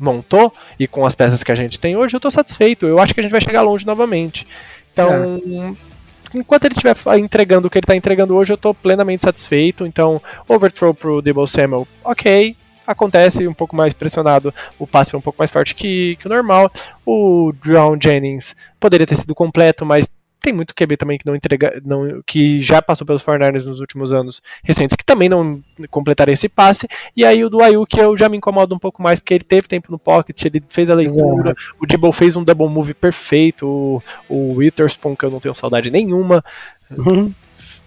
montou 0.00 0.52
e 0.78 0.86
com 0.86 1.04
as 1.04 1.14
peças 1.14 1.42
que 1.42 1.52
a 1.52 1.54
gente 1.54 1.78
tem 1.78 1.96
hoje, 1.96 2.14
eu 2.14 2.18
estou 2.18 2.30
satisfeito. 2.30 2.86
Eu 2.86 2.98
acho 2.98 3.14
que 3.14 3.20
a 3.20 3.22
gente 3.22 3.32
vai 3.32 3.40
chegar 3.40 3.62
longe 3.62 3.86
novamente. 3.86 4.46
Então, 4.92 5.40
é. 5.46 6.38
enquanto 6.38 6.64
ele 6.64 6.74
estiver 6.74 6.96
entregando 7.18 7.68
o 7.68 7.70
que 7.70 7.78
ele 7.78 7.84
está 7.84 7.96
entregando 7.96 8.34
hoje, 8.34 8.52
eu 8.52 8.56
estou 8.56 8.74
plenamente 8.74 9.22
satisfeito. 9.22 9.86
Então, 9.86 10.20
overthrow 10.48 10.94
pro 10.94 11.22
Debo 11.22 11.46
Samuel, 11.46 11.86
ok. 12.04 12.56
Acontece 12.86 13.46
um 13.46 13.54
pouco 13.54 13.76
mais 13.76 13.94
pressionado, 13.94 14.52
o 14.76 14.84
passe 14.84 15.12
foi 15.12 15.18
um 15.18 15.22
pouco 15.22 15.38
mais 15.38 15.50
forte 15.50 15.76
que, 15.76 16.16
que 16.16 16.26
o 16.26 16.28
normal. 16.28 16.72
O 17.06 17.52
Drown 17.62 17.96
Jennings 18.02 18.56
poderia 18.80 19.06
ter 19.06 19.14
sido 19.14 19.34
completo, 19.34 19.86
mas 19.86 20.08
tem 20.40 20.52
muito 20.52 20.74
QB 20.74 20.96
também 20.96 21.18
que 21.18 21.26
não 21.26 21.36
entrega, 21.36 21.80
não, 21.84 22.22
que 22.26 22.60
já 22.60 22.80
passou 22.80 23.06
pelos 23.06 23.22
49 23.22 23.68
nos 23.68 23.80
últimos 23.80 24.12
anos 24.12 24.42
recentes, 24.64 24.96
que 24.96 25.04
também 25.04 25.28
não 25.28 25.62
completaria 25.90 26.34
esse 26.34 26.48
passe. 26.48 26.88
E 27.16 27.24
aí 27.24 27.44
o 27.44 27.50
do 27.50 27.62
Ayuk 27.62 27.98
eu 27.98 28.16
já 28.16 28.28
me 28.28 28.36
incomodo 28.36 28.74
um 28.74 28.78
pouco 28.78 29.02
mais, 29.02 29.20
porque 29.20 29.34
ele 29.34 29.44
teve 29.44 29.68
tempo 29.68 29.92
no 29.92 29.98
pocket, 29.98 30.44
ele 30.44 30.62
fez 30.68 30.90
a 30.90 30.94
leitura, 30.94 31.50
Exato. 31.50 31.76
o 31.78 31.86
Dibble 31.86 32.12
fez 32.12 32.36
um 32.36 32.44
double 32.44 32.68
move 32.68 32.94
perfeito, 32.94 33.66
o, 33.66 34.02
o 34.28 34.54
Witherspoon, 34.54 35.14
que 35.14 35.24
eu 35.24 35.30
não 35.30 35.40
tenho 35.40 35.54
saudade 35.54 35.90
nenhuma, 35.90 36.44
uhum. 36.90 37.32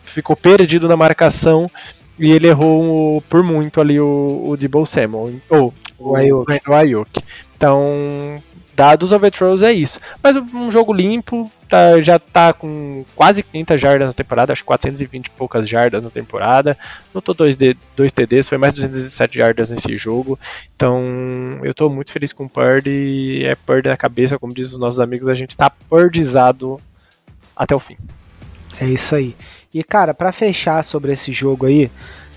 ficou 0.04 0.36
perdido 0.36 0.88
na 0.88 0.96
marcação. 0.98 1.70
E 2.20 2.32
ele 2.32 2.48
errou 2.48 3.22
por 3.24 3.42
muito 3.42 3.82
ali 3.82 4.00
o, 4.00 4.44
o 4.46 4.56
Debo 4.56 4.86
Samuel, 4.86 5.34
ou. 5.50 5.74
O 5.98 6.74
Ayuk. 6.74 7.24
Então, 7.56 8.42
dados 8.76 9.12
overthrows 9.12 9.64
é 9.64 9.72
isso. 9.72 10.00
Mas 10.22 10.36
um 10.36 10.72
jogo 10.72 10.94
limpo, 10.94 11.52
tá, 11.70 12.02
já 12.02 12.18
tá 12.18 12.54
com 12.54 13.06
quase 13.16 13.44
500 13.44 13.82
jardas 13.82 14.08
na 14.08 14.14
temporada, 14.14 14.54
acho 14.54 14.64
420 14.66 15.28
e 15.28 15.30
poucas 15.32 15.68
jardas 15.68 16.04
na 16.04 16.10
temporada. 16.10 16.78
Notou 17.14 17.34
2 17.36 17.56
dois 17.96 18.12
TDs, 18.12 18.50
foi 18.50 18.58
mais 18.58 18.74
207 18.74 19.38
jardas 19.38 19.70
nesse 19.70 19.96
jogo. 19.96 20.40
Então, 20.76 21.60
eu 21.64 21.74
tô 21.74 21.90
muito 21.90 22.12
feliz 22.12 22.34
com 22.34 22.46
o 22.46 22.50
Purdy. 22.50 23.44
É 23.46 23.56
Purdy 23.56 23.90
na 23.90 23.98
cabeça, 23.98 24.40
como 24.40 24.54
dizem 24.54 24.74
os 24.74 24.80
nossos 24.80 25.00
amigos, 25.00 25.28
a 25.28 25.36
gente 25.36 25.56
tá 25.56 25.70
Purdizado 25.70 26.80
até 27.56 27.76
o 27.76 27.80
fim. 27.80 27.98
É 28.82 28.86
isso 28.86 29.16
aí. 29.16 29.36
E 29.74 29.84
cara, 29.84 30.14
para 30.14 30.32
fechar 30.32 30.84
sobre 30.84 31.14
esse 31.14 31.32
jogo 31.32 31.66
aí, 31.66 31.90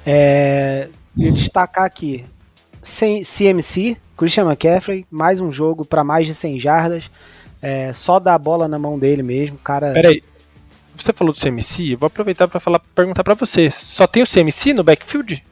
é, 0.05 0.89
eu 1.19 1.33
destacar 1.33 1.85
aqui 1.85 2.25
CMC, 2.83 3.97
Christian 4.17 4.45
McCaffrey, 4.45 5.07
mais 5.11 5.41
um 5.41 5.51
jogo 5.51 5.85
para 5.85 6.03
mais 6.03 6.27
de 6.27 6.35
100 6.35 6.61
jardas. 6.61 7.05
É, 7.61 7.93
só 7.93 8.19
dar 8.19 8.35
a 8.35 8.39
bola 8.39 8.69
na 8.69 8.79
mão 8.79 8.99
dele 8.99 9.23
mesmo, 9.23 9.59
cara. 9.59 9.93
Peraí, 9.93 10.23
você 10.95 11.13
falou 11.13 11.33
do 11.33 11.41
CMC, 11.41 11.93
eu 11.93 11.99
vou 11.99 12.07
aproveitar 12.07 12.49
para 12.49 12.61
falar, 12.61 12.81
perguntar 12.95 13.23
para 13.23 13.35
você. 13.35 13.71
Só 13.71 14.07
tem 14.07 14.23
o 14.23 14.27
CMC 14.27 14.73
no 14.73 14.85
backfield? 14.85 15.45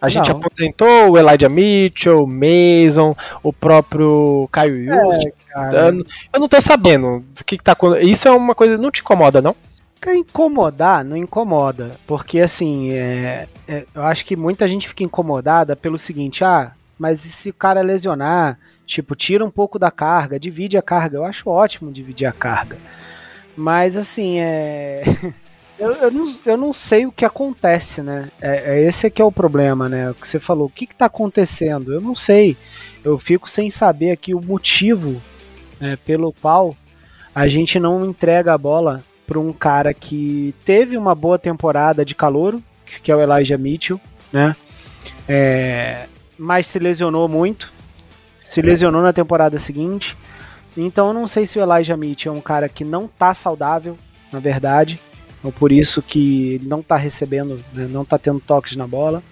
A 0.00 0.08
gente 0.08 0.30
não. 0.30 0.36
aposentou 0.36 1.10
o 1.10 1.18
Elijah 1.18 1.48
Mitchell, 1.48 2.22
o 2.22 2.26
Mason, 2.26 3.16
o 3.42 3.52
próprio 3.52 4.48
Caio 4.52 4.92
é, 4.92 5.88
Eu 6.32 6.40
não 6.40 6.48
tô 6.48 6.60
sabendo 6.60 7.16
o 7.16 7.44
que, 7.44 7.58
que 7.58 7.64
tá 7.64 7.76
Isso 8.00 8.28
é 8.28 8.30
uma 8.30 8.54
coisa. 8.54 8.78
Não 8.78 8.92
te 8.92 9.00
incomoda, 9.00 9.42
não? 9.42 9.56
Incomodar 10.06 11.04
não 11.04 11.16
incomoda, 11.16 11.90
porque 12.06 12.38
assim, 12.38 12.92
é, 12.92 13.48
é, 13.66 13.84
eu 13.92 14.04
acho 14.04 14.24
que 14.24 14.36
muita 14.36 14.68
gente 14.68 14.88
fica 14.88 15.02
incomodada 15.02 15.74
pelo 15.74 15.98
seguinte: 15.98 16.44
ah, 16.44 16.70
mas 16.98 17.24
e 17.24 17.28
se 17.28 17.50
o 17.50 17.54
cara 17.54 17.80
lesionar? 17.80 18.58
Tipo, 18.86 19.14
tira 19.14 19.44
um 19.44 19.50
pouco 19.50 19.78
da 19.78 19.90
carga, 19.90 20.40
divide 20.40 20.76
a 20.76 20.82
carga. 20.82 21.18
Eu 21.18 21.24
acho 21.24 21.48
ótimo 21.48 21.92
dividir 21.92 22.26
a 22.26 22.32
carga. 22.32 22.76
Mas 23.56 23.96
assim, 23.96 24.38
é. 24.40 25.04
eu, 25.78 25.92
eu, 25.92 26.10
não, 26.10 26.34
eu 26.44 26.56
não 26.56 26.72
sei 26.72 27.06
o 27.06 27.12
que 27.12 27.24
acontece, 27.24 28.02
né? 28.02 28.28
É, 28.40 28.76
é 28.76 28.82
esse 28.82 29.08
que 29.10 29.22
é 29.22 29.24
o 29.24 29.32
problema, 29.32 29.88
né? 29.88 30.10
O 30.10 30.14
que 30.14 30.26
você 30.26 30.40
falou, 30.40 30.66
o 30.66 30.70
que 30.70 30.84
está 30.84 31.06
acontecendo? 31.06 31.92
Eu 31.92 32.00
não 32.00 32.14
sei. 32.14 32.56
Eu 33.04 33.18
fico 33.18 33.48
sem 33.48 33.70
saber 33.70 34.10
aqui 34.10 34.34
o 34.34 34.40
motivo 34.40 35.22
é, 35.80 35.96
pelo 35.96 36.32
qual 36.32 36.76
a 37.34 37.46
gente 37.46 37.78
não 37.78 38.04
entrega 38.04 38.52
a 38.52 38.58
bola 38.58 39.02
para 39.26 39.38
um 39.38 39.52
cara 39.52 39.94
que 39.94 40.54
teve 40.64 40.96
uma 40.96 41.14
boa 41.14 41.38
temporada 41.38 42.04
de 42.04 42.14
calouro, 42.14 42.62
que 43.02 43.12
é 43.12 43.14
o 43.14 43.20
Elijah 43.20 43.58
Mitchell, 43.58 44.00
né? 44.32 44.56
É, 45.28 46.06
mas 46.38 46.66
se 46.66 46.78
lesionou 46.78 47.28
muito. 47.28 47.72
Se 48.44 48.62
lesionou 48.62 49.02
na 49.02 49.12
temporada 49.12 49.58
seguinte. 49.58 50.16
Então 50.76 51.12
não 51.12 51.26
sei 51.26 51.44
se 51.44 51.58
o 51.58 51.62
Elijah 51.62 51.96
Mitchell 51.96 52.32
é 52.32 52.36
um 52.36 52.40
cara 52.40 52.68
que 52.68 52.84
não 52.84 53.08
tá 53.08 53.34
saudável, 53.34 53.98
na 54.32 54.38
verdade. 54.38 55.00
Então 55.38 55.50
por 55.50 55.72
isso 55.72 56.00
que 56.00 56.54
ele 56.54 56.68
não 56.68 56.82
tá 56.82 56.96
recebendo, 56.96 57.62
né, 57.72 57.86
não 57.88 58.04
tá 58.04 58.18
tendo 58.18 58.40
toques 58.40 58.76
na 58.76 58.86
bola. 58.86 59.22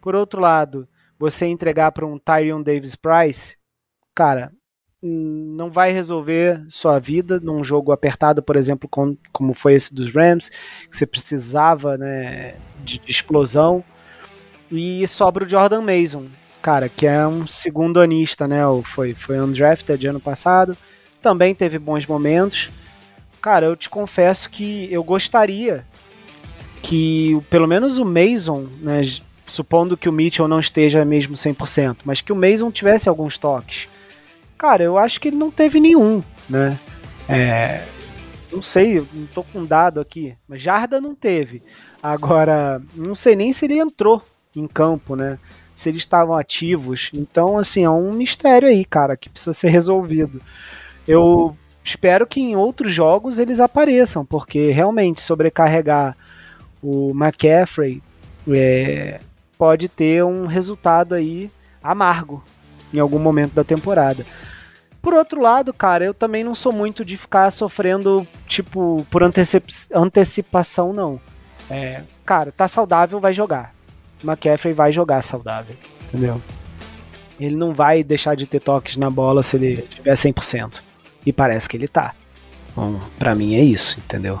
Por 0.00 0.14
outro 0.14 0.40
lado, 0.40 0.88
você 1.18 1.46
entregar 1.46 1.92
para 1.92 2.04
um 2.04 2.18
Tyrion 2.18 2.60
Davis 2.60 2.94
Price, 2.94 3.56
cara, 4.14 4.52
não 5.06 5.70
vai 5.70 5.92
resolver 5.92 6.64
sua 6.70 6.98
vida 6.98 7.38
num 7.38 7.62
jogo 7.62 7.92
apertado, 7.92 8.42
por 8.42 8.56
exemplo, 8.56 8.88
com, 8.88 9.16
como 9.32 9.52
foi 9.52 9.74
esse 9.74 9.94
dos 9.94 10.12
Rams, 10.12 10.50
que 10.90 10.96
você 10.96 11.06
precisava 11.06 11.98
né, 11.98 12.54
de, 12.82 12.98
de 12.98 13.10
explosão. 13.10 13.84
E 14.70 15.06
sobra 15.06 15.44
o 15.44 15.48
Jordan 15.48 15.82
Mason, 15.82 16.26
cara, 16.64 16.88
que 16.88 17.06
é 17.06 17.26
um 17.26 17.46
segundo 17.46 18.00
anista, 18.00 18.48
né? 18.48 18.62
Foi, 18.84 19.12
foi 19.12 19.38
undrafted 19.38 20.06
ano 20.06 20.18
passado. 20.18 20.76
Também 21.20 21.54
teve 21.54 21.78
bons 21.78 22.06
momentos. 22.06 22.70
Cara, 23.40 23.66
eu 23.66 23.76
te 23.76 23.90
confesso 23.90 24.48
que 24.48 24.88
eu 24.90 25.04
gostaria 25.04 25.84
que 26.82 27.38
pelo 27.50 27.66
menos 27.66 27.98
o 27.98 28.04
Mason, 28.04 28.66
né, 28.80 29.02
supondo 29.46 29.96
que 29.96 30.08
o 30.08 30.12
Mitchell 30.12 30.48
não 30.48 30.60
esteja 30.60 31.04
mesmo 31.04 31.34
100%, 31.34 31.98
mas 32.04 32.20
que 32.20 32.32
o 32.32 32.36
Mason 32.36 32.70
tivesse 32.70 33.08
alguns 33.08 33.36
toques. 33.36 33.88
Cara, 34.56 34.82
eu 34.82 34.96
acho 34.96 35.20
que 35.20 35.28
ele 35.28 35.36
não 35.36 35.50
teve 35.50 35.80
nenhum, 35.80 36.22
né? 36.48 36.78
É, 37.28 37.84
não 38.50 38.62
sei, 38.62 39.06
não 39.12 39.26
tô 39.26 39.42
com 39.42 39.64
dado 39.64 40.00
aqui, 40.00 40.34
mas 40.48 40.62
Jarda 40.62 41.00
não 41.00 41.14
teve. 41.14 41.62
Agora, 42.02 42.80
não 42.94 43.14
sei 43.14 43.34
nem 43.34 43.52
se 43.52 43.66
ele 43.66 43.78
entrou 43.78 44.22
em 44.56 44.66
campo, 44.66 45.16
né? 45.16 45.38
Se 45.76 45.88
eles 45.88 46.02
estavam 46.02 46.36
ativos. 46.36 47.10
Então, 47.12 47.58
assim, 47.58 47.84
é 47.84 47.90
um 47.90 48.12
mistério 48.12 48.68
aí, 48.68 48.84
cara, 48.84 49.16
que 49.16 49.28
precisa 49.28 49.52
ser 49.52 49.68
resolvido. 49.68 50.40
Eu 51.06 51.56
espero 51.82 52.26
que 52.26 52.40
em 52.40 52.56
outros 52.56 52.92
jogos 52.92 53.38
eles 53.38 53.60
apareçam, 53.60 54.24
porque 54.24 54.70
realmente 54.70 55.20
sobrecarregar 55.20 56.16
o 56.82 57.10
McCaffrey 57.10 58.02
é, 58.48 59.20
pode 59.58 59.88
ter 59.88 60.24
um 60.24 60.46
resultado 60.46 61.14
aí 61.14 61.50
amargo 61.82 62.42
em 62.92 62.98
algum 62.98 63.18
momento 63.18 63.52
da 63.52 63.64
temporada. 63.64 64.24
Por 65.02 65.12
outro 65.12 65.42
lado, 65.42 65.74
cara, 65.74 66.04
eu 66.04 66.14
também 66.14 66.42
não 66.42 66.54
sou 66.54 66.72
muito 66.72 67.04
de 67.04 67.18
ficar 67.18 67.50
sofrendo, 67.50 68.26
tipo, 68.46 69.06
por 69.10 69.22
antecip 69.22 69.70
antecipação, 69.92 70.94
não. 70.94 71.20
É, 71.68 72.02
cara, 72.24 72.50
tá 72.50 72.66
saudável, 72.66 73.20
vai 73.20 73.34
jogar. 73.34 73.73
McCaffrey 74.24 74.72
vai 74.72 74.92
jogar 74.92 75.22
saudável, 75.22 75.76
entendeu? 76.08 76.40
Ele 77.38 77.56
não 77.56 77.74
vai 77.74 78.02
deixar 78.02 78.34
de 78.36 78.46
ter 78.46 78.60
toques 78.60 78.96
na 78.96 79.10
bola 79.10 79.42
se 79.42 79.56
ele 79.56 79.82
tiver 79.82 80.14
100%. 80.14 80.72
E 81.26 81.32
parece 81.32 81.68
que 81.68 81.76
ele 81.76 81.88
tá. 81.88 82.14
Bom, 82.76 82.98
pra 83.18 83.34
mim 83.34 83.54
é 83.54 83.62
isso, 83.62 83.98
entendeu? 83.98 84.40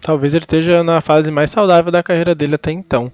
Talvez 0.00 0.34
ele 0.34 0.44
esteja 0.44 0.82
na 0.82 1.00
fase 1.00 1.30
mais 1.30 1.50
saudável 1.50 1.92
da 1.92 2.02
carreira 2.02 2.34
dele 2.34 2.54
até 2.54 2.72
então. 2.72 3.12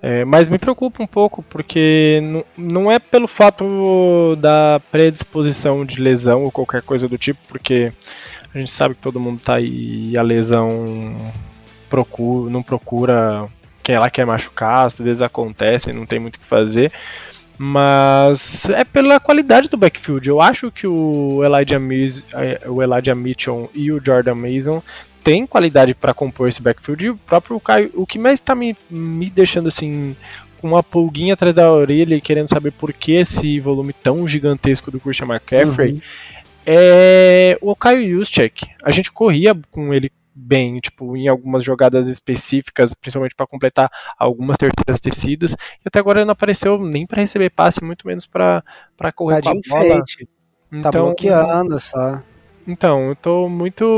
É, 0.00 0.24
mas 0.24 0.48
me 0.48 0.58
preocupa 0.58 1.02
um 1.02 1.06
pouco, 1.06 1.44
porque 1.44 2.20
não 2.56 2.90
é 2.90 2.98
pelo 2.98 3.28
fato 3.28 4.34
da 4.36 4.80
predisposição 4.90 5.84
de 5.84 6.00
lesão 6.00 6.42
ou 6.42 6.50
qualquer 6.50 6.82
coisa 6.82 7.08
do 7.08 7.16
tipo, 7.16 7.38
porque 7.46 7.92
a 8.52 8.58
gente 8.58 8.70
sabe 8.70 8.96
que 8.96 9.00
todo 9.00 9.20
mundo 9.20 9.40
tá 9.40 9.54
aí 9.54 10.10
e 10.10 10.18
a 10.18 10.22
lesão 10.22 11.32
procura, 11.88 12.50
não 12.50 12.64
procura 12.64 13.48
quem 13.82 13.94
ela 13.94 14.10
quer 14.10 14.24
machucar, 14.24 14.86
às 14.86 14.98
vezes 14.98 15.22
acontece, 15.22 15.92
não 15.92 16.06
tem 16.06 16.18
muito 16.18 16.36
o 16.36 16.38
que 16.38 16.46
fazer. 16.46 16.92
Mas 17.58 18.68
é 18.70 18.84
pela 18.84 19.20
qualidade 19.20 19.68
do 19.68 19.76
backfield. 19.76 20.28
Eu 20.28 20.40
acho 20.40 20.70
que 20.70 20.86
o 20.86 21.44
Elijah, 21.44 21.78
eh, 22.34 22.60
o 22.66 22.82
Elijah 22.82 23.14
Mitchell 23.14 23.70
e 23.74 23.92
o 23.92 24.00
Jordan 24.04 24.34
Mason 24.34 24.82
têm 25.22 25.46
qualidade 25.46 25.94
para 25.94 26.14
compor 26.14 26.48
esse 26.48 26.62
backfield. 26.62 27.04
E 27.04 27.10
o 27.10 27.16
próprio 27.16 27.60
Caio, 27.60 27.90
o 27.94 28.06
que 28.06 28.18
mais 28.18 28.40
está 28.40 28.54
me, 28.54 28.76
me 28.90 29.30
deixando 29.30 29.68
assim 29.68 30.16
com 30.60 30.68
uma 30.68 30.82
pulguinha 30.82 31.34
atrás 31.34 31.54
da 31.54 31.70
orelha 31.70 32.14
e 32.14 32.20
querendo 32.20 32.48
saber 32.48 32.70
por 32.70 32.92
que 32.92 33.12
esse 33.12 33.60
volume 33.60 33.92
tão 33.92 34.26
gigantesco 34.26 34.90
do 34.90 35.00
Christian 35.00 35.26
McCaffrey 35.26 35.92
uhum. 35.92 36.00
é 36.64 37.58
o 37.60 37.76
Caio 37.76 38.18
Juszczyk. 38.18 38.66
A 38.82 38.90
gente 38.90 39.10
corria 39.10 39.56
com 39.70 39.92
ele 39.92 40.10
bem, 40.34 40.80
tipo, 40.80 41.16
em 41.16 41.28
algumas 41.28 41.64
jogadas 41.64 42.08
específicas, 42.08 42.94
principalmente 42.94 43.34
para 43.34 43.46
completar 43.46 43.90
algumas 44.18 44.56
terceiras 44.56 45.00
tecidas, 45.00 45.52
e 45.52 45.86
até 45.86 45.98
agora 45.98 46.24
não 46.24 46.32
apareceu 46.32 46.78
nem 46.78 47.06
para 47.06 47.20
receber 47.20 47.50
passe, 47.50 47.82
muito 47.82 48.06
menos 48.06 48.26
para 48.26 48.62
correr 49.14 49.42
tá 49.42 49.52
com 49.52 49.58
a 49.58 49.80
bola. 49.80 49.98
Tá 49.98 50.24
então, 50.70 50.90
tá 50.90 50.90
bloqueando 50.90 51.80
só. 51.80 52.22
Então, 52.66 53.08
eu 53.08 53.16
tô 53.16 53.48
muito, 53.48 53.94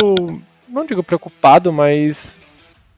não 0.68 0.84
digo 0.84 1.02
preocupado, 1.02 1.72
mas 1.72 2.38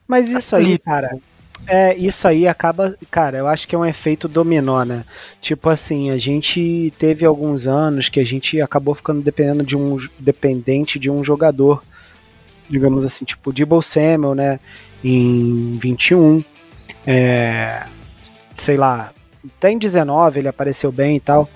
mas 0.08 0.30
isso 0.30 0.54
aí, 0.54 0.78
cara, 0.78 1.18
é, 1.66 1.96
isso 1.96 2.28
aí 2.28 2.46
acaba, 2.46 2.96
cara, 3.10 3.38
eu 3.38 3.48
acho 3.48 3.66
que 3.66 3.74
é 3.74 3.78
um 3.78 3.84
efeito 3.84 4.28
dominó, 4.28 4.84
né? 4.84 5.04
Tipo 5.40 5.68
assim, 5.68 6.10
a 6.10 6.18
gente 6.18 6.92
teve 6.98 7.26
alguns 7.26 7.66
anos 7.66 8.08
que 8.08 8.20
a 8.20 8.24
gente 8.24 8.60
acabou 8.60 8.94
ficando 8.94 9.20
dependendo 9.20 9.64
de 9.64 9.76
um 9.76 9.98
dependente 10.18 10.98
de 10.98 11.10
um 11.10 11.24
jogador 11.24 11.82
digamos 12.68 13.04
assim, 13.04 13.24
tipo 13.24 13.52
Debo 13.52 13.82
Samuel, 13.82 14.34
né, 14.34 14.60
em 15.04 15.72
21, 15.72 16.42
é, 17.06 17.86
sei 18.54 18.76
lá, 18.76 19.12
até 19.56 19.70
em 19.70 19.78
19 19.78 20.40
ele 20.40 20.48
apareceu 20.48 20.90
bem 20.90 21.16
e 21.16 21.20
tal, 21.20 21.48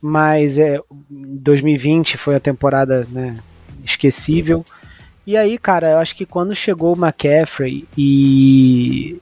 mas 0.00 0.58
é, 0.58 0.80
2020 1.08 2.16
foi 2.16 2.34
a 2.34 2.40
temporada 2.40 3.06
né, 3.10 3.34
esquecível. 3.84 4.64
E 5.26 5.36
aí, 5.36 5.58
cara, 5.58 5.92
eu 5.92 5.98
acho 5.98 6.16
que 6.16 6.26
quando 6.26 6.54
chegou 6.54 6.94
o 6.94 6.98
McCaffrey 6.98 7.86
e 7.96 9.20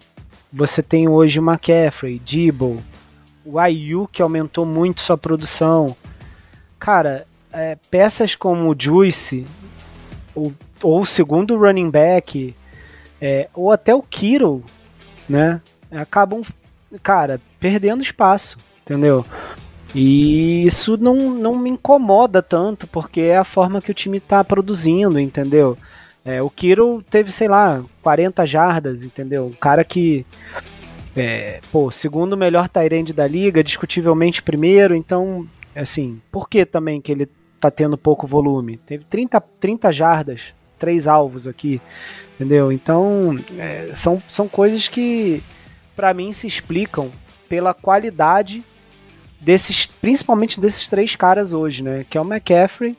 você 0.52 0.82
tem 0.82 1.08
hoje 1.08 1.38
o 1.38 1.42
McCaffrey, 1.42 2.18
Debo, 2.20 2.82
o 3.44 3.58
Ayu 3.58 4.08
que 4.10 4.22
aumentou 4.22 4.64
muito 4.64 5.02
sua 5.02 5.18
produção, 5.18 5.96
cara, 6.78 7.26
é, 7.52 7.76
peças 7.90 8.34
como 8.34 8.70
o 8.70 8.76
Juice, 8.78 9.44
o 10.34 10.52
ou 10.82 11.00
o 11.00 11.06
segundo 11.06 11.56
running 11.56 11.90
back, 11.90 12.54
é, 13.20 13.48
ou 13.54 13.72
até 13.72 13.94
o 13.94 14.02
Kiro, 14.02 14.62
né? 15.28 15.60
Acabam, 15.90 16.42
cara, 17.02 17.40
perdendo 17.58 18.02
espaço, 18.02 18.58
entendeu? 18.82 19.24
E 19.94 20.66
isso 20.66 20.96
não, 20.96 21.30
não 21.30 21.56
me 21.56 21.70
incomoda 21.70 22.42
tanto, 22.42 22.86
porque 22.86 23.22
é 23.22 23.36
a 23.38 23.44
forma 23.44 23.80
que 23.80 23.90
o 23.90 23.94
time 23.94 24.18
está 24.18 24.44
produzindo, 24.44 25.18
entendeu? 25.18 25.76
É, 26.24 26.42
o 26.42 26.50
Kiro 26.50 27.02
teve, 27.08 27.32
sei 27.32 27.48
lá, 27.48 27.82
40 28.02 28.46
jardas, 28.46 29.02
entendeu? 29.02 29.46
Um 29.46 29.52
cara 29.52 29.82
que. 29.82 30.26
É, 31.16 31.60
pô, 31.72 31.90
segundo 31.90 32.36
melhor 32.36 32.68
Tyrande 32.68 33.12
da 33.12 33.26
liga, 33.26 33.64
discutivelmente 33.64 34.42
primeiro, 34.42 34.94
então, 34.94 35.48
assim, 35.74 36.20
por 36.30 36.48
que 36.48 36.64
também 36.66 37.00
que 37.00 37.10
ele 37.10 37.28
tá 37.58 37.70
tendo 37.70 37.96
pouco 37.96 38.26
volume? 38.26 38.76
Teve 38.76 39.04
30, 39.04 39.40
30 39.40 39.92
jardas, 39.92 40.42
três 40.78 41.06
alvos 41.06 41.46
aqui, 41.46 41.80
entendeu? 42.34 42.72
Então, 42.72 43.38
é, 43.58 43.90
são, 43.94 44.22
são 44.30 44.48
coisas 44.48 44.88
que, 44.88 45.42
para 45.96 46.14
mim, 46.14 46.32
se 46.32 46.46
explicam 46.46 47.10
pela 47.48 47.74
qualidade 47.74 48.62
desses, 49.40 49.86
principalmente 49.86 50.60
desses 50.60 50.88
três 50.88 51.16
caras 51.16 51.52
hoje, 51.52 51.82
né? 51.82 52.04
Que 52.08 52.18
é 52.18 52.20
o 52.20 52.24
McCaffrey, 52.24 52.96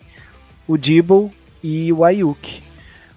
o 0.67 0.77
Dibble 0.77 1.32
e 1.63 1.91
o 1.91 2.03
Ayuk. 2.03 2.61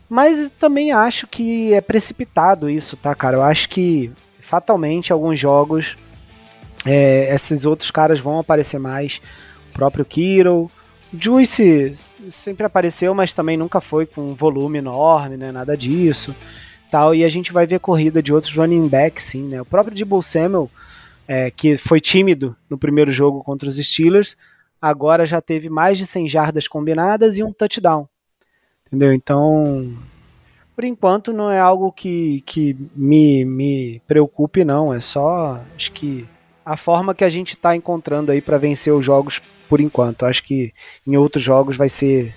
Mas 0.08 0.50
também 0.58 0.92
acho 0.92 1.26
que 1.26 1.72
é 1.72 1.80
precipitado 1.80 2.68
isso, 2.68 2.96
tá, 2.96 3.14
cara? 3.14 3.38
Eu 3.38 3.42
acho 3.42 3.68
que 3.68 4.12
fatalmente 4.40 5.12
alguns 5.12 5.40
jogos 5.40 5.96
é, 6.84 7.34
esses 7.34 7.64
outros 7.64 7.90
caras 7.90 8.20
vão 8.20 8.38
aparecer 8.38 8.78
mais. 8.78 9.20
O 9.70 9.72
próprio 9.72 10.04
Kiro, 10.04 10.70
Juice 11.18 11.94
sempre 12.30 12.64
apareceu, 12.64 13.14
mas 13.14 13.32
também 13.32 13.56
nunca 13.56 13.80
foi 13.80 14.06
com 14.06 14.20
um 14.20 14.34
volume 14.34 14.78
enorme, 14.78 15.36
né? 15.36 15.50
Nada 15.50 15.76
disso. 15.76 16.34
Tal, 16.90 17.14
e 17.14 17.24
a 17.24 17.30
gente 17.30 17.52
vai 17.52 17.66
ver 17.66 17.80
corrida 17.80 18.22
de 18.22 18.32
outros 18.32 18.54
running 18.54 18.86
backs, 18.88 19.24
sim, 19.24 19.44
né? 19.44 19.60
O 19.60 19.64
próprio 19.64 19.96
Debo 19.96 20.22
Samuel 20.22 20.70
é, 21.26 21.50
que 21.50 21.76
foi 21.76 22.00
tímido 22.00 22.56
no 22.68 22.76
primeiro 22.76 23.12
jogo 23.12 23.42
contra 23.42 23.68
os 23.68 23.76
Steelers, 23.76 24.36
agora 24.80 25.24
já 25.24 25.40
teve 25.40 25.68
mais 25.68 25.98
de 25.98 26.06
100 26.06 26.28
jardas 26.28 26.68
combinadas 26.68 27.38
e 27.38 27.42
um 27.42 27.52
touchdown. 27.52 28.08
Entendeu? 28.86 29.12
Então, 29.12 29.96
por 30.74 30.84
enquanto 30.84 31.32
não 31.32 31.50
é 31.50 31.58
algo 31.58 31.90
que, 31.92 32.42
que 32.44 32.76
me, 32.94 33.44
me 33.44 34.02
preocupe, 34.06 34.64
não. 34.64 34.92
É 34.92 35.00
só, 35.00 35.60
acho 35.76 35.92
que 35.92 36.26
a 36.64 36.76
forma 36.76 37.14
que 37.14 37.24
a 37.24 37.28
gente 37.28 37.54
está 37.54 37.74
encontrando 37.74 38.32
aí 38.32 38.40
para 38.40 38.58
vencer 38.58 38.92
os 38.92 39.04
jogos 39.04 39.40
por 39.68 39.80
enquanto. 39.80 40.26
Acho 40.26 40.42
que 40.42 40.72
em 41.06 41.16
outros 41.16 41.42
jogos 41.42 41.76
vai 41.76 41.88
ser, 41.88 42.34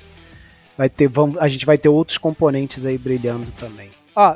vai 0.77 0.89
ter, 0.89 1.07
vamos, 1.07 1.37
a 1.37 1.47
gente 1.47 1.65
vai 1.65 1.77
ter 1.77 1.89
outros 1.89 2.17
componentes 2.17 2.85
aí 2.85 2.97
brilhando 2.97 3.51
também. 3.59 3.89
Ó, 4.15 4.35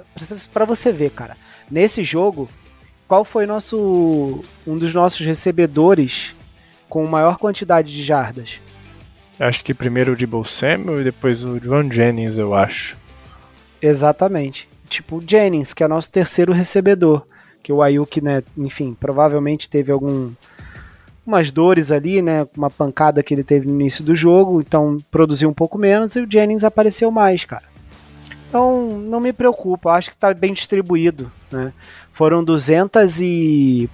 para 0.53 0.65
você 0.65 0.91
ver, 0.91 1.11
cara, 1.11 1.37
nesse 1.71 2.03
jogo 2.03 2.49
qual 3.09 3.25
foi 3.25 3.47
nosso 3.47 4.45
um 4.67 4.77
dos 4.77 4.93
nossos 4.93 5.25
recebedores 5.25 6.35
com 6.87 7.07
maior 7.07 7.39
quantidade 7.39 7.91
de 7.91 8.03
jardas? 8.03 8.59
Acho 9.39 9.65
que 9.65 9.73
primeiro 9.73 10.13
o 10.13 10.15
Debo 10.15 10.45
Samuel 10.45 11.01
e 11.01 11.03
depois 11.05 11.43
o 11.43 11.59
John 11.59 11.91
Jennings, 11.91 12.37
eu 12.37 12.53
acho. 12.53 12.95
Exatamente. 13.81 14.69
Tipo 14.87 15.17
o 15.17 15.23
Jennings, 15.27 15.73
que 15.73 15.81
é 15.81 15.87
o 15.87 15.89
nosso 15.89 16.11
terceiro 16.11 16.53
recebedor. 16.53 17.25
Que 17.69 17.73
o 17.73 17.83
Ayuk, 17.83 18.19
né, 18.19 18.41
enfim, 18.57 18.97
provavelmente 18.99 19.69
teve 19.69 19.91
algum 19.91 20.31
umas 21.23 21.51
dores 21.51 21.91
ali, 21.91 22.19
né, 22.19 22.47
uma 22.57 22.67
pancada 22.67 23.21
que 23.21 23.31
ele 23.31 23.43
teve 23.43 23.67
no 23.67 23.79
início 23.79 24.03
do 24.03 24.15
jogo, 24.15 24.59
então 24.59 24.97
produziu 25.11 25.47
um 25.47 25.53
pouco 25.53 25.77
menos 25.77 26.15
e 26.15 26.19
o 26.19 26.27
Jennings 26.27 26.63
apareceu 26.63 27.11
mais, 27.11 27.45
cara. 27.45 27.65
Então, 28.49 28.87
não 28.87 29.19
me 29.19 29.31
preocupa, 29.31 29.91
acho 29.91 30.09
que 30.09 30.15
está 30.15 30.33
bem 30.33 30.51
distribuído, 30.51 31.31
né? 31.51 31.71
Foram 32.11 32.43
200 32.43 33.21
e 33.21 33.87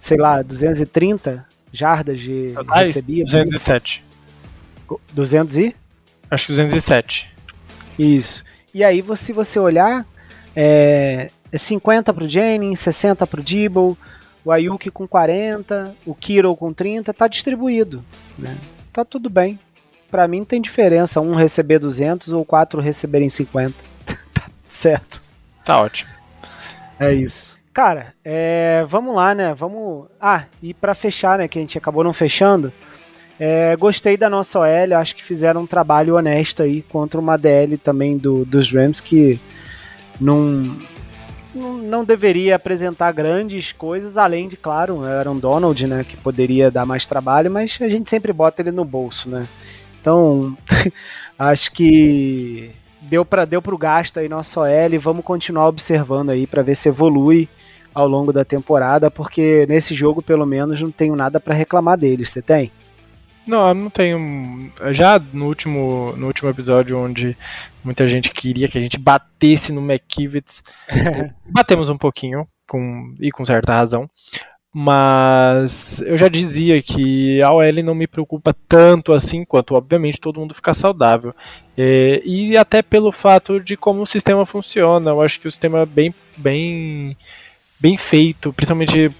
sei 0.00 0.16
lá, 0.16 0.40
230 0.40 1.44
jardas 1.70 2.18
de 2.18 2.52
Totais, 2.54 2.86
recebia. 2.94 3.24
207. 3.26 4.04
200 5.12 5.56
e? 5.58 5.76
Acho 6.30 6.46
que 6.46 6.52
207. 6.52 7.30
Isso. 7.98 8.42
E 8.72 8.82
aí, 8.82 9.04
se 9.16 9.34
você 9.34 9.58
olhar, 9.58 10.06
é 10.56 11.28
50 11.58 12.12
pro 12.12 12.28
Jennings, 12.28 12.80
60 12.80 13.26
pro 13.26 13.42
Dibble, 13.42 13.96
o 14.44 14.50
Ayuki 14.50 14.90
com 14.90 15.06
40, 15.06 15.94
o 16.04 16.14
Kiro 16.14 16.56
com 16.56 16.72
30, 16.72 17.12
tá 17.12 17.28
distribuído, 17.28 18.04
né? 18.38 18.56
Tá 18.92 19.04
tudo 19.04 19.30
bem. 19.30 19.58
Para 20.10 20.28
mim 20.28 20.44
tem 20.44 20.60
diferença 20.60 21.20
um 21.20 21.34
receber 21.34 21.78
200 21.78 22.32
ou 22.32 22.44
quatro 22.44 22.80
receberem 22.80 23.30
50. 23.30 23.74
tá 24.34 24.42
certo. 24.68 25.22
Tá 25.64 25.80
ótimo. 25.80 26.10
É 26.98 27.12
isso. 27.12 27.58
Cara, 27.72 28.12
é, 28.22 28.84
vamos 28.86 29.14
lá, 29.14 29.34
né? 29.34 29.54
Vamos. 29.54 30.06
Ah, 30.20 30.44
e 30.62 30.74
para 30.74 30.94
fechar, 30.94 31.38
né? 31.38 31.48
Que 31.48 31.58
a 31.58 31.62
gente 31.62 31.78
acabou 31.78 32.04
não 32.04 32.12
fechando. 32.12 32.72
É, 33.40 33.74
gostei 33.76 34.16
da 34.16 34.28
nossa 34.28 34.60
OL, 34.60 34.94
acho 34.98 35.16
que 35.16 35.24
fizeram 35.24 35.62
um 35.62 35.66
trabalho 35.66 36.16
honesto 36.16 36.62
aí 36.62 36.82
contra 36.82 37.18
uma 37.18 37.38
DL 37.38 37.78
também 37.78 38.16
do, 38.16 38.44
dos 38.44 38.70
Rams 38.70 39.00
que 39.00 39.40
não, 40.20 40.76
não, 41.54 42.04
deveria 42.04 42.56
apresentar 42.56 43.12
grandes 43.12 43.72
coisas, 43.72 44.16
além 44.16 44.48
de, 44.48 44.56
claro, 44.56 45.04
era 45.04 45.30
um 45.30 45.38
Donald, 45.38 45.86
né? 45.86 46.04
Que 46.04 46.16
poderia 46.16 46.70
dar 46.70 46.86
mais 46.86 47.06
trabalho, 47.06 47.50
mas 47.50 47.78
a 47.80 47.88
gente 47.88 48.08
sempre 48.08 48.32
bota 48.32 48.62
ele 48.62 48.70
no 48.70 48.84
bolso, 48.84 49.28
né? 49.28 49.46
Então, 50.00 50.56
acho 51.38 51.70
que 51.72 52.70
deu 53.02 53.24
para 53.24 53.44
deu 53.44 53.60
pro 53.60 53.76
gasto 53.76 54.18
aí 54.18 54.28
nosso 54.28 54.60
OL, 54.60 54.98
vamos 55.00 55.24
continuar 55.24 55.68
observando 55.68 56.30
aí 56.30 56.46
para 56.46 56.62
ver 56.62 56.74
se 56.74 56.88
evolui 56.88 57.48
ao 57.94 58.08
longo 58.08 58.32
da 58.32 58.44
temporada, 58.44 59.10
porque 59.10 59.66
nesse 59.68 59.94
jogo 59.94 60.22
pelo 60.22 60.46
menos 60.46 60.80
não 60.80 60.90
tenho 60.90 61.14
nada 61.14 61.38
para 61.38 61.54
reclamar 61.54 61.98
deles. 61.98 62.30
Você 62.30 62.40
tem? 62.40 62.72
Não, 63.46 63.68
eu 63.68 63.74
não 63.74 63.90
tenho. 63.90 64.70
Já 64.92 65.20
no 65.32 65.46
último, 65.46 66.14
no 66.16 66.26
último 66.26 66.48
episódio, 66.48 66.98
onde 66.98 67.36
muita 67.82 68.06
gente 68.06 68.30
queria 68.30 68.68
que 68.68 68.78
a 68.78 68.80
gente 68.80 68.98
batesse 68.98 69.72
no 69.72 69.80
McKivitz, 69.80 70.62
batemos 71.46 71.88
um 71.88 71.98
pouquinho, 71.98 72.46
com, 72.68 73.14
e 73.20 73.30
com 73.30 73.44
certa 73.44 73.74
razão. 73.74 74.08
Mas 74.74 76.00
eu 76.00 76.16
já 76.16 76.28
dizia 76.28 76.80
que 76.80 77.42
a 77.42 77.52
OL 77.52 77.82
não 77.84 77.94
me 77.94 78.06
preocupa 78.06 78.56
tanto 78.66 79.12
assim, 79.12 79.44
quanto 79.44 79.74
obviamente 79.74 80.18
todo 80.18 80.40
mundo 80.40 80.54
ficar 80.54 80.72
saudável. 80.72 81.34
É, 81.76 82.22
e 82.24 82.56
até 82.56 82.80
pelo 82.80 83.12
fato 83.12 83.60
de 83.60 83.76
como 83.76 84.00
o 84.02 84.06
sistema 84.06 84.46
funciona. 84.46 85.10
Eu 85.10 85.20
acho 85.20 85.38
que 85.40 85.48
o 85.48 85.50
sistema 85.50 85.80
é 85.80 85.86
bem, 85.86 86.14
bem, 86.36 87.16
bem 87.78 87.98
feito, 87.98 88.50
principalmente 88.52 89.10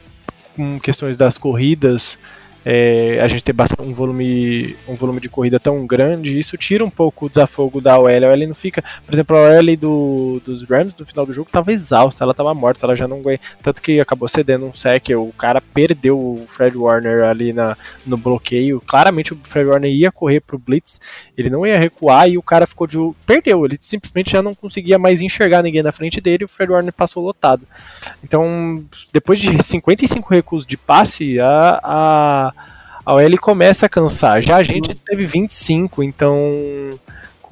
com 0.57 0.81
questões 0.81 1.19
das 1.19 1.37
corridas 1.37 2.19
é, 2.65 3.21
a 3.21 3.29
gente 3.29 3.45
ter 3.45 3.53
bastante, 3.53 3.83
um 3.83 3.93
volume 3.93 4.77
um 4.89 4.95
volume 4.95 5.21
de 5.21 5.29
corrida 5.29 5.59
tão 5.59 5.87
grande, 5.87 6.39
isso 6.39 6.57
tira 6.57 6.85
um 6.85 6.91
pouco 6.91 7.27
o 7.27 7.29
desafogo 7.29 7.81
da 7.81 7.99
OL. 7.99 8.09
A 8.09 8.29
OL 8.29 8.47
não 8.47 8.55
fica, 8.55 8.83
por 9.05 9.15
exemplo, 9.15 9.37
a 9.37 9.41
OL 9.41 9.77
do, 9.77 10.43
dos 10.45 10.63
Rams 10.65 10.95
no 10.99 11.07
final 11.07 11.27
do 11.27 11.33
jogo 11.33 11.49
estava 11.49 11.73
exausta, 11.73 12.25
ela 12.25 12.33
estava 12.33 12.55
morta, 12.55 12.87
ela 12.87 12.97
já 12.97 13.09
não 13.09 13.19
aguenta, 13.19 13.43
tanto 13.63 13.83
que 13.83 14.01
acabou 14.01 14.29
cedendo 14.29 14.67
um 14.67 14.75
sec, 14.75 15.11
o 15.11 15.33
cara 15.33 15.61
perdeu 15.61 16.19
o 16.19 16.47
Fred 16.49 16.77
Warner 16.77 17.25
ali 17.25 17.53
na, 17.53 17.77
no 18.07 18.17
bloqueio. 18.17 18.81
Claramente 18.81 19.33
o 19.33 19.41
Fred 19.43 19.69
Warner 19.69 19.91
ia 19.91 20.13
correr 20.13 20.41
pro 20.41 20.59
blitz, 20.59 21.01
ele 21.37 21.51
não 21.51 21.67
ia 21.67 21.79
recuar 21.79 22.29
e 22.29 22.37
o 22.37 22.43
cara 22.43 22.67
ficou 22.67 22.87
de 22.87 22.99
perdeu, 23.27 23.65
ele 23.65 23.79
simplesmente 23.81 24.33
já 24.33 24.43
não 24.43 24.55
conseguia 24.55 24.99
mais 24.99 25.21
enxergar 25.21 25.63
ninguém 25.63 25.83
na 25.83 25.93
frente 25.93 26.21
dele, 26.21 26.43
e 26.43 26.45
o 26.45 26.49
Fred 26.49 26.71
Warner 26.71 26.93
passou 26.93 27.25
lotado. 27.25 27.67
Então, 28.23 28.85
depois 29.13 29.41
de 29.41 29.63
55 29.63 30.29
recuos 30.33 30.67
de 30.67 30.77
passe, 30.77 31.41
a, 31.41 31.81
a 31.83 32.53
a 33.05 33.15
OL 33.15 33.39
começa 33.41 33.87
a 33.87 33.89
cansar. 33.89 34.41
Já 34.43 34.57
a 34.57 34.63
gente 34.63 34.95
teve 34.95 35.27
25, 35.27 36.03
então 36.03 36.91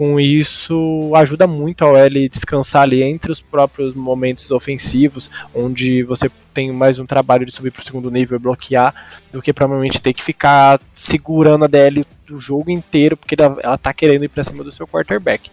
com 0.00 0.18
isso 0.18 1.12
ajuda 1.14 1.46
muito 1.46 1.84
a 1.84 1.92
OL 1.92 2.28
descansar 2.32 2.84
ali 2.84 3.02
entre 3.02 3.30
os 3.30 3.38
próprios 3.38 3.94
momentos 3.94 4.50
ofensivos, 4.50 5.30
onde 5.54 6.02
você 6.02 6.30
tem 6.54 6.72
mais 6.72 6.98
um 6.98 7.04
trabalho 7.04 7.44
de 7.44 7.52
subir 7.52 7.70
para 7.70 7.82
o 7.82 7.84
segundo 7.84 8.10
nível 8.10 8.38
e 8.38 8.40
bloquear, 8.40 8.94
do 9.30 9.42
que 9.42 9.52
provavelmente 9.52 10.00
ter 10.00 10.14
que 10.14 10.24
ficar 10.24 10.80
segurando 10.94 11.66
a 11.66 11.68
DL 11.68 12.02
o 12.30 12.40
jogo 12.40 12.70
inteiro, 12.70 13.14
porque 13.14 13.36
ela 13.38 13.74
está 13.74 13.92
querendo 13.92 14.24
ir 14.24 14.28
para 14.28 14.42
cima 14.42 14.64
do 14.64 14.72
seu 14.72 14.88
quarterback. 14.88 15.50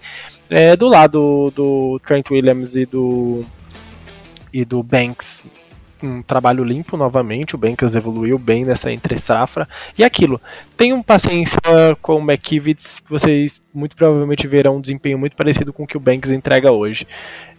É, 0.50 0.78
do 0.78 0.88
lado 0.88 1.52
do 1.54 2.00
Trent 2.08 2.32
Williams 2.32 2.74
e 2.78 2.86
do 2.86 3.44
e 4.54 4.64
do 4.64 4.82
Banks 4.82 5.42
um 6.02 6.22
trabalho 6.22 6.64
limpo 6.64 6.98
novamente, 6.98 7.56
o 7.56 7.58
Banks 7.58 7.96
evoluiu 7.96 8.38
bem 8.38 8.66
nessa 8.66 8.92
entre 8.92 9.18
safra. 9.18 9.68
E 9.98 10.04
aquilo, 10.04 10.40
tenham 10.76 11.02
paciência 11.02 11.60
com 12.02 12.16
o 12.16 12.22
McKivitz, 12.22 13.00
que 13.00 13.10
vocês 13.10 13.62
muito 13.74 13.96
provavelmente 13.96 14.48
verão 14.48 14.78
um 14.78 14.82
desempenho 14.82 15.18
muito 15.18 15.36
parecido 15.36 15.72
com 15.72 15.84
o 15.84 15.88
que 15.88 15.98
o 15.98 16.00
Banks 16.00 16.32
entrega 16.32 16.72
hoje. 16.72 17.08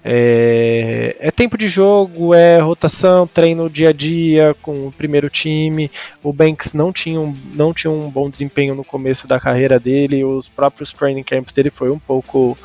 É, 0.04 1.16
é, 1.18 1.30
tempo 1.30 1.58
de 1.58 1.68
jogo, 1.68 2.32
é 2.32 2.58
rotação, 2.58 3.26
treino 3.26 3.68
dia 3.68 3.90
a 3.90 3.92
dia 3.92 4.54
com 4.62 4.86
o 4.86 4.92
primeiro 4.92 5.28
time. 5.28 5.90
O 6.22 6.32
Banks 6.32 6.72
não 6.72 6.92
tinha, 6.92 7.20
um, 7.20 7.34
não 7.54 7.74
tinha 7.74 7.90
um 7.90 8.08
bom 8.08 8.30
desempenho 8.30 8.74
no 8.74 8.84
começo 8.84 9.26
da 9.26 9.40
carreira 9.40 9.78
dele, 9.78 10.24
os 10.24 10.48
próprios 10.48 10.92
training 10.92 11.24
camps 11.24 11.52
dele 11.52 11.70
foi 11.70 11.90
um 11.90 11.98
pouco 11.98 12.56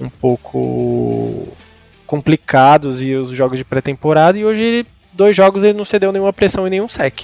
um 0.00 0.08
pouco 0.08 1.56
complicados 2.06 3.02
e 3.02 3.14
os 3.14 3.30
jogos 3.30 3.58
de 3.58 3.64
pré-temporada 3.64 4.36
e 4.36 4.44
hoje 4.44 4.60
ele 4.60 4.86
dois 5.12 5.36
jogos 5.36 5.64
ele 5.64 5.76
não 5.76 5.84
cedeu 5.84 6.12
nenhuma 6.12 6.32
pressão 6.32 6.66
e 6.66 6.70
nenhum 6.70 6.88
sec. 6.88 7.22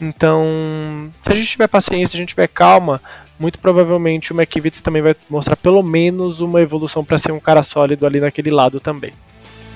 Então, 0.00 1.10
se 1.22 1.32
a 1.32 1.34
gente 1.34 1.48
tiver 1.48 1.68
paciência, 1.68 2.08
se 2.08 2.16
a 2.16 2.18
gente 2.18 2.30
tiver 2.30 2.48
calma, 2.48 3.00
muito 3.38 3.58
provavelmente 3.58 4.32
o 4.32 4.36
McVitts 4.40 4.82
também 4.82 5.02
vai 5.02 5.14
mostrar 5.30 5.56
pelo 5.56 5.82
menos 5.82 6.40
uma 6.40 6.60
evolução 6.60 7.04
para 7.04 7.18
ser 7.18 7.32
um 7.32 7.40
cara 7.40 7.62
sólido 7.62 8.06
ali 8.06 8.20
naquele 8.20 8.50
lado 8.50 8.80
também. 8.80 9.12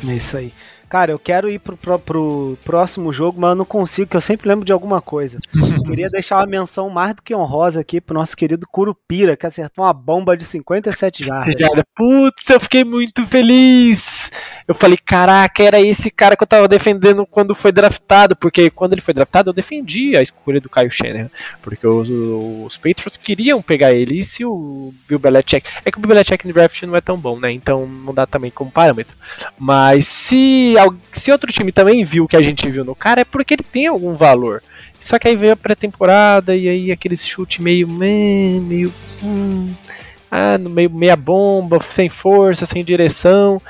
É 0.07 0.15
isso 0.15 0.37
aí. 0.37 0.53
Cara, 0.89 1.11
eu 1.11 1.19
quero 1.19 1.51
ir 1.51 1.59
pro, 1.59 1.77
pro, 1.77 1.99
pro, 1.99 2.59
próximo 2.65 3.13
jogo, 3.13 3.41
mas 3.41 3.51
eu 3.51 3.57
não 3.57 3.65
consigo, 3.65 4.11
que 4.11 4.17
eu 4.17 4.21
sempre 4.21 4.49
lembro 4.49 4.65
de 4.65 4.73
alguma 4.73 5.01
coisa. 5.01 5.39
Queria 5.87 6.09
deixar 6.09 6.37
uma 6.37 6.47
menção 6.47 6.89
mais 6.89 7.15
do 7.15 7.23
que 7.23 7.35
honrosa 7.35 7.81
aqui 7.81 8.01
pro 8.01 8.15
nosso 8.15 8.37
querido 8.37 8.67
Curupira, 8.71 9.37
que 9.37 9.47
acertou 9.47 9.85
uma 9.85 9.93
bomba 9.93 10.37
de 10.37 10.45
57 10.45 11.25
jardas. 11.25 11.55
Putz, 11.95 12.51
eu 12.51 12.61
fiquei 12.61 12.85
muito 12.85 13.27
feliz! 13.27 14.31
Eu 14.69 14.75
falei, 14.75 14.97
caraca, 14.97 15.63
era 15.63 15.81
esse 15.81 16.11
cara 16.11 16.37
que 16.37 16.43
eu 16.43 16.47
tava 16.47 16.67
defendendo 16.67 17.25
quando 17.25 17.55
foi 17.55 17.71
draftado, 17.71 18.35
porque 18.35 18.69
quando 18.69 18.95
ele 18.95 19.01
foi 19.01 19.15
draftado 19.15 19.51
eu 19.51 19.55
defendi 19.55 20.17
a 20.17 20.23
escolha 20.23 20.61
do 20.61 20.69
Kyle 20.69 20.91
Shanahan, 20.91 21.31
porque 21.63 21.87
os, 21.87 22.09
os 22.11 22.77
Patriots 22.77 23.17
queriam 23.17 23.63
pegar 23.63 23.93
ele, 23.93 24.21
e 24.21 24.25
se 24.25 24.45
o 24.45 24.93
Bill 25.09 25.21
Belichick... 25.21 25.69
É 25.85 25.91
que 25.91 25.99
o 25.99 26.01
Bill 26.01 26.09
Belichick 26.09 26.47
no 26.47 26.53
draft 26.53 26.83
não 26.83 26.97
é 26.97 27.01
tão 27.01 27.17
bom, 27.17 27.39
né, 27.39 27.53
então 27.53 27.87
não 27.87 28.13
dá 28.13 28.27
também 28.27 28.51
como 28.51 28.71
parâmetro. 28.71 29.17
Mas 29.57 30.09
se, 30.09 30.76
se 31.13 31.33
outro 31.33 31.53
time 31.53 31.73
também 31.73 32.05
viu 32.05 32.25
o 32.25 32.29
que 32.29 32.37
a 32.37 32.43
gente 32.43 32.69
viu 32.69 32.85
no 32.85 32.95
cara, 32.95 33.21
é 33.21 33.25
porque 33.25 33.55
ele 33.55 33.65
tem 33.65 33.87
algum 33.87 34.15
valor. 34.15 34.63
Só 35.01 35.19
que 35.19 35.29
aí 35.29 35.37
veio 35.37 35.53
a 35.53 35.57
pré-temporada 35.57 36.57
e 36.57 36.69
aí 36.69 36.93
aquele 36.93 37.17
chute 37.17 37.63
meio... 37.63 37.89
meio... 37.89 38.93
Hum, 39.23 39.73
ah, 40.31 40.59
meio 40.59 40.91
meia 40.91 41.17
bomba, 41.17 41.79
sem 41.91 42.09
força, 42.09 42.67
sem 42.67 42.85
direção... 42.85 43.61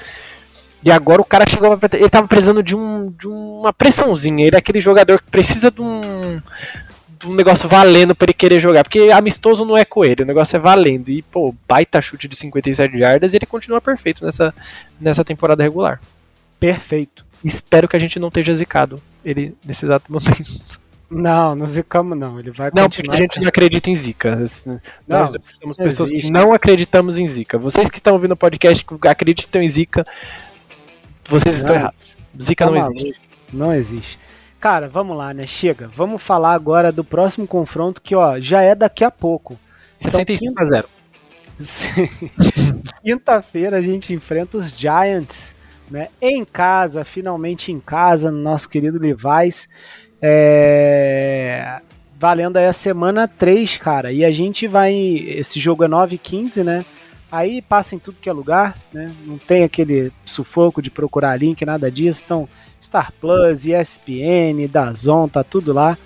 E 0.87 0.91
agora 0.91 1.21
o 1.21 1.25
cara 1.25 1.45
chegou. 1.49 1.77
Ele 1.95 2.09
tava 2.09 2.29
precisando 2.29 2.63
de, 2.63 2.77
um, 2.77 3.11
de 3.19 3.27
uma 3.27 3.73
pressãozinha. 3.73 4.47
Ele 4.47 4.55
é 4.55 4.59
aquele 4.61 4.81
jogador 4.81 5.21
que 5.21 5.29
precisa 5.29 5.69
de 5.69 5.83
um, 5.83 6.41
de 7.19 7.27
um 7.27 7.35
negócio 7.35 7.69
valendo 7.69 8.15
para 8.15 8.27
ele 8.27 8.35
querer 8.35 8.61
jogar. 8.61 8.85
Porque 8.85 9.11
amistoso 9.13 9.65
não 9.65 9.77
é 9.77 9.85
com 9.85 10.05
ele, 10.05 10.23
o 10.23 10.27
negócio 10.27 10.55
é 10.55 10.61
valendo. 10.61 11.09
E, 11.09 11.23
pô, 11.23 11.53
baita 11.67 12.01
chute 12.01 12.29
de 12.29 12.37
57 12.37 12.97
jardas 12.97 13.33
e 13.33 13.37
ele 13.37 13.47
continua 13.47 13.81
perfeito 13.81 14.25
nessa, 14.25 14.55
nessa 15.01 15.25
temporada 15.25 15.63
regular. 15.63 16.01
Perfeito. 16.59 17.25
Espero 17.45 17.87
que 17.87 17.97
a 17.97 17.99
gente 17.99 18.19
não 18.19 18.29
esteja 18.29 18.55
zicado 18.55 19.01
ele 19.25 19.57
nesse 19.65 19.85
exato 19.85 20.11
momento. 20.11 20.81
Não, 21.09 21.55
não 21.55 21.67
zicamos 21.67 22.19
não. 22.19 22.39
Ele 22.39 22.51
vai 22.51 22.71
Não, 22.75 22.89
porque 22.91 23.09
a 23.11 23.17
gente 23.17 23.41
não 23.41 23.49
acredita 23.49 23.89
em 23.91 23.95
zica. 23.95 24.37
Não, 24.67 24.81
Nós 25.07 25.31
somos 25.61 25.77
pessoas 25.77 26.11
existe. 26.11 26.27
que 26.27 26.33
não 26.33 26.53
acreditamos 26.53 27.17
em 27.19 27.27
zica. 27.27 27.57
Vocês 27.59 27.89
que 27.89 27.99
estão 27.99 28.15
ouvindo 28.15 28.33
o 28.33 28.37
podcast 28.37 28.85
que 28.85 29.09
acreditam 29.09 29.63
em 29.63 29.69
zica, 29.69 30.05
vocês 31.25 31.59
estão 31.59 31.77
errados. 31.77 32.17
Zika 32.41 32.65
tá 32.65 32.71
não 32.71 32.91
existe. 32.91 33.21
Não 33.53 33.75
existe. 33.75 34.19
Cara, 34.59 34.89
vamos 34.89 35.17
lá, 35.17 35.33
né? 35.33 35.47
Chega. 35.47 35.89
Vamos 35.89 36.23
falar 36.23 36.53
agora 36.53 36.91
do 36.91 37.05
próximo 37.05 37.47
confronto 37.47 38.03
que, 38.03 38.17
ó, 38.17 38.41
já 38.41 38.63
é 38.63 38.75
daqui 38.75 39.05
a 39.05 39.11
pouco. 39.11 39.59
65 39.97 40.53
então, 40.53 40.65
a 40.65 40.69
0. 40.69 40.89
Quinta-feira 43.03 43.79
a 43.79 43.83
gente 43.83 44.13
enfrenta 44.13 44.59
os 44.59 44.77
Giants, 44.77 45.55
né? 45.91 46.09
Em 46.21 46.45
casa, 46.45 47.05
finalmente 47.05 47.73
em 47.73 47.81
casa, 47.81 48.31
no 48.31 48.39
nosso 48.39 48.69
querido 48.69 48.99
Levi's. 48.99 49.69
É... 50.21 51.81
Valendo 52.19 52.57
aí 52.57 52.67
a 52.67 52.73
semana 52.73 53.29
3, 53.29 53.77
cara. 53.77 54.13
E 54.13 54.25
a 54.25 54.31
gente 54.31 54.67
vai. 54.67 54.95
Esse 54.95 55.61
jogo 55.61 55.85
é 55.85 55.89
9h15, 55.89 56.65
né? 56.65 56.85
Aí 57.31 57.61
passa 57.61 57.95
em 57.95 57.99
tudo 57.99 58.19
que 58.21 58.29
é 58.29 58.33
lugar, 58.33 58.75
né? 58.93 59.13
Não 59.27 59.37
tem 59.37 59.65
aquele 59.65 60.13
sufoco 60.25 60.81
de 60.81 60.91
procurar 60.91 61.39
link, 61.39 61.65
nada 61.65 61.91
disso. 61.91 62.23
Então, 62.25 62.49
Star 62.83 63.13
Plus, 63.21 63.67
ESPN, 63.67 64.67
Dazon, 64.71 65.29
tá 65.29 65.45
tudo 65.45 65.73
lá. 65.73 65.99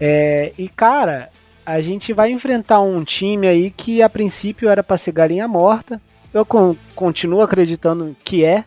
É, 0.00 0.52
e 0.58 0.66
cara, 0.68 1.28
a 1.64 1.80
gente 1.80 2.12
vai 2.12 2.30
enfrentar 2.30 2.80
um 2.80 3.04
time 3.04 3.46
aí 3.46 3.70
que 3.70 4.02
a 4.02 4.08
princípio 4.08 4.68
era 4.68 4.82
para 4.82 4.96
ser 4.96 5.12
galinha 5.12 5.46
morta. 5.46 6.00
Eu 6.32 6.44
con 6.44 6.74
continuo 6.94 7.42
acreditando 7.42 8.16
que 8.24 8.44
é, 8.44 8.64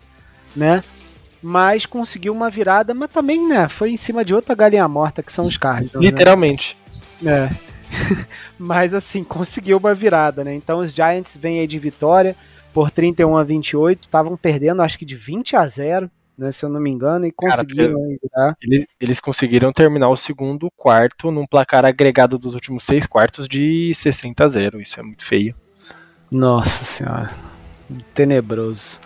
né? 0.56 0.84
Mas 1.42 1.86
conseguiu 1.86 2.34
uma 2.34 2.50
virada, 2.50 2.94
mas 2.94 3.12
também, 3.12 3.46
né? 3.48 3.68
Foi 3.68 3.92
em 3.92 3.98
cima 3.98 4.24
de 4.24 4.34
outra 4.34 4.56
galinha 4.56 4.88
morta 4.88 5.22
que 5.22 5.32
são 5.32 5.46
os 5.46 5.58
Cardinals. 5.58 5.96
Né? 5.96 6.10
Literalmente. 6.10 6.78
Né? 7.22 7.50
É. 7.60 7.74
Mas 8.58 8.94
assim, 8.94 9.24
conseguiu 9.24 9.78
uma 9.78 9.94
virada, 9.94 10.44
né? 10.44 10.54
Então 10.54 10.80
os 10.80 10.94
Giants 10.94 11.38
vêm 11.38 11.60
aí 11.60 11.68
de 11.68 11.78
vitória 11.78 12.36
por 12.74 12.90
31 12.90 13.38
a 13.38 13.44
28, 13.44 14.06
estavam 14.06 14.36
perdendo 14.36 14.82
acho 14.82 14.98
que 14.98 15.06
de 15.06 15.16
20 15.16 15.56
a 15.56 15.68
0, 15.68 16.10
né, 16.36 16.52
se 16.52 16.66
eu 16.66 16.70
não 16.70 16.80
me 16.80 16.90
engano, 16.90 17.28
e 17.28 17.32
conseguiram 17.32 18.18
Cara. 18.34 18.58
Eles, 18.62 18.86
eles 19.00 19.20
conseguiram 19.20 19.72
terminar 19.72 20.10
o 20.10 20.18
segundo 20.18 20.72
quarto 20.76 21.30
num 21.30 21.46
placar 21.46 21.86
agregado 21.86 22.40
dos 22.40 22.56
últimos 22.56 22.84
seis 22.84 23.06
quartos 23.06 23.48
de 23.48 23.92
60 23.94 24.44
a 24.44 24.48
0. 24.48 24.82
Isso 24.82 25.00
é 25.00 25.04
muito 25.04 25.24
feio. 25.24 25.56
Nossa 26.32 26.84
senhora. 26.84 27.30
Tenebroso. 28.16 29.00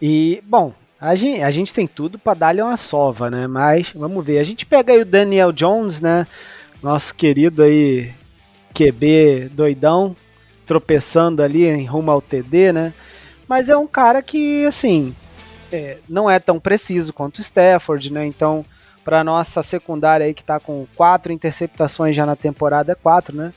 E, 0.00 0.42
bom, 0.44 0.74
a 1.02 1.16
gente, 1.16 1.42
a 1.42 1.50
gente 1.50 1.74
tem 1.74 1.84
tudo 1.84 2.16
para 2.16 2.34
dar-lhe 2.38 2.62
uma 2.62 2.76
sova, 2.76 3.28
né? 3.28 3.48
Mas 3.48 3.90
vamos 3.92 4.24
ver. 4.24 4.38
A 4.38 4.44
gente 4.44 4.64
pega 4.64 4.92
aí 4.92 5.00
o 5.00 5.04
Daniel 5.04 5.50
Jones, 5.50 6.00
né? 6.00 6.28
Nosso 6.80 7.12
querido 7.12 7.64
aí 7.64 8.12
QB 8.72 9.50
doidão, 9.52 10.14
tropeçando 10.64 11.42
ali 11.42 11.66
em 11.66 11.84
rumo 11.84 12.12
ao 12.12 12.22
TD, 12.22 12.72
né? 12.72 12.94
Mas 13.48 13.68
é 13.68 13.76
um 13.76 13.86
cara 13.86 14.22
que, 14.22 14.64
assim, 14.64 15.12
é, 15.72 15.98
não 16.08 16.30
é 16.30 16.38
tão 16.38 16.60
preciso 16.60 17.12
quanto 17.12 17.38
o 17.38 17.40
Stafford, 17.40 18.12
né? 18.12 18.24
Então, 18.24 18.64
para 19.04 19.24
nossa 19.24 19.60
secundária 19.60 20.26
aí 20.26 20.32
que 20.32 20.44
tá 20.44 20.60
com 20.60 20.86
quatro 20.94 21.32
interceptações 21.32 22.14
já 22.14 22.24
na 22.24 22.36
temporada, 22.36 22.92
é 22.92 22.94
quatro, 22.94 23.36
né? 23.36 23.52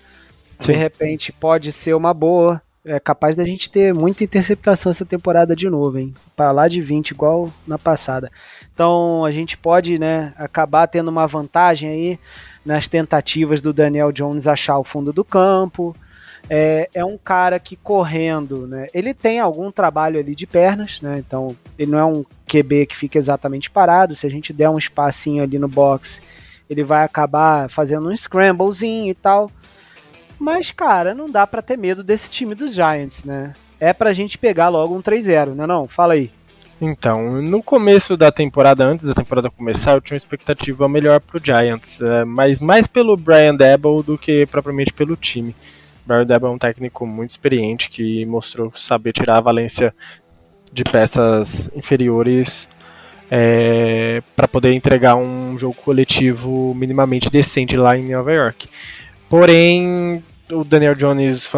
Sim. 0.58 0.72
De 0.72 0.80
repente 0.80 1.32
pode 1.32 1.72
ser 1.72 1.94
uma 1.94 2.12
boa. 2.12 2.60
É 2.86 3.00
capaz 3.00 3.36
da 3.36 3.44
gente 3.44 3.68
ter 3.68 3.96
muita 3.96 4.24
interceptação 4.24 4.92
essa 4.92 5.04
temporada 5.04 5.56
de 5.56 5.68
novo, 5.68 5.98
hein? 5.98 6.14
Para 6.36 6.52
lá 6.52 6.68
de 6.68 6.82
20, 6.82 7.10
igual 7.10 7.52
na 7.66 7.80
passada. 7.80 8.32
Então 8.72 9.26
a 9.26 9.32
gente 9.32 9.58
pode, 9.58 9.98
né, 9.98 10.34
acabar 10.38 10.86
tendo 10.86 11.08
uma 11.08 11.26
vantagem 11.26 11.90
aí 11.90 12.20
nas 12.64 12.88
tentativas 12.88 13.60
do 13.60 13.74
Daniel 13.74 14.12
Jones 14.12 14.48
achar 14.48 14.78
o 14.78 14.84
fundo 14.84 15.12
do 15.12 15.24
campo. 15.24 15.96
É, 16.48 16.88
é 16.94 17.04
um 17.04 17.18
cara 17.18 17.60
que 17.60 17.76
correndo, 17.76 18.68
né? 18.68 18.88
Ele 18.94 19.16
tem 19.16 19.40
algum 19.40 19.72
trabalho 19.72 20.20
ali 20.20 20.36
de 20.36 20.46
pernas, 20.46 21.02
né? 21.02 21.18
Então 21.18 21.56
ele 21.80 21.92
não 21.92 21.98
é 21.98 22.06
um 22.06 22.24
QB 22.46 22.86
que 22.86 22.96
fica 22.96 23.18
exatamente 23.18 23.72
parado. 23.72 24.16
Se 24.16 24.28
a 24.28 24.30
gente 24.30 24.54
der 24.54 24.70
um 24.70 24.78
espacinho 24.78 25.42
ali 25.42 25.58
no 25.58 25.68
box, 25.68 26.22
ele 26.70 26.84
vai 26.84 27.04
acabar 27.04 27.68
fazendo 27.68 28.10
um 28.10 28.16
scramblezinho 28.16 29.10
e 29.10 29.16
tal. 29.16 29.50
Mas, 30.40 30.72
cara, 30.72 31.14
não 31.14 31.30
dá 31.30 31.48
para 31.48 31.62
ter 31.62 31.78
medo 31.78 32.04
desse 32.04 32.30
time 32.30 32.56
dos 32.56 32.74
Giants, 32.74 33.24
né? 33.24 33.54
É 33.80 33.94
pra 33.94 34.14
gente 34.14 34.38
pegar 34.38 34.70
logo 34.70 34.96
um 34.96 35.02
3-0, 35.02 35.54
né 35.54 35.66
não? 35.66 35.88
Fala 35.88 36.14
aí. 36.14 36.32
Então, 36.80 37.42
no 37.42 37.64
começo 37.64 38.18
da 38.18 38.32
temporada, 38.32 38.84
antes 38.84 39.06
da 39.06 39.14
temporada 39.14 39.50
começar, 39.50 39.94
eu 39.94 40.02
tinha 40.02 40.16
uma 40.16 40.20
expectativa 40.20 40.90
melhor 40.90 41.22
pro 41.22 41.40
Giants, 41.44 42.02
é, 42.02 42.26
mas 42.26 42.60
mais 42.60 42.86
pelo 42.86 43.16
Brian 43.16 43.56
Debble 43.56 44.04
do 44.04 44.18
que 44.18 44.46
propriamente 44.46 44.92
pelo 44.92 45.16
time. 45.16 45.56
O 46.04 46.08
Brian 46.08 46.26
Debble 46.26 46.50
é 46.50 46.52
um 46.52 46.58
técnico 46.58 47.06
muito 47.06 47.30
experiente 47.30 47.90
que 47.90 48.26
mostrou 48.26 48.74
saber 48.76 49.14
tirar 49.14 49.38
a 49.38 49.42
valência 49.42 49.96
de 50.72 50.84
peças 50.84 51.72
inferiores 51.74 52.68
é, 53.32 54.22
para 54.36 54.48
poder 54.48 54.74
entregar 54.74 55.16
um 55.16 55.58
jogo 55.58 55.76
coletivo 55.76 56.74
minimamente 56.76 57.30
decente 57.30 57.78
lá 57.78 57.98
em 57.98 58.12
Nova 58.12 58.34
York. 58.34 58.68
Porém, 59.38 60.24
o 60.50 60.64
Daniel 60.64 60.96
Jones 60.96 61.52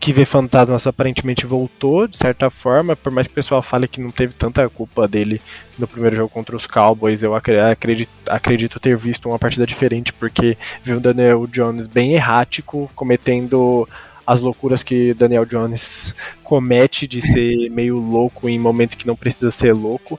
que 0.00 0.14
vê 0.14 0.24
fantasmas 0.24 0.86
aparentemente 0.86 1.44
voltou, 1.44 2.08
de 2.08 2.16
certa 2.16 2.48
forma, 2.48 2.96
por 2.96 3.12
mais 3.12 3.26
que 3.26 3.32
o 3.32 3.34
pessoal 3.34 3.60
fale 3.60 3.86
que 3.86 4.00
não 4.00 4.10
teve 4.10 4.32
tanta 4.32 4.66
culpa 4.70 5.06
dele 5.06 5.38
no 5.78 5.86
primeiro 5.86 6.16
jogo 6.16 6.30
contra 6.30 6.56
os 6.56 6.66
Cowboys, 6.66 7.22
eu 7.22 7.34
acredito, 7.34 8.08
acredito 8.26 8.80
ter 8.80 8.96
visto 8.96 9.28
uma 9.28 9.38
partida 9.38 9.66
diferente, 9.66 10.10
porque 10.10 10.56
viu 10.82 10.96
o 10.96 11.00
Daniel 11.00 11.46
Jones 11.46 11.86
bem 11.86 12.14
errático, 12.14 12.90
cometendo 12.94 13.86
as 14.26 14.40
loucuras 14.40 14.82
que 14.82 15.12
Daniel 15.12 15.44
Jones 15.44 16.14
comete 16.42 17.06
de 17.06 17.20
ser 17.20 17.68
meio 17.68 17.98
louco 17.98 18.48
em 18.48 18.58
momentos 18.58 18.96
que 18.96 19.06
não 19.06 19.14
precisa 19.14 19.50
ser 19.50 19.74
louco. 19.74 20.18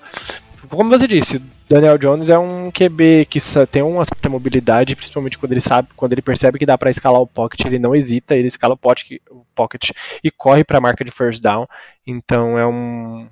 Como 0.70 0.92
você 0.92 1.08
disse, 1.08 1.42
Daniel 1.70 2.00
Jones 2.00 2.30
é 2.30 2.40
um 2.40 2.72
QB 2.72 3.28
que 3.30 3.40
tem 3.72 3.84
uma 3.84 4.04
certa 4.04 4.28
mobilidade, 4.28 4.96
principalmente 4.96 5.38
quando 5.38 5.52
ele 5.52 5.62
sabe, 5.62 5.90
quando 5.96 6.14
ele 6.14 6.22
percebe 6.22 6.58
que 6.58 6.66
dá 6.66 6.76
para 6.76 6.90
escalar 6.90 7.22
o 7.22 7.28
pocket, 7.28 7.64
ele 7.64 7.78
não 7.78 7.96
hesita, 7.96 8.36
ele 8.36 8.48
escala 8.48 8.74
o 8.74 9.46
pocket, 9.54 9.92
e 10.24 10.32
corre 10.32 10.64
para 10.64 10.80
a 10.80 10.82
marca 10.82 11.06
de 11.06 11.12
first 11.12 11.40
down. 11.44 11.68
Então 12.08 12.58
é 12.58 12.66
um 12.66 13.28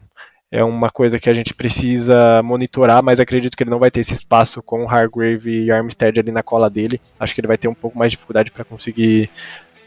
é 0.51 0.63
uma 0.63 0.89
coisa 0.89 1.19
que 1.19 1.29
a 1.29 1.33
gente 1.33 1.53
precisa 1.53 2.41
monitorar, 2.43 3.03
mas 3.03 3.19
acredito 3.19 3.57
que 3.57 3.63
ele 3.63 3.71
não 3.71 3.79
vai 3.79 3.91
ter 3.91 3.99
esse 4.01 4.13
espaço 4.13 4.61
com 4.61 4.85
o 4.85 4.87
Hargrave 4.87 5.65
e 5.65 5.71
Armstead 5.71 6.19
ali 6.19 6.31
na 6.31 6.43
cola 6.43 6.69
dele. 6.69 7.01
Acho 7.19 7.33
que 7.33 7.41
ele 7.41 7.47
vai 7.47 7.57
ter 7.57 7.67
um 7.67 7.73
pouco 7.73 7.97
mais 7.97 8.11
de 8.11 8.17
dificuldade 8.17 8.51
para 8.51 8.63
conseguir 8.63 9.29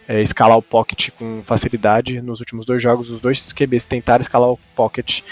é, 0.06 0.20
escalar 0.20 0.58
o 0.58 0.62
pocket 0.62 1.10
com 1.12 1.40
facilidade. 1.44 2.20
Nos 2.20 2.40
últimos 2.40 2.66
dois 2.66 2.82
jogos, 2.82 3.08
os 3.08 3.20
dois 3.20 3.52
QBs 3.52 3.84
tentaram 3.84 4.20
escalar 4.20 4.50
o 4.50 4.58
pocket 4.76 5.22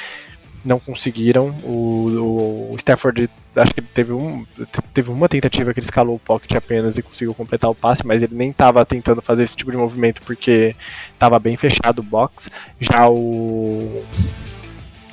não 0.69 0.79
conseguiram. 0.79 1.49
O, 1.65 2.71
o 2.71 2.77
Stafford, 2.77 3.29
acho 3.57 3.75
que 3.75 3.81
teve, 3.81 4.13
um, 4.13 4.47
teve 4.93 5.11
uma 5.11 5.29
tentativa 5.29 5.73
que 5.73 5.81
ele 5.81 5.87
escalou 5.87 6.17
o 6.17 6.21
pocket 6.21 6.55
apenas 6.55 6.99
e 6.99 7.03
conseguiu 7.03 7.35
completar 7.35 7.71
o 7.71 7.75
passe, 7.75 8.07
mas 8.07 8.23
ele 8.23 8.35
nem 8.35 8.51
estava 8.51 8.85
tentando 8.85 9.23
fazer 9.23 9.43
esse 9.43 9.57
tipo 9.57 9.71
de 9.71 9.77
movimento 9.77 10.21
porque 10.23 10.77
estava 11.13 11.39
bem 11.39 11.57
fechado 11.57 12.01
o 12.01 12.03
box. 12.03 12.51
Já 12.79 13.09
o, 13.09 14.05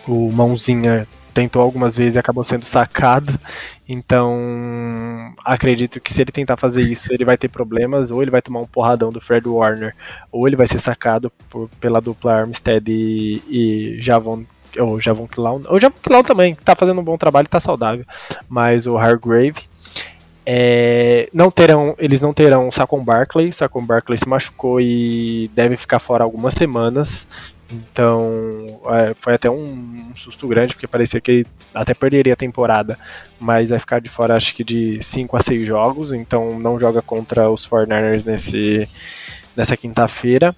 o 0.07 0.31
Mãozinha 0.31 1.07
tentou 1.33 1.61
algumas 1.61 1.97
vezes 1.97 2.15
e 2.15 2.19
acabou 2.19 2.43
sendo 2.43 2.65
sacado. 2.65 3.37
Então, 3.87 5.33
acredito 5.43 5.99
que 5.99 6.11
se 6.11 6.21
ele 6.21 6.31
tentar 6.31 6.57
fazer 6.57 6.81
isso, 6.81 7.13
ele 7.13 7.25
vai 7.25 7.37
ter 7.37 7.49
problemas, 7.49 8.09
ou 8.09 8.21
ele 8.21 8.31
vai 8.31 8.41
tomar 8.41 8.61
um 8.61 8.67
porradão 8.67 9.09
do 9.09 9.21
Fred 9.21 9.47
Warner, 9.47 9.95
ou 10.31 10.47
ele 10.47 10.55
vai 10.55 10.65
ser 10.65 10.79
sacado 10.79 11.31
por, 11.49 11.69
pela 11.79 12.01
dupla 12.01 12.33
Armstead 12.33 12.89
e, 12.89 13.43
e 13.47 14.01
Javon 14.01 14.43
ou 14.79 14.99
Javon 14.99 15.27
Clown, 15.27 15.61
ou 15.67 15.79
Javon 15.79 15.97
Clown 16.01 16.23
também, 16.23 16.55
tá 16.55 16.75
fazendo 16.75 16.99
um 17.01 17.03
bom 17.03 17.17
trabalho, 17.17 17.47
tá 17.47 17.59
saudável, 17.59 18.05
mas 18.49 18.87
o 18.87 18.97
Hargrave 18.97 19.63
é, 20.45 21.27
não 21.33 21.49
terão, 21.49 21.95
eles 21.97 22.21
não 22.21 22.33
terão 22.33 22.71
Saquon 22.71 23.03
Barkley, 23.03 23.51
Saquon 23.51 23.85
Barkley 23.85 24.17
se 24.17 24.29
machucou 24.29 24.79
e 24.79 25.49
deve 25.55 25.75
ficar 25.75 25.99
fora 25.99 26.23
algumas 26.23 26.53
semanas, 26.53 27.27
então 27.71 28.81
é, 28.87 29.15
foi 29.19 29.33
até 29.33 29.49
um, 29.49 30.11
susto 30.15 30.47
grande, 30.47 30.75
porque 30.75 30.87
parecia 30.87 31.19
que 31.19 31.45
até 31.73 31.93
perderia 31.93 32.33
a 32.33 32.37
temporada, 32.37 32.97
mas 33.39 33.71
vai 33.71 33.79
ficar 33.79 33.99
de 33.99 34.09
fora 34.09 34.35
acho 34.35 34.53
que 34.53 34.63
de 34.63 35.01
5 35.03 35.35
a 35.35 35.41
6 35.41 35.67
jogos, 35.67 36.13
então 36.13 36.59
não 36.59 36.79
joga 36.79 37.01
contra 37.01 37.49
os 37.49 37.67
49ers 37.67 38.25
nesse, 38.25 38.87
nessa 39.55 39.75
quinta-feira. 39.75 40.55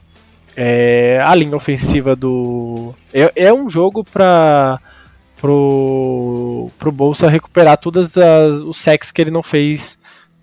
É, 0.60 1.20
a 1.24 1.36
linha 1.36 1.56
ofensiva 1.56 2.16
do. 2.16 2.96
É, 3.14 3.32
é 3.36 3.54
um 3.54 3.70
jogo 3.70 4.04
para 4.04 4.80
pro, 5.40 6.72
pro 6.80 6.92
Bolsa 6.92 7.30
recuperar 7.30 7.78
todos 7.78 8.16
os 8.66 8.78
sacks 8.78 9.12
que 9.12 9.22
ele 9.22 9.30
não 9.30 9.44
fez 9.44 9.97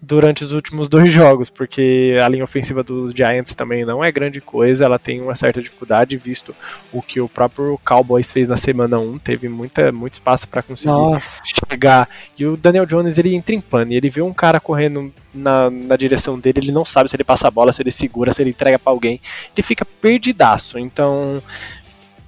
durante 0.05 0.45
os 0.45 0.53
últimos 0.53 0.89
dois 0.89 1.11
jogos, 1.11 1.49
porque 1.49 2.19
a 2.23 2.29
linha 2.29 2.45
ofensiva 2.45 2.83
dos 2.83 3.13
Giants 3.15 3.55
também 3.55 3.85
não 3.85 4.05
é 4.05 4.13
grande 4.13 4.41
coisa, 4.41 4.85
ela 4.85 4.99
tem 4.99 5.21
uma 5.21 5.35
certa 5.35 5.63
dificuldade, 5.63 6.17
visto 6.17 6.55
o 6.93 7.01
que 7.01 7.21
o 7.21 7.29
próprio 7.29 7.79
Cowboys 7.85 8.31
fez 8.31 8.49
na 8.49 8.57
semana 8.57 8.99
1, 8.99 9.19
teve 9.19 9.49
muita, 9.49 9.91
muito 9.91 10.15
espaço 10.15 10.47
para 10.47 10.63
conseguir 10.63 10.93
Nossa. 10.93 11.43
chegar. 11.71 12.09
E 12.39 12.47
o 12.47 12.57
Daniel 12.57 12.87
Jones, 12.87 13.19
ele 13.19 13.35
entra 13.35 13.55
em 13.55 13.61
pane, 13.61 13.95
ele 13.95 14.11
vê 14.11 14.23
um 14.23 14.33
cara 14.33 14.61
correndo 14.61 15.13
na, 15.33 15.71
na 15.71 15.97
direção 15.97 16.39
dele, 16.39 16.61
ele 16.61 16.73
não 16.73 16.85
sabe 16.85 17.09
se 17.09 17.17
ele 17.17 17.25
passa 17.25 17.49
a 17.49 17.51
bola, 17.51 17.73
se 17.73 17.83
ele 17.83 17.91
segura, 17.91 18.33
se 18.33 18.43
ele 18.43 18.51
entrega 18.51 18.79
para 18.79 18.93
alguém, 18.93 19.21
ele 19.57 19.63
fica 19.63 19.85
perdidaço. 19.85 20.79
Então, 20.79 21.43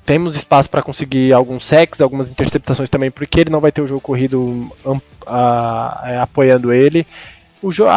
temos 0.04 0.36
espaço 0.36 0.70
para 0.70 0.82
conseguir 0.82 1.32
alguns 1.32 1.66
sacks, 1.66 2.00
algumas 2.00 2.30
interceptações 2.30 2.88
também, 2.88 3.10
porque 3.10 3.40
ele 3.40 3.50
não 3.50 3.60
vai 3.60 3.72
ter 3.72 3.82
o 3.82 3.86
jogo 3.86 4.00
corrido 4.00 4.70
um, 4.84 5.00
a, 5.26 6.22
apoiando 6.22 6.72
ele 6.72 7.06
o 7.62 7.72
jogo, 7.72 7.90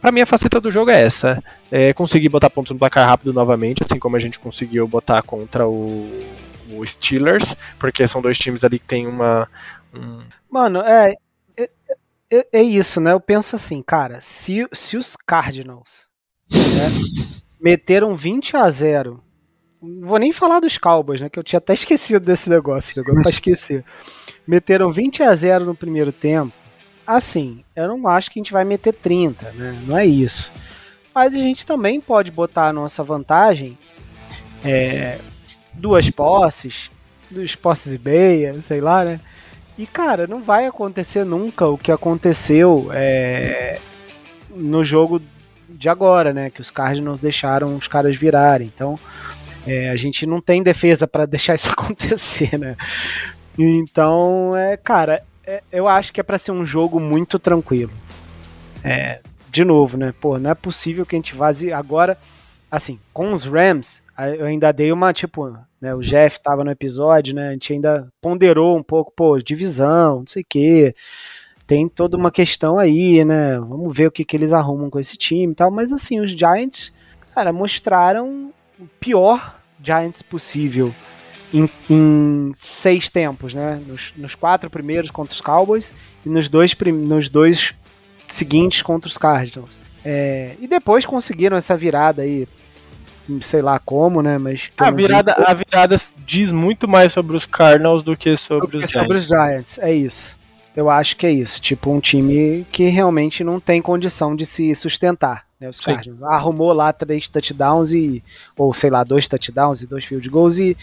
para 0.00 0.12
mim 0.12 0.20
a 0.20 0.26
faceta 0.26 0.60
do 0.60 0.70
jogo 0.70 0.90
é 0.90 1.02
essa, 1.02 1.42
é 1.70 1.92
conseguir 1.92 2.28
botar 2.28 2.50
pontos 2.50 2.72
no 2.72 2.78
placar 2.78 3.08
rápido 3.08 3.32
novamente, 3.32 3.82
assim 3.82 3.98
como 3.98 4.16
a 4.16 4.20
gente 4.20 4.38
conseguiu 4.38 4.86
botar 4.88 5.22
contra 5.22 5.66
o, 5.66 6.08
o 6.70 6.86
Steelers, 6.86 7.54
porque 7.78 8.06
são 8.06 8.22
dois 8.22 8.38
times 8.38 8.64
ali 8.64 8.78
que 8.78 8.86
tem 8.86 9.06
uma 9.06 9.48
um... 9.94 10.22
Mano, 10.50 10.80
é, 10.80 11.14
é, 11.56 11.70
é, 12.30 12.46
é, 12.52 12.62
isso, 12.62 13.00
né? 13.00 13.12
Eu 13.12 13.20
penso 13.20 13.54
assim, 13.54 13.82
cara, 13.82 14.20
se, 14.20 14.66
se 14.72 14.96
os 14.96 15.16
Cardinals 15.16 16.06
né, 16.50 16.90
meteram 17.60 18.16
20 18.16 18.56
a 18.56 18.68
0 18.70 19.22
não 19.80 20.08
vou 20.08 20.18
nem 20.18 20.32
falar 20.32 20.60
dos 20.60 20.78
Cowboys, 20.78 21.20
né? 21.20 21.28
Que 21.28 21.38
eu 21.38 21.44
tinha 21.44 21.58
até 21.58 21.74
esquecido 21.74 22.24
desse 22.24 22.48
negócio, 22.48 22.96
negócio 22.96 23.20
pra 23.20 23.30
esquecer. 23.30 23.84
Meteram 24.46 24.90
20 24.90 25.22
a 25.22 25.34
0 25.34 25.66
no 25.66 25.74
primeiro 25.74 26.10
tempo 26.10 26.63
Assim, 27.06 27.62
eu 27.76 27.88
não 27.88 28.08
acho 28.08 28.30
que 28.30 28.38
a 28.38 28.42
gente 28.42 28.52
vai 28.52 28.64
meter 28.64 28.92
30, 28.92 29.52
né? 29.52 29.82
Não 29.86 29.98
é 29.98 30.06
isso. 30.06 30.50
Mas 31.14 31.34
a 31.34 31.38
gente 31.38 31.66
também 31.66 32.00
pode 32.00 32.30
botar 32.30 32.68
a 32.68 32.72
nossa 32.72 33.02
vantagem 33.02 33.78
é, 34.64 35.18
duas 35.74 36.10
posses, 36.10 36.90
duas 37.30 37.54
posses 37.54 37.92
e 37.92 37.98
meia, 37.98 38.60
sei 38.62 38.80
lá, 38.80 39.04
né? 39.04 39.20
E 39.76 39.86
cara, 39.86 40.26
não 40.26 40.42
vai 40.42 40.66
acontecer 40.66 41.24
nunca 41.24 41.66
o 41.66 41.76
que 41.76 41.92
aconteceu 41.92 42.90
é, 42.92 43.78
no 44.50 44.84
jogo 44.84 45.20
de 45.68 45.88
agora, 45.88 46.32
né? 46.32 46.50
Que 46.50 46.60
os 46.60 46.70
Cardinals 46.70 47.20
deixaram 47.20 47.76
os 47.76 47.86
caras 47.86 48.16
virarem. 48.16 48.70
Então, 48.74 48.98
é, 49.66 49.90
a 49.90 49.96
gente 49.96 50.26
não 50.26 50.40
tem 50.40 50.62
defesa 50.62 51.06
para 51.06 51.26
deixar 51.26 51.54
isso 51.54 51.70
acontecer, 51.70 52.58
né? 52.58 52.76
Então, 53.58 54.56
é, 54.56 54.76
cara, 54.76 55.22
é, 55.46 55.62
eu 55.70 55.88
acho 55.88 56.12
que 56.12 56.20
é 56.20 56.24
para 56.24 56.38
ser 56.38 56.52
um 56.52 56.64
jogo 56.64 56.98
muito 56.98 57.38
tranquilo. 57.38 57.92
É, 58.82 59.20
de 59.50 59.64
novo, 59.64 59.96
né? 59.96 60.12
Pô, 60.20 60.38
não 60.38 60.50
é 60.50 60.54
possível 60.54 61.06
que 61.06 61.14
a 61.14 61.18
gente 61.18 61.34
vaze 61.34 61.72
agora. 61.72 62.18
Assim, 62.70 62.98
com 63.12 63.32
os 63.32 63.44
Rams, 63.44 64.02
eu 64.36 64.46
ainda 64.46 64.72
dei 64.72 64.90
uma, 64.90 65.12
tipo, 65.12 65.56
né? 65.80 65.94
O 65.94 66.00
Jeff 66.00 66.40
tava 66.42 66.64
no 66.64 66.70
episódio, 66.70 67.34
né? 67.34 67.48
A 67.48 67.52
gente 67.52 67.72
ainda 67.72 68.08
ponderou 68.20 68.76
um 68.76 68.82
pouco, 68.82 69.12
pô, 69.14 69.38
divisão, 69.38 70.20
não 70.20 70.26
sei 70.26 70.42
o 70.42 70.46
quê. 70.48 70.94
Tem 71.66 71.88
toda 71.88 72.16
uma 72.16 72.30
questão 72.30 72.78
aí, 72.78 73.24
né? 73.24 73.58
Vamos 73.58 73.96
ver 73.96 74.08
o 74.08 74.10
que, 74.10 74.24
que 74.24 74.36
eles 74.36 74.52
arrumam 74.52 74.90
com 74.90 74.98
esse 74.98 75.16
time 75.16 75.52
e 75.52 75.56
tal. 75.56 75.70
Mas 75.70 75.92
assim, 75.92 76.20
os 76.20 76.32
Giants, 76.32 76.92
cara, 77.34 77.52
mostraram 77.52 78.52
o 78.78 78.86
pior 78.98 79.60
Giants 79.82 80.22
possível 80.22 80.92
em, 81.54 81.70
em 81.88 82.52
seis 82.56 83.08
tempos, 83.08 83.54
né? 83.54 83.80
Nos, 83.86 84.12
nos, 84.16 84.34
quatro 84.34 84.68
primeiros 84.68 85.10
contra 85.10 85.32
os 85.32 85.40
Cowboys 85.40 85.92
e 86.26 86.28
nos 86.28 86.48
dois, 86.48 86.74
nos 86.92 87.28
dois 87.28 87.72
seguintes 88.28 88.82
contra 88.82 89.08
os 89.08 89.16
Cardinals. 89.16 89.78
É, 90.04 90.56
e 90.60 90.66
depois 90.66 91.06
conseguiram 91.06 91.56
essa 91.56 91.76
virada 91.76 92.22
aí, 92.22 92.48
sei 93.40 93.62
lá 93.62 93.78
como, 93.78 94.20
né? 94.20 94.36
Mas 94.36 94.68
a 94.76 94.90
virada, 94.90 95.34
vi... 95.38 95.44
a 95.46 95.54
virada 95.54 95.96
diz 96.26 96.50
muito 96.50 96.88
mais 96.88 97.12
sobre 97.12 97.36
os 97.36 97.46
Cardinals 97.46 98.02
do 98.02 98.16
que 98.16 98.36
sobre, 98.36 98.66
do 98.66 98.78
que 98.80 98.84
os, 98.84 98.90
sobre 98.90 99.18
Giants. 99.18 99.22
os 99.22 99.26
Giants. 99.28 99.78
É 99.78 99.94
isso. 99.94 100.36
Eu 100.76 100.90
acho 100.90 101.16
que 101.16 101.24
é 101.24 101.30
isso. 101.30 101.62
Tipo, 101.62 101.92
um 101.92 102.00
time 102.00 102.66
que 102.72 102.88
realmente 102.88 103.44
não 103.44 103.60
tem 103.60 103.80
condição 103.80 104.34
de 104.34 104.44
se 104.44 104.74
sustentar. 104.74 105.46
Né, 105.60 105.68
os 105.68 105.78
Cardinals. 105.78 106.20
Arrumou 106.24 106.72
lá 106.72 106.92
três 106.92 107.28
touchdowns 107.28 107.92
e. 107.92 108.24
Ou 108.56 108.74
sei 108.74 108.90
lá, 108.90 109.04
dois 109.04 109.28
touchdowns 109.28 109.82
e 109.82 109.86
dois 109.86 110.04
field 110.04 110.28
goals 110.28 110.58
e 110.58 110.76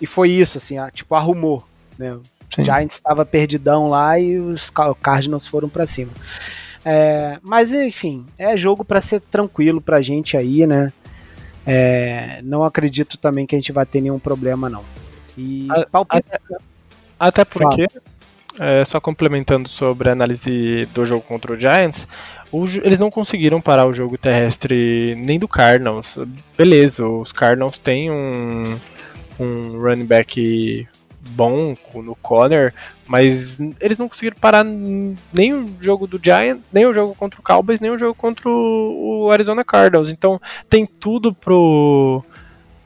e 0.00 0.06
foi 0.06 0.30
isso, 0.30 0.58
assim, 0.58 0.76
tipo, 0.92 1.14
arrumou. 1.14 1.62
Né? 1.98 2.12
O 2.12 2.64
Giants 2.64 2.94
estava 2.94 3.24
perdidão 3.24 3.88
lá 3.88 4.18
e 4.18 4.38
os 4.38 4.70
Cardinals 5.00 5.46
foram 5.46 5.68
para 5.68 5.86
cima. 5.86 6.12
É, 6.84 7.38
mas 7.42 7.72
enfim, 7.72 8.24
é 8.38 8.56
jogo 8.56 8.84
para 8.84 9.00
ser 9.00 9.20
tranquilo 9.20 9.80
pra 9.80 10.02
gente 10.02 10.36
aí, 10.36 10.66
né? 10.66 10.92
É, 11.66 12.40
não 12.44 12.62
acredito 12.62 13.18
também 13.18 13.44
que 13.44 13.56
a 13.56 13.58
gente 13.58 13.72
vai 13.72 13.84
ter 13.84 14.00
nenhum 14.00 14.20
problema, 14.20 14.70
não. 14.70 14.84
E 15.36 15.66
até, 15.92 16.40
até 17.18 17.44
porque, 17.44 17.88
é, 18.60 18.84
só 18.84 19.00
complementando 19.00 19.68
sobre 19.68 20.08
a 20.08 20.12
análise 20.12 20.86
do 20.94 21.04
jogo 21.04 21.22
contra 21.22 21.52
o 21.52 21.58
Giants, 21.58 22.06
o, 22.52 22.64
eles 22.84 23.00
não 23.00 23.10
conseguiram 23.10 23.60
parar 23.60 23.86
o 23.86 23.92
jogo 23.92 24.16
terrestre 24.16 25.16
nem 25.16 25.40
do 25.40 25.48
Cardinals. 25.48 26.16
Beleza, 26.56 27.04
os 27.04 27.32
Cardinals 27.32 27.78
têm 27.78 28.12
um 28.12 28.78
um 29.38 29.80
running 29.80 30.06
back 30.06 30.86
bom 31.30 31.76
no 31.94 32.14
corner, 32.16 32.72
mas 33.06 33.58
eles 33.80 33.98
não 33.98 34.08
conseguiram 34.08 34.36
parar 34.40 34.64
nem 35.32 35.52
o 35.52 35.74
jogo 35.80 36.06
do 36.06 36.20
Giants, 36.22 36.62
nem 36.72 36.86
o 36.86 36.94
jogo 36.94 37.14
contra 37.14 37.40
o 37.40 37.42
Cowboys, 37.42 37.80
nem 37.80 37.90
o 37.90 37.98
jogo 37.98 38.14
contra 38.14 38.48
o 38.48 39.28
Arizona 39.30 39.64
Cardinals. 39.64 40.10
Então 40.10 40.40
tem 40.68 40.86
tudo 40.86 41.34
pro 41.34 42.24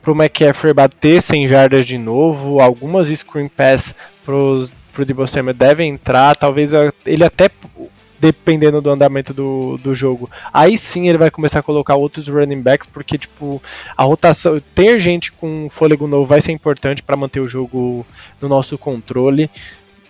pro 0.01 0.15
McCaffrey 0.15 0.73
bater 0.73 1.21
100 1.21 1.47
jardas 1.47 1.85
de 1.85 1.95
novo, 1.95 2.59
algumas 2.59 3.07
screen 3.07 3.47
pass 3.47 3.93
pro 4.25 4.67
pro 4.91 5.05
Debo 5.05 5.27
Samuel 5.27 5.53
devem 5.53 5.91
entrar, 5.91 6.35
talvez 6.35 6.71
ele 7.05 7.23
até 7.23 7.49
dependendo 8.21 8.79
do 8.79 8.91
andamento 8.91 9.33
do, 9.33 9.77
do 9.79 9.95
jogo. 9.95 10.29
Aí 10.53 10.77
sim 10.77 11.09
ele 11.09 11.17
vai 11.17 11.31
começar 11.31 11.59
a 11.59 11.63
colocar 11.63 11.95
outros 11.95 12.27
running 12.27 12.61
backs, 12.61 12.87
porque 12.87 13.17
tipo, 13.17 13.61
a 13.97 14.03
rotação, 14.03 14.61
ter 14.75 14.99
gente 14.99 15.31
com 15.31 15.67
fôlego 15.69 16.07
novo 16.07 16.27
vai 16.27 16.39
ser 16.39 16.51
importante 16.51 17.01
para 17.01 17.17
manter 17.17 17.39
o 17.39 17.49
jogo 17.49 18.05
no 18.39 18.47
nosso 18.47 18.77
controle. 18.77 19.49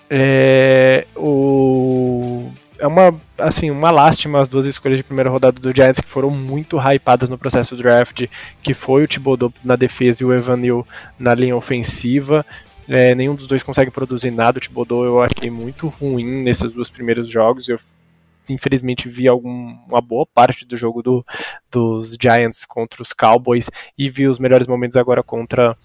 É, 0.10 1.08
o, 1.16 2.52
é 2.78 2.86
uma, 2.86 3.16
assim, 3.38 3.72
uma 3.72 3.92
lástima 3.92 4.42
as 4.42 4.50
duas 4.50 4.66
escolhas 4.66 4.98
de 4.98 5.04
primeira 5.06 5.30
rodada 5.30 5.58
do 5.58 5.74
Giants 5.74 6.02
que 6.02 6.10
foram 6.10 6.30
muito 6.30 6.78
hypadas 6.78 7.30
no 7.30 7.38
processo 7.38 7.78
draft, 7.78 8.26
que 8.62 8.74
foi 8.74 9.06
o 9.06 9.08
Thibodeau 9.08 9.54
na 9.64 9.78
defesa 9.78 10.22
e 10.22 10.26
o 10.26 10.34
Evanil 10.34 10.86
na 11.18 11.34
linha 11.34 11.56
ofensiva. 11.56 12.46
É, 12.90 13.16
nenhum 13.16 13.36
dos 13.36 13.48
dois 13.48 13.64
consegue 13.64 13.90
produzir 13.90 14.32
nada. 14.32 14.58
O 14.58 14.62
Thibodeau 14.62 15.06
eu 15.06 15.22
achei 15.22 15.50
muito 15.50 15.88
ruim 15.88 16.44
nesses 16.44 16.72
dois 16.74 16.90
primeiros 16.90 17.30
jogos. 17.30 17.70
Eu 17.70 17.80
infelizmente 18.50 19.10
vi 19.10 19.28
algum, 19.28 19.76
uma 19.88 20.02
boa 20.02 20.26
parte 20.26 20.66
do 20.66 20.76
jogo 20.76 21.02
do, 21.02 21.26
dos 21.72 22.16
Giants 22.22 22.66
contra 22.66 23.02
os 23.02 23.14
Cowboys 23.14 23.70
e 23.98 24.10
vi 24.10 24.28
os 24.28 24.40
melhores 24.40 24.68
momentos 24.68 24.98
agora 24.98 25.24
contra 25.24 25.78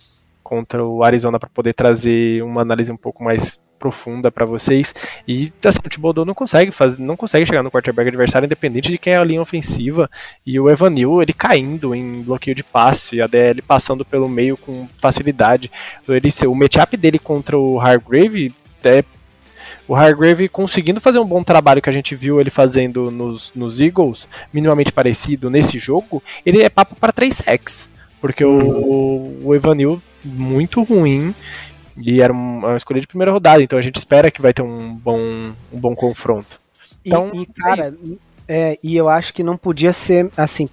contra 0.42 0.84
o 0.84 1.02
Arizona 1.02 1.40
para 1.40 1.48
poder 1.48 1.74
trazer 1.74 2.40
uma 2.44 2.62
análise 2.62 2.92
um 2.92 2.96
pouco 2.96 3.24
mais 3.24 3.60
profunda 3.76 4.30
para 4.30 4.44
vocês. 4.44 4.94
E 5.26 5.52
assim, 5.64 5.80
o 5.84 5.88
Thibodeau 5.88 6.24
não 6.24 6.34
consegue 6.34 6.70
fazer, 6.70 7.00
não 7.00 7.16
consegue 7.16 7.46
chegar 7.46 7.62
no 7.62 7.70
quarterback 7.70 8.08
adversário 8.08 8.46
independente 8.46 8.90
de 8.90 8.96
quem 8.96 9.12
é 9.12 9.16
a 9.16 9.24
linha 9.24 9.42
ofensiva. 9.42 10.10
E 10.46 10.58
o 10.58 10.70
Evanil, 10.70 11.20
ele 11.20 11.32
caindo 11.32 11.94
em 11.94 12.22
bloqueio 12.22 12.54
de 12.54 12.62
passe, 12.62 13.20
a 13.20 13.26
DL 13.26 13.60
passando 13.62 14.04
pelo 14.04 14.28
meio 14.28 14.56
com 14.56 14.88
facilidade. 14.98 15.70
Ele, 16.08 16.28
o 16.46 16.54
matchup 16.54 16.96
dele 16.96 17.18
contra 17.18 17.58
o 17.58 17.80
Hargrave 17.80 18.54
é 18.84 19.04
o 19.88 19.94
Hargrave 19.94 20.48
conseguindo 20.48 21.00
fazer 21.00 21.18
um 21.18 21.26
bom 21.26 21.42
trabalho 21.42 21.80
que 21.80 21.90
a 21.90 21.92
gente 21.92 22.14
viu 22.14 22.40
ele 22.40 22.50
fazendo 22.50 23.10
nos, 23.10 23.52
nos 23.54 23.80
Eagles, 23.80 24.28
minimamente 24.52 24.92
parecido 24.92 25.48
nesse 25.48 25.78
jogo, 25.78 26.22
ele 26.44 26.62
é 26.62 26.68
papo 26.68 26.96
para 26.96 27.12
3 27.12 27.34
sacks. 27.34 27.88
Porque 28.20 28.44
o, 28.44 29.40
o 29.44 29.54
Evanil, 29.54 30.02
muito 30.24 30.82
ruim, 30.82 31.34
e 31.96 32.20
era 32.20 32.32
uma 32.32 32.76
escolha 32.76 33.00
de 33.00 33.06
primeira 33.06 33.32
rodada, 33.32 33.62
então 33.62 33.78
a 33.78 33.82
gente 33.82 33.96
espera 33.96 34.30
que 34.30 34.42
vai 34.42 34.52
ter 34.52 34.62
um 34.62 34.94
bom, 34.94 35.18
um 35.72 35.78
bom 35.78 35.94
confronto. 35.94 36.60
Então, 37.04 37.30
e, 37.32 37.42
e 37.42 37.46
cara, 37.46 37.94
é, 38.48 38.72
é, 38.72 38.78
e 38.82 38.96
eu 38.96 39.08
acho 39.08 39.32
que 39.32 39.42
não 39.42 39.56
podia 39.56 39.92
ser 39.92 40.28
assim, 40.36 40.68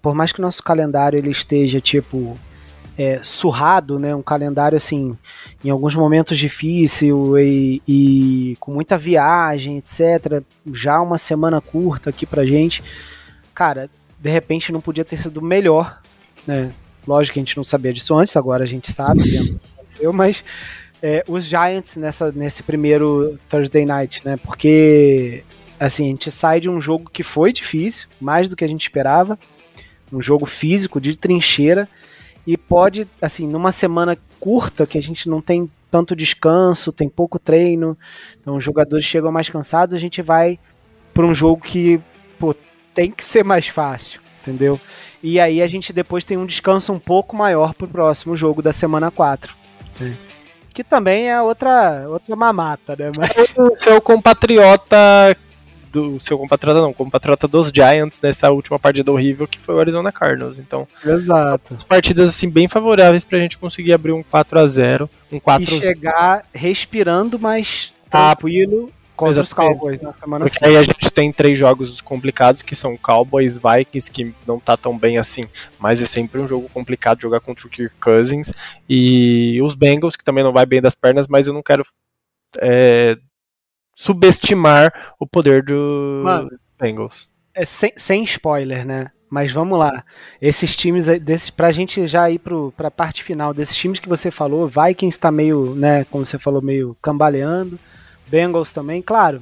por 0.00 0.14
mais 0.14 0.32
que 0.32 0.38
o 0.38 0.42
nosso 0.42 0.62
calendário 0.62 1.18
ele 1.18 1.30
esteja 1.30 1.80
tipo 1.80 2.38
é, 2.96 3.20
surrado, 3.22 3.98
né? 3.98 4.14
Um 4.14 4.22
calendário 4.22 4.76
assim, 4.76 5.16
em 5.64 5.70
alguns 5.70 5.94
momentos 5.94 6.38
difícil 6.38 7.38
e, 7.38 7.82
e, 7.86 8.56
com 8.60 8.72
muita 8.72 8.98
viagem, 8.98 9.78
etc. 9.78 10.42
Já 10.72 11.00
uma 11.00 11.18
semana 11.18 11.60
curta 11.60 12.10
aqui 12.10 12.26
pra 12.26 12.44
gente. 12.44 12.82
Cara, 13.54 13.88
de 14.18 14.30
repente 14.30 14.72
não 14.72 14.80
podia 14.80 15.04
ter 15.04 15.16
sido 15.16 15.40
melhor, 15.40 16.00
né? 16.46 16.70
Lógico 17.06 17.34
que 17.34 17.40
a 17.40 17.42
gente 17.42 17.56
não 17.56 17.64
sabia 17.64 17.92
disso 17.92 18.14
antes, 18.16 18.36
agora 18.36 18.62
a 18.62 18.66
gente 18.66 18.92
sabe, 18.92 19.22
aconteceu, 19.74 20.12
mas 20.12 20.44
é, 21.02 21.24
os 21.26 21.44
Giants 21.44 21.96
nessa, 21.96 22.30
nesse 22.30 22.62
primeiro 22.62 23.38
Thursday 23.48 23.84
Night, 23.84 24.22
né? 24.24 24.36
Porque 24.36 25.42
assim, 25.80 26.04
a 26.04 26.08
gente 26.08 26.30
sai 26.30 26.60
de 26.60 26.70
um 26.70 26.80
jogo 26.80 27.10
que 27.12 27.24
foi 27.24 27.52
difícil, 27.52 28.06
mais 28.20 28.48
do 28.48 28.54
que 28.54 28.64
a 28.64 28.68
gente 28.68 28.82
esperava, 28.82 29.36
um 30.12 30.22
jogo 30.22 30.46
físico 30.46 31.00
de 31.00 31.16
trincheira 31.16 31.88
e 32.46 32.56
pode, 32.56 33.06
assim, 33.20 33.46
numa 33.46 33.72
semana 33.72 34.16
curta 34.40 34.86
que 34.86 34.98
a 34.98 35.02
gente 35.02 35.28
não 35.28 35.40
tem 35.40 35.70
tanto 35.90 36.16
descanso, 36.16 36.90
tem 36.90 37.08
pouco 37.08 37.38
treino, 37.38 37.96
então 38.40 38.56
os 38.56 38.64
jogadores 38.64 39.04
chegam 39.04 39.30
mais 39.30 39.48
cansados, 39.48 39.94
a 39.94 39.98
gente 39.98 40.22
vai 40.22 40.58
para 41.12 41.26
um 41.26 41.34
jogo 41.34 41.62
que 41.62 42.00
pô, 42.38 42.54
tem 42.94 43.10
que 43.10 43.24
ser 43.24 43.44
mais 43.44 43.68
fácil, 43.68 44.20
entendeu? 44.40 44.80
E 45.22 45.38
aí 45.38 45.62
a 45.62 45.68
gente 45.68 45.92
depois 45.92 46.24
tem 46.24 46.36
um 46.36 46.46
descanso 46.46 46.92
um 46.92 46.98
pouco 46.98 47.36
maior 47.36 47.74
pro 47.74 47.86
próximo 47.86 48.36
jogo 48.36 48.60
da 48.60 48.72
semana 48.72 49.10
4. 49.10 49.54
Né? 50.00 50.16
Que 50.74 50.82
também 50.82 51.30
é 51.30 51.40
outra, 51.40 52.06
outra 52.08 52.34
mamata, 52.34 52.96
né? 52.98 53.12
Mas... 53.16 53.54
O 53.56 53.76
seu 53.78 54.00
compatriota 54.00 55.36
do 55.92 56.18
seu 56.18 56.38
compatriota 56.38 56.80
não, 56.80 56.92
compatriota 56.92 57.46
dos 57.46 57.70
Giants 57.72 58.18
nessa 58.20 58.50
última 58.50 58.78
partida 58.78 59.12
horrível 59.12 59.46
que 59.46 59.58
foi 59.58 59.74
o 59.74 59.80
Arizona 59.80 60.10
Cardinals. 60.10 60.58
Então, 60.58 60.88
exato. 61.04 61.76
Partidas 61.86 62.30
assim 62.30 62.48
bem 62.48 62.68
favoráveis 62.68 63.24
pra 63.24 63.38
gente 63.38 63.58
conseguir 63.58 63.92
abrir 63.92 64.12
um 64.12 64.22
4 64.22 64.58
a 64.58 64.66
0, 64.66 65.10
um 65.30 65.38
4 65.38 65.62
e 65.62 65.80
chegar 65.80 66.44
respirando 66.54 67.38
mais 67.38 67.92
tranquilo 68.10 68.90
contra 69.14 69.42
os 69.42 69.52
Cowboys 69.52 70.00
na 70.00 70.12
semana 70.12 70.46
Porque 70.46 70.64
aí 70.64 70.76
a 70.76 70.82
gente 70.82 71.10
tem 71.10 71.32
três 71.32 71.58
jogos 71.58 72.00
complicados 72.00 72.62
que 72.62 72.74
são 72.74 72.96
Cowboys, 72.96 73.58
Vikings, 73.58 74.10
que 74.10 74.34
não 74.46 74.58
tá 74.58 74.76
tão 74.76 74.96
bem 74.98 75.18
assim, 75.18 75.46
mas 75.78 76.00
é 76.00 76.06
sempre 76.06 76.40
um 76.40 76.48
jogo 76.48 76.68
complicado 76.70 77.20
jogar 77.20 77.40
contra 77.40 77.66
o 77.66 77.70
Kirk 77.70 77.94
Cousins 77.96 78.52
e 78.88 79.60
os 79.62 79.74
Bengals, 79.74 80.16
que 80.16 80.24
também 80.24 80.42
não 80.42 80.52
vai 80.52 80.64
bem 80.64 80.80
das 80.80 80.94
pernas, 80.94 81.28
mas 81.28 81.46
eu 81.46 81.52
não 81.52 81.62
quero 81.62 81.84
é, 82.58 83.16
subestimar 83.94 85.14
o 85.18 85.26
poder 85.26 85.62
do 85.62 86.22
Mano, 86.24 86.50
Bengals. 86.78 87.28
É 87.54 87.64
sem, 87.64 87.92
sem 87.96 88.24
spoiler, 88.24 88.84
né? 88.84 89.10
Mas 89.30 89.50
vamos 89.50 89.78
lá. 89.78 90.04
Esses 90.40 90.76
times, 90.76 91.06
desses, 91.20 91.48
pra 91.48 91.72
gente 91.72 92.06
já 92.06 92.30
ir 92.30 92.38
pro, 92.38 92.72
pra 92.76 92.90
parte 92.90 93.24
final, 93.24 93.54
desses 93.54 93.74
times 93.74 93.98
que 93.98 94.08
você 94.08 94.30
falou, 94.30 94.68
Vikings 94.68 95.18
tá 95.18 95.30
meio, 95.30 95.74
né, 95.74 96.04
como 96.10 96.26
você 96.26 96.38
falou, 96.38 96.60
meio 96.60 96.94
cambaleando. 97.00 97.78
Bengals 98.28 98.72
também, 98.72 99.00
claro. 99.00 99.40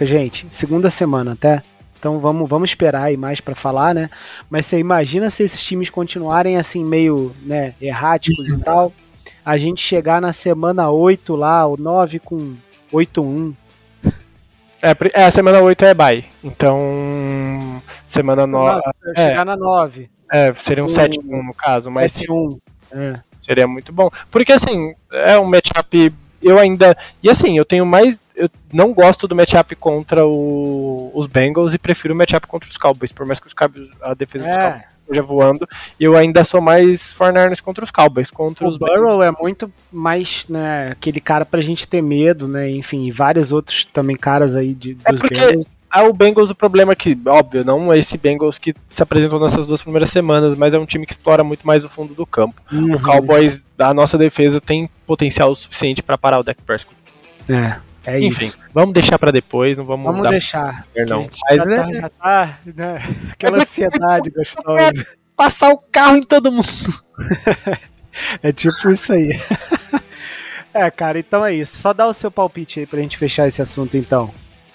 Gente, 0.00 0.46
segunda 0.50 0.90
semana 0.90 1.32
até. 1.32 1.60
Então 1.98 2.18
vamos, 2.18 2.48
vamos 2.48 2.70
esperar 2.70 3.02
aí 3.02 3.16
mais 3.16 3.40
para 3.40 3.54
falar, 3.54 3.94
né? 3.94 4.08
Mas 4.48 4.64
você 4.66 4.78
imagina 4.78 5.28
se 5.28 5.42
esses 5.42 5.60
times 5.60 5.90
continuarem 5.90 6.56
assim, 6.56 6.84
meio 6.84 7.34
né, 7.42 7.74
erráticos 7.80 8.48
e 8.48 8.58
tal. 8.58 8.92
A 9.44 9.58
gente 9.58 9.82
chegar 9.82 10.20
na 10.20 10.32
semana 10.32 10.90
8 10.90 11.36
lá, 11.36 11.66
o 11.66 11.76
9 11.76 12.18
com 12.20 12.54
8-1, 12.92 13.54
é, 14.82 15.20
é, 15.20 15.24
a 15.24 15.30
semana 15.30 15.60
8 15.60 15.84
é 15.84 15.94
bye. 15.94 16.24
Então, 16.42 17.82
semana 18.06 18.46
9. 18.46 18.80
É, 19.16 19.28
chegar 19.28 19.44
na 19.44 19.56
9. 19.56 20.10
É, 20.32 20.52
seria 20.54 20.84
um 20.84 20.88
7-1 20.88 21.22
no 21.24 21.54
caso, 21.54 21.90
mas. 21.90 22.12
7-1. 22.12 22.58
É. 22.92 23.14
Seria 23.40 23.66
muito 23.66 23.92
bom. 23.92 24.10
Porque 24.30 24.52
assim, 24.52 24.94
é 25.12 25.38
um 25.38 25.44
matchup. 25.44 26.12
Eu 26.42 26.58
ainda. 26.58 26.96
E 27.22 27.28
assim, 27.28 27.56
eu 27.56 27.64
tenho 27.64 27.84
mais. 27.84 28.22
Eu 28.34 28.48
não 28.72 28.92
gosto 28.94 29.28
do 29.28 29.36
matchup 29.36 29.74
contra 29.76 30.26
o, 30.26 31.10
os 31.14 31.26
Bengals 31.26 31.74
e 31.74 31.78
prefiro 31.78 32.14
o 32.14 32.16
matchup 32.16 32.46
contra 32.46 32.68
os 32.68 32.76
Cowboys. 32.76 33.12
Por 33.12 33.26
mais 33.26 33.38
que 33.38 33.46
os 33.46 33.54
Cowboys, 33.54 33.90
a 34.00 34.14
defesa 34.14 34.48
é. 34.48 34.50
dos 34.50 34.62
Cowboys 34.62 34.89
esteja 35.10 35.22
voando. 35.22 35.68
Eu 35.98 36.16
ainda 36.16 36.44
sou 36.44 36.60
mais 36.60 37.12
Fornarnes 37.12 37.60
contra 37.60 37.84
os 37.84 37.90
Cowboys. 37.90 38.30
Contra 38.30 38.66
o 38.66 38.70
os 38.70 38.78
Burrow 38.78 39.22
é 39.22 39.30
muito 39.30 39.70
mais 39.92 40.44
né, 40.48 40.90
aquele 40.92 41.20
cara 41.20 41.44
pra 41.44 41.60
gente 41.60 41.86
ter 41.86 42.02
medo, 42.02 42.46
né? 42.46 42.70
Enfim, 42.70 43.06
e 43.06 43.12
vários 43.12 43.52
outros 43.52 43.86
também 43.92 44.16
caras 44.16 44.54
aí 44.54 44.72
de, 44.74 44.96
é 45.04 45.12
dos 45.12 45.20
porque... 45.20 45.34
Bengals. 45.34 45.66
Ah, 45.92 46.04
o 46.04 46.12
Bengals, 46.12 46.50
o 46.50 46.54
problema 46.54 46.92
é 46.92 46.94
que, 46.94 47.18
óbvio, 47.26 47.64
não 47.64 47.92
é 47.92 47.98
esse 47.98 48.16
Bengals 48.16 48.58
que 48.58 48.72
se 48.88 49.02
apresentou 49.02 49.40
nessas 49.40 49.66
duas 49.66 49.82
primeiras 49.82 50.08
semanas, 50.08 50.56
mas 50.56 50.72
é 50.72 50.78
um 50.78 50.86
time 50.86 51.04
que 51.04 51.12
explora 51.12 51.42
muito 51.42 51.66
mais 51.66 51.84
o 51.84 51.88
fundo 51.88 52.14
do 52.14 52.24
campo. 52.24 52.54
Uhum. 52.70 52.94
O 52.94 53.02
Cowboys, 53.02 53.66
a 53.76 53.92
nossa 53.92 54.16
defesa, 54.16 54.60
tem 54.60 54.88
potencial 55.04 55.52
suficiente 55.56 56.00
para 56.00 56.16
parar 56.16 56.38
o 56.38 56.44
Dak 56.44 56.62
Prescott. 56.62 56.96
É, 57.48 57.74
é 58.16 58.20
Enfim, 58.20 58.46
isso. 58.46 58.58
vamos 58.72 58.92
deixar 58.92 59.18
para 59.18 59.30
depois, 59.30 59.76
não 59.76 59.84
vamos 59.84 60.06
Vamos 60.06 60.28
deixar. 60.28 60.86
Não. 61.06 61.22
Mas 61.48 61.56
já, 61.56 61.62
é... 61.62 61.76
tá, 61.76 61.92
já 61.92 62.08
tá, 62.08 62.58
né? 62.74 63.02
Aquela 63.32 63.58
ansiedade 63.58 64.30
gostosa. 64.30 65.06
Passar 65.36 65.70
o 65.70 65.78
carro 65.78 66.16
em 66.16 66.22
todo 66.22 66.52
mundo. 66.52 66.68
é 68.42 68.52
tipo 68.52 68.90
isso 68.90 69.12
aí. 69.12 69.40
é, 70.74 70.90
cara, 70.90 71.18
então 71.18 71.44
é 71.44 71.54
isso. 71.54 71.78
Só 71.80 71.92
dá 71.92 72.06
o 72.06 72.12
seu 72.12 72.30
palpite 72.30 72.80
aí 72.80 72.86
pra 72.86 73.00
gente 73.00 73.16
fechar 73.16 73.48
esse 73.48 73.62
assunto 73.62 73.96
então. 73.96 74.30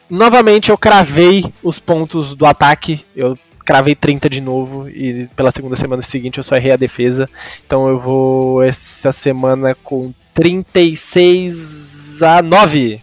Novamente 0.10 0.70
eu 0.70 0.78
cravei 0.78 1.46
os 1.64 1.80
pontos 1.80 2.36
do 2.36 2.46
ataque. 2.46 3.06
Eu 3.16 3.38
cravei 3.66 3.96
30 3.96 4.30
de 4.30 4.40
novo 4.40 4.88
e 4.88 5.28
pela 5.36 5.52
segunda 5.52 5.76
semana 5.76 6.02
seguinte 6.04 6.38
eu 6.38 6.44
só 6.44 6.56
errei 6.56 6.72
a 6.72 6.78
defesa. 6.78 7.28
Então 7.66 7.88
eu 7.88 8.00
vou 8.00 8.64
essa 8.64 9.12
semana 9.12 9.76
com 9.84 10.14
36 10.34 12.22
a 12.22 12.42
9. 12.42 13.02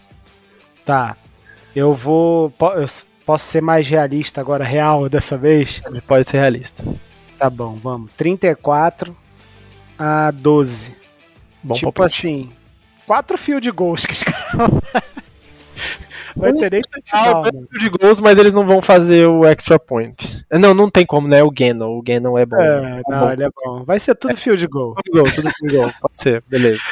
Tá. 0.85 1.17
Eu 1.75 1.95
vou. 1.95 2.53
Eu 2.77 2.87
posso 3.25 3.47
ser 3.47 3.63
mais 3.63 3.89
realista 3.89 4.41
agora, 4.41 4.65
real 4.65 5.09
dessa 5.09 5.37
vez? 5.37 5.81
Pode 6.07 6.29
ser 6.29 6.39
realista. 6.39 6.83
Tá 7.39 7.49
bom, 7.49 7.75
vamos. 7.75 8.13
34 8.13 9.17
a 9.99 10.31
12. 10.31 10.95
Bom 11.63 11.75
tipo 11.75 11.93
palpite. 11.93 12.27
assim, 12.27 12.51
quatro 13.07 13.39
fios 13.39 13.61
de 13.61 13.71
gols 13.71 14.05
que 14.05 14.13
os 14.13 14.23
caras 14.25 14.71
Vai 16.35 16.53
ter 16.53 16.73
nem 16.73 16.83
touchdown. 16.83 17.67
De 17.79 17.89
gols, 17.91 18.21
mas 18.21 18.39
eles 18.39 18.53
não 18.53 18.67
vão 18.67 18.81
fazer 18.81 19.27
o 19.27 19.45
extra 19.45 19.79
point. 19.79 20.45
Não, 20.51 20.73
não 20.73 20.91
tem 20.91 21.05
como, 21.05 21.29
né? 21.29 21.43
O 21.43 21.51
Gannon. 21.51 21.99
O 21.99 22.03
Gannon 22.03 22.39
é 22.39 22.47
bom. 22.47 22.61
É, 22.61 23.01
é 23.01 23.03
não, 23.09 23.21
bom. 23.21 23.33
ele 23.33 23.45
é 23.45 23.49
bom. 23.55 23.85
Vai 23.85 23.99
ser 23.99 24.15
tudo 24.15 24.33
é. 24.33 24.37
fio 24.37 24.57
de 24.57 24.67
gol. 24.67 24.95
Tudo 25.05 25.23
gol, 25.23 25.33
tudo 25.33 25.51
fio 25.51 25.69
de 25.69 25.77
gol. 25.77 25.93
Pode 26.01 26.19
ser, 26.19 26.43
beleza. 26.49 26.83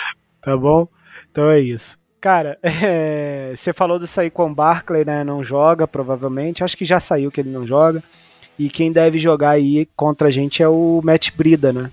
Tá 0.42 0.56
bom? 0.56 0.86
Então 1.30 1.50
é 1.50 1.60
isso. 1.60 1.98
Cara, 2.20 2.58
é, 2.62 3.52
você 3.56 3.72
falou 3.72 3.98
do 3.98 4.06
sair 4.06 4.30
com 4.30 4.46
o 4.50 4.54
Barkley, 4.54 5.04
né? 5.04 5.24
Não 5.24 5.42
joga, 5.42 5.86
provavelmente. 5.86 6.62
Acho 6.62 6.76
que 6.76 6.84
já 6.84 7.00
saiu 7.00 7.30
que 7.30 7.40
ele 7.40 7.50
não 7.50 7.66
joga. 7.66 8.02
E 8.58 8.68
quem 8.68 8.92
deve 8.92 9.18
jogar 9.18 9.50
aí 9.50 9.88
contra 9.96 10.28
a 10.28 10.30
gente 10.30 10.62
é 10.62 10.68
o 10.68 11.00
Matt 11.02 11.30
Brida, 11.34 11.72
né? 11.72 11.90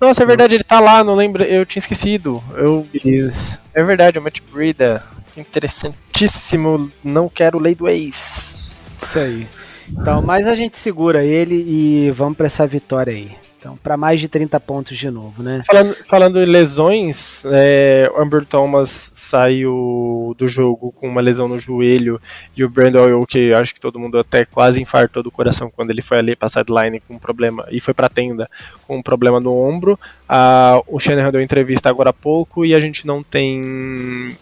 Nossa, 0.00 0.22
é 0.22 0.26
verdade, 0.26 0.54
ele 0.54 0.64
tá 0.64 0.78
lá, 0.78 1.02
não 1.02 1.14
lembro, 1.14 1.42
eu 1.42 1.66
tinha 1.66 1.80
esquecido. 1.80 2.42
Eu... 2.54 2.86
Isso. 2.94 3.58
É 3.74 3.82
verdade, 3.82 4.18
o 4.18 4.22
Matt 4.22 4.40
Brida. 4.52 5.02
Interessantíssimo, 5.36 6.90
não 7.02 7.28
quero 7.28 7.58
lei 7.58 7.74
do 7.74 7.88
ex. 7.88 8.54
Isso 9.02 9.18
aí. 9.18 9.48
Então, 9.88 10.22
mas 10.22 10.46
a 10.46 10.54
gente 10.54 10.78
segura 10.78 11.24
ele 11.24 11.54
e 11.54 12.10
vamos 12.12 12.36
para 12.36 12.46
essa 12.46 12.66
vitória 12.66 13.12
aí. 13.12 13.43
Então, 13.64 13.78
para 13.78 13.96
mais 13.96 14.20
de 14.20 14.28
30 14.28 14.60
pontos 14.60 14.98
de 14.98 15.10
novo, 15.10 15.42
né? 15.42 15.62
Falando, 15.66 15.96
falando 16.04 16.38
em 16.38 16.44
lesões, 16.44 17.42
é, 17.46 18.12
o 18.14 18.20
Amber 18.20 18.44
Thomas 18.44 19.10
saiu 19.14 20.36
do 20.36 20.46
jogo 20.46 20.92
com 20.92 21.08
uma 21.08 21.22
lesão 21.22 21.48
no 21.48 21.58
joelho 21.58 22.20
e 22.54 22.62
o 22.62 22.68
Brandon 22.68 23.24
que 23.24 23.54
acho 23.54 23.72
que 23.72 23.80
todo 23.80 23.98
mundo 23.98 24.18
até 24.18 24.44
quase 24.44 24.82
infartou 24.82 25.22
do 25.22 25.30
coração 25.30 25.72
quando 25.74 25.88
ele 25.88 26.02
foi 26.02 26.18
ali 26.18 26.36
pra 26.36 26.50
sideline 26.50 27.00
com 27.00 27.14
um 27.14 27.18
problema 27.18 27.66
e 27.70 27.80
foi 27.80 27.94
pra 27.94 28.10
tenda 28.10 28.46
com 28.86 28.98
um 28.98 29.02
problema 29.02 29.40
no 29.40 29.56
ombro. 29.56 29.98
Ah, 30.28 30.82
o 30.86 31.00
Shanahan 31.00 31.30
deu 31.30 31.40
entrevista 31.40 31.88
agora 31.88 32.10
há 32.10 32.12
pouco 32.12 32.66
e 32.66 32.74
a 32.74 32.80
gente 32.80 33.06
não 33.06 33.22
tem 33.22 34.36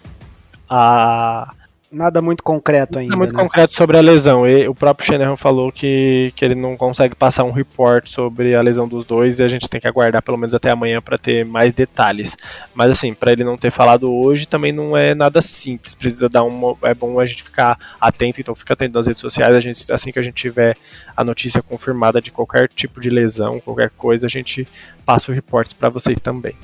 a 0.68 1.54
nada 1.92 2.22
muito 2.22 2.42
concreto 2.42 2.98
ainda. 2.98 3.10
Nada 3.10 3.18
muito 3.18 3.36
né? 3.36 3.42
concreto 3.42 3.74
sobre 3.74 3.98
a 3.98 4.00
lesão. 4.00 4.46
E 4.46 4.66
o 4.66 4.74
próprio 4.74 5.06
Shanahan 5.06 5.36
falou 5.36 5.70
que, 5.70 6.32
que 6.34 6.44
ele 6.44 6.54
não 6.54 6.76
consegue 6.76 7.14
passar 7.14 7.44
um 7.44 7.50
report 7.50 8.08
sobre 8.08 8.54
a 8.54 8.60
lesão 8.62 8.88
dos 8.88 9.04
dois 9.04 9.38
e 9.38 9.44
a 9.44 9.48
gente 9.48 9.68
tem 9.68 9.80
que 9.80 9.86
aguardar 9.86 10.22
pelo 10.22 10.38
menos 10.38 10.54
até 10.54 10.70
amanhã 10.70 11.00
para 11.00 11.18
ter 11.18 11.44
mais 11.44 11.72
detalhes. 11.72 12.36
Mas 12.74 12.90
assim, 12.90 13.12
para 13.12 13.32
ele 13.32 13.44
não 13.44 13.56
ter 13.56 13.70
falado 13.70 14.12
hoje 14.12 14.48
também 14.48 14.72
não 14.72 14.96
é 14.96 15.14
nada 15.14 15.42
simples. 15.42 15.94
Precisa 15.94 16.28
dar 16.28 16.42
uma. 16.42 16.76
É 16.82 16.94
bom 16.94 17.20
a 17.20 17.26
gente 17.26 17.42
ficar 17.42 17.78
atento, 18.00 18.40
então 18.40 18.54
fica 18.54 18.72
atento 18.72 18.94
nas 18.94 19.06
redes 19.06 19.20
sociais. 19.20 19.54
A 19.54 19.60
gente, 19.60 19.92
assim 19.92 20.10
que 20.10 20.18
a 20.18 20.22
gente 20.22 20.34
tiver 20.34 20.76
a 21.14 21.22
notícia 21.22 21.62
confirmada 21.62 22.20
de 22.20 22.30
qualquer 22.30 22.68
tipo 22.68 23.00
de 23.00 23.10
lesão, 23.10 23.60
qualquer 23.60 23.90
coisa, 23.90 24.26
a 24.26 24.30
gente 24.30 24.66
passa 25.04 25.30
o 25.30 25.34
reportes 25.34 25.74
para 25.74 25.90
vocês 25.90 26.18
também. 26.20 26.56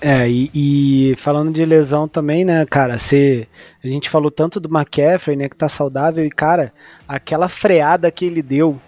É, 0.00 0.28
e, 0.28 0.50
e, 0.54 1.14
falando 1.16 1.52
de 1.52 1.64
lesão 1.64 2.08
também, 2.08 2.44
né, 2.44 2.64
cara, 2.64 2.96
você, 2.96 3.46
a 3.84 3.88
gente 3.88 4.08
falou 4.08 4.30
tanto 4.30 4.58
do 4.58 4.68
McCaffrey, 4.68 5.36
né, 5.36 5.48
que 5.48 5.56
tá 5.56 5.68
saudável, 5.68 6.24
e, 6.24 6.30
cara, 6.30 6.72
aquela 7.06 7.48
freada 7.48 8.10
que 8.10 8.24
ele 8.24 8.40
deu, 8.40 8.80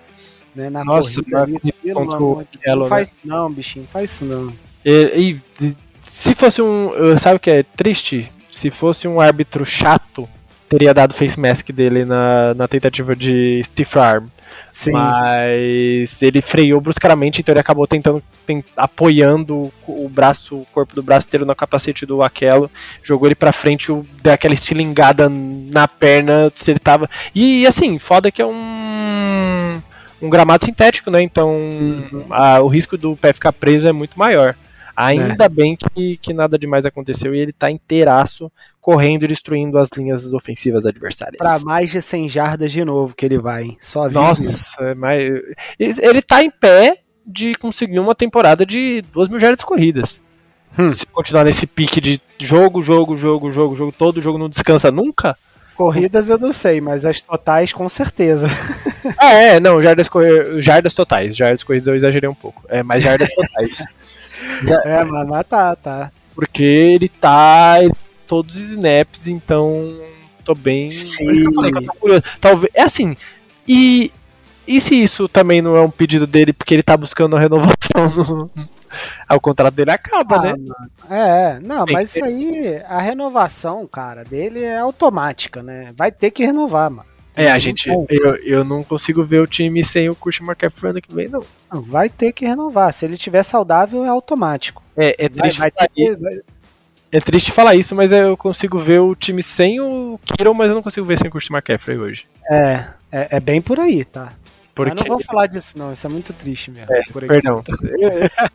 né, 0.55 0.71
na 0.71 0.83
Nossa, 0.83 1.23
corrida, 1.23 1.47
de 1.47 1.75
Deus, 1.85 2.79
não 2.79 2.87
faz 2.87 3.13
né? 3.13 3.17
isso 3.19 3.29
não, 3.29 3.53
bichinho, 3.53 3.87
faz 3.93 4.11
isso 4.11 4.25
não. 4.25 4.53
E, 4.85 5.37
e, 5.61 5.77
se 6.09 6.35
fosse 6.35 6.63
um, 6.63 6.91
sabe 7.19 7.37
o 7.37 7.41
que 7.41 7.51
é 7.51 7.63
triste? 7.63 8.31
Se 8.51 8.71
fosse 8.71 9.07
um 9.07 9.21
árbitro 9.21 9.65
chato, 9.65 10.29
teria 10.69 10.95
dado 10.95 11.15
face 11.15 11.39
mask 11.39 11.71
dele 11.71 12.05
na, 12.05 12.55
na 12.55 12.67
tentativa 12.69 13.15
de 13.15 13.63
stiff 13.65 13.99
arm. 13.99 14.27
Sim. 14.73 14.91
Mas 14.93 16.21
ele 16.23 16.43
freou 16.43 16.81
bruscamente, 16.81 17.41
então 17.41 17.53
ele 17.53 17.61
acabou 17.61 17.87
tentando, 17.87 18.23
tent, 18.47 18.65
apoiando 18.77 19.73
o 19.87 20.09
braço, 20.09 20.57
o 20.57 20.67
corpo 20.67 20.95
do 20.95 21.03
braço 21.03 21.29
inteiro 21.29 21.47
no 21.47 21.55
capacete 21.55 22.05
do 22.05 22.23
Aquelo, 22.23 22.71
jogou 23.03 23.29
ele 23.29 23.35
pra 23.35 23.53
frente, 23.53 23.93
deu 24.23 24.33
aquela 24.33 24.55
estilingada 24.55 25.29
na 25.29 25.87
perna, 25.87 26.51
se 26.55 26.71
ele 26.73 26.81
tava. 26.81 27.09
E 27.35 27.67
assim, 27.67 27.99
foda 27.99 28.31
que 28.31 28.43
é 28.43 28.47
um. 28.47 29.81
um 30.21 30.29
gramado 30.29 30.65
sintético, 30.65 31.11
né? 31.11 31.23
Então 31.23 31.51
uhum. 31.51 32.27
a, 32.31 32.61
o 32.61 32.67
risco 32.67 32.99
do 32.99 33.17
pé 33.17 33.33
ficar 33.33 33.53
preso 33.53 33.87
é 33.87 33.93
muito 33.93 34.19
maior. 34.19 34.57
Ainda 34.97 35.45
é. 35.45 35.49
bem 35.49 35.77
que, 35.77 36.17
que 36.19 36.33
nada 36.33 36.59
demais 36.59 36.85
aconteceu 36.85 37.35
e 37.35 37.39
ele 37.39 37.53
tá 37.53 37.71
inteiraço, 37.71 38.51
correndo 38.83 39.23
e 39.23 39.29
destruindo 39.29 39.79
as 39.79 39.89
linhas 39.97 40.35
ofensivas 40.35 40.85
adversárias. 40.85 41.39
Para 41.39 41.61
mais 41.61 41.91
de 41.91 42.03
100 42.03 42.29
jardas 42.29 42.73
de 42.73 42.85
novo 42.85 43.15
que 43.15 43.25
ele 43.25 43.39
vai. 43.39 43.77
Só 43.81 44.11
Nossa, 44.11 44.77
é 44.81 44.93
mas 44.93 45.99
ele 45.99 46.21
tá 46.21 46.43
em 46.43 46.51
pé 46.51 46.99
de 47.25 47.55
conseguir 47.55 48.01
uma 48.01 48.15
temporada 48.15 48.67
de 48.67 49.01
2 49.13 49.29
mil 49.29 49.39
jardas 49.39 49.63
corridas. 49.63 50.21
Hum. 50.77 50.93
Se 50.93 51.07
continuar 51.07 51.45
nesse 51.45 51.65
pique 51.65 52.01
de 52.01 52.21
jogo, 52.41 52.83
jogo, 52.83 53.17
jogo, 53.17 53.53
jogo, 53.53 53.77
jogo, 53.77 53.95
todo 53.97 54.21
jogo 54.21 54.37
não 54.37 54.49
descansa 54.49 54.91
nunca. 54.91 55.37
Corridas 55.77 56.29
eu 56.29 56.39
não 56.39 56.53
sei, 56.53 56.81
mas 56.81 57.07
as 57.07 57.21
totais 57.21 57.73
com 57.73 57.89
certeza. 57.89 58.49
ah, 59.17 59.33
é, 59.33 59.61
não, 59.61 59.81
jardas, 59.81 60.09
jardas 60.59 60.93
totais. 60.93 61.37
Jardas 61.37 61.63
corridas 61.63 61.87
eu 61.87 61.95
exagerei 61.95 62.29
um 62.29 62.35
pouco. 62.35 62.65
É, 62.69 62.83
mas 62.83 63.03
jardas 63.03 63.33
totais. 63.33 63.79
É, 64.85 65.05
mas, 65.05 65.47
tá, 65.47 65.77
tá. 65.77 66.11
Porque 66.35 66.65
ele 66.65 67.09
tá 67.09 67.79
todos 68.33 68.57
os 68.57 68.63
snaps, 68.71 69.29
então 69.29 69.95
tô 70.43 70.55
bem. 70.55 70.89
Sim. 70.89 71.45
Eu 71.45 71.53
falei 71.53 71.71
que 71.71 71.79
eu 71.79 71.85
tô 71.85 71.93
curioso. 71.93 72.23
Talvez. 72.41 72.73
É 72.75 72.83
assim. 72.83 73.15
E. 73.69 74.11
E 74.67 74.81
se 74.81 74.95
isso 74.95 75.29
também 75.29 75.61
não 75.61 75.77
é 75.77 75.83
um 75.83 75.91
pedido 75.91 76.25
dele 76.25 76.53
porque 76.53 76.73
ele 76.73 76.85
tá 76.85 76.97
buscando 76.97 77.37
a 77.37 77.41
renovação 77.41 78.09
no, 78.17 78.51
o 79.29 79.41
contrato 79.41 79.75
dele 79.75 79.91
acaba, 79.91 80.37
ah, 80.37 80.43
né? 80.43 80.51
Mano. 80.53 80.91
É, 81.11 81.59
não, 81.61 81.85
Tem 81.85 81.95
mas 81.95 82.15
isso 82.15 82.25
aí, 82.25 82.81
a 82.87 83.01
renovação, 83.01 83.85
cara, 83.89 84.23
dele 84.23 84.63
é 84.63 84.79
automática, 84.79 85.65
né? 85.65 85.91
Vai 85.97 86.13
ter 86.13 86.31
que 86.31 86.47
renovar, 86.47 86.91
mano. 86.91 87.09
É, 87.35 87.51
a 87.51 87.59
gente. 87.59 87.91
Eu, 87.91 88.37
eu 88.37 88.65
não 88.65 88.85
consigo 88.85 89.25
ver 89.25 89.41
o 89.41 89.49
time 89.49 89.83
sem 89.85 90.09
o 90.09 90.15
Christian 90.15 90.47
McCaffrey 90.47 90.91
ano 90.91 91.03
que 91.03 91.13
vem, 91.13 91.29
não. 91.29 91.43
Vai 91.83 92.09
ter 92.09 92.33
que 92.33 92.47
renovar. 92.47 92.93
Se 92.93 93.05
ele 93.05 93.19
tiver 93.19 93.43
saudável, 93.43 94.05
é 94.05 94.09
automático. 94.09 94.83
É, 94.97 95.25
é 95.25 95.29
triste. 95.29 95.59
Vai, 95.59 95.73
vai 95.77 95.89
ter, 95.89 96.45
É 97.13 97.21
triste 97.21 97.53
falar 97.53 97.75
isso, 97.75 97.95
mas 97.95 98.11
eu 98.11 98.35
consigo 98.39 98.79
ver 98.79 99.01
o 99.01 99.15
time 99.15 99.43
sem 99.43 99.79
o 99.79 100.19
Kiro, 100.25 100.55
mas 100.55 100.71
eu 100.71 100.75
não 100.75 100.83
consigo 100.83 101.05
ver 101.07 101.19
sem 101.19 101.29
o 101.29 101.31
Christian 101.31 101.57
McCaffrey 101.57 101.99
hoje. 101.99 102.25
É, 102.51 102.87
é, 103.13 103.29
é 103.33 103.41
bem 103.41 103.61
por 103.61 103.79
aí, 103.79 104.03
tá? 104.03 104.33
Porque... 104.75 104.95
Mas 104.95 105.03
não 105.03 105.09
vamos 105.11 105.27
falar 105.27 105.47
disso, 105.47 105.79
não. 105.79 105.93
Isso 105.93 106.07
é 106.07 106.11
muito 106.11 106.33
triste 106.33 106.71
mesmo. 106.71 106.87
É, 106.91 107.03
perdão. 107.27 107.63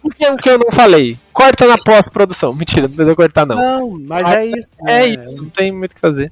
o 0.02 0.10
que, 0.10 0.28
o 0.28 0.38
que 0.38 0.50
eu 0.50 0.58
não 0.58 0.72
falei? 0.72 1.20
Corta 1.32 1.68
na 1.68 1.78
pós-produção. 1.78 2.52
Mentira, 2.56 2.88
não 2.88 2.96
precisa 2.96 3.16
cortar, 3.16 3.46
não. 3.46 3.56
Não, 3.56 3.90
mas, 3.92 4.24
mas 4.24 4.36
é 4.36 4.46
isso. 4.48 4.72
É, 4.88 4.94
é 4.94 5.08
isso, 5.08 5.38
não 5.38 5.50
tem 5.50 5.72
muito 5.72 5.92
o 5.92 5.96
que 5.96 6.02
fazer. 6.02 6.32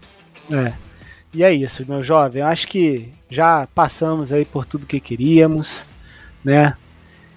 É. 0.52 0.74
E 1.32 1.44
é 1.44 1.54
isso, 1.54 1.86
meu 1.88 2.02
jovem. 2.02 2.42
Eu 2.42 2.48
acho 2.48 2.68
que 2.68 3.14
já 3.30 3.68
passamos 3.76 4.34
aí 4.34 4.46
por 4.46 4.66
tudo 4.66 4.88
que 4.88 5.00
queríamos, 5.00 5.86
né? 6.44 6.74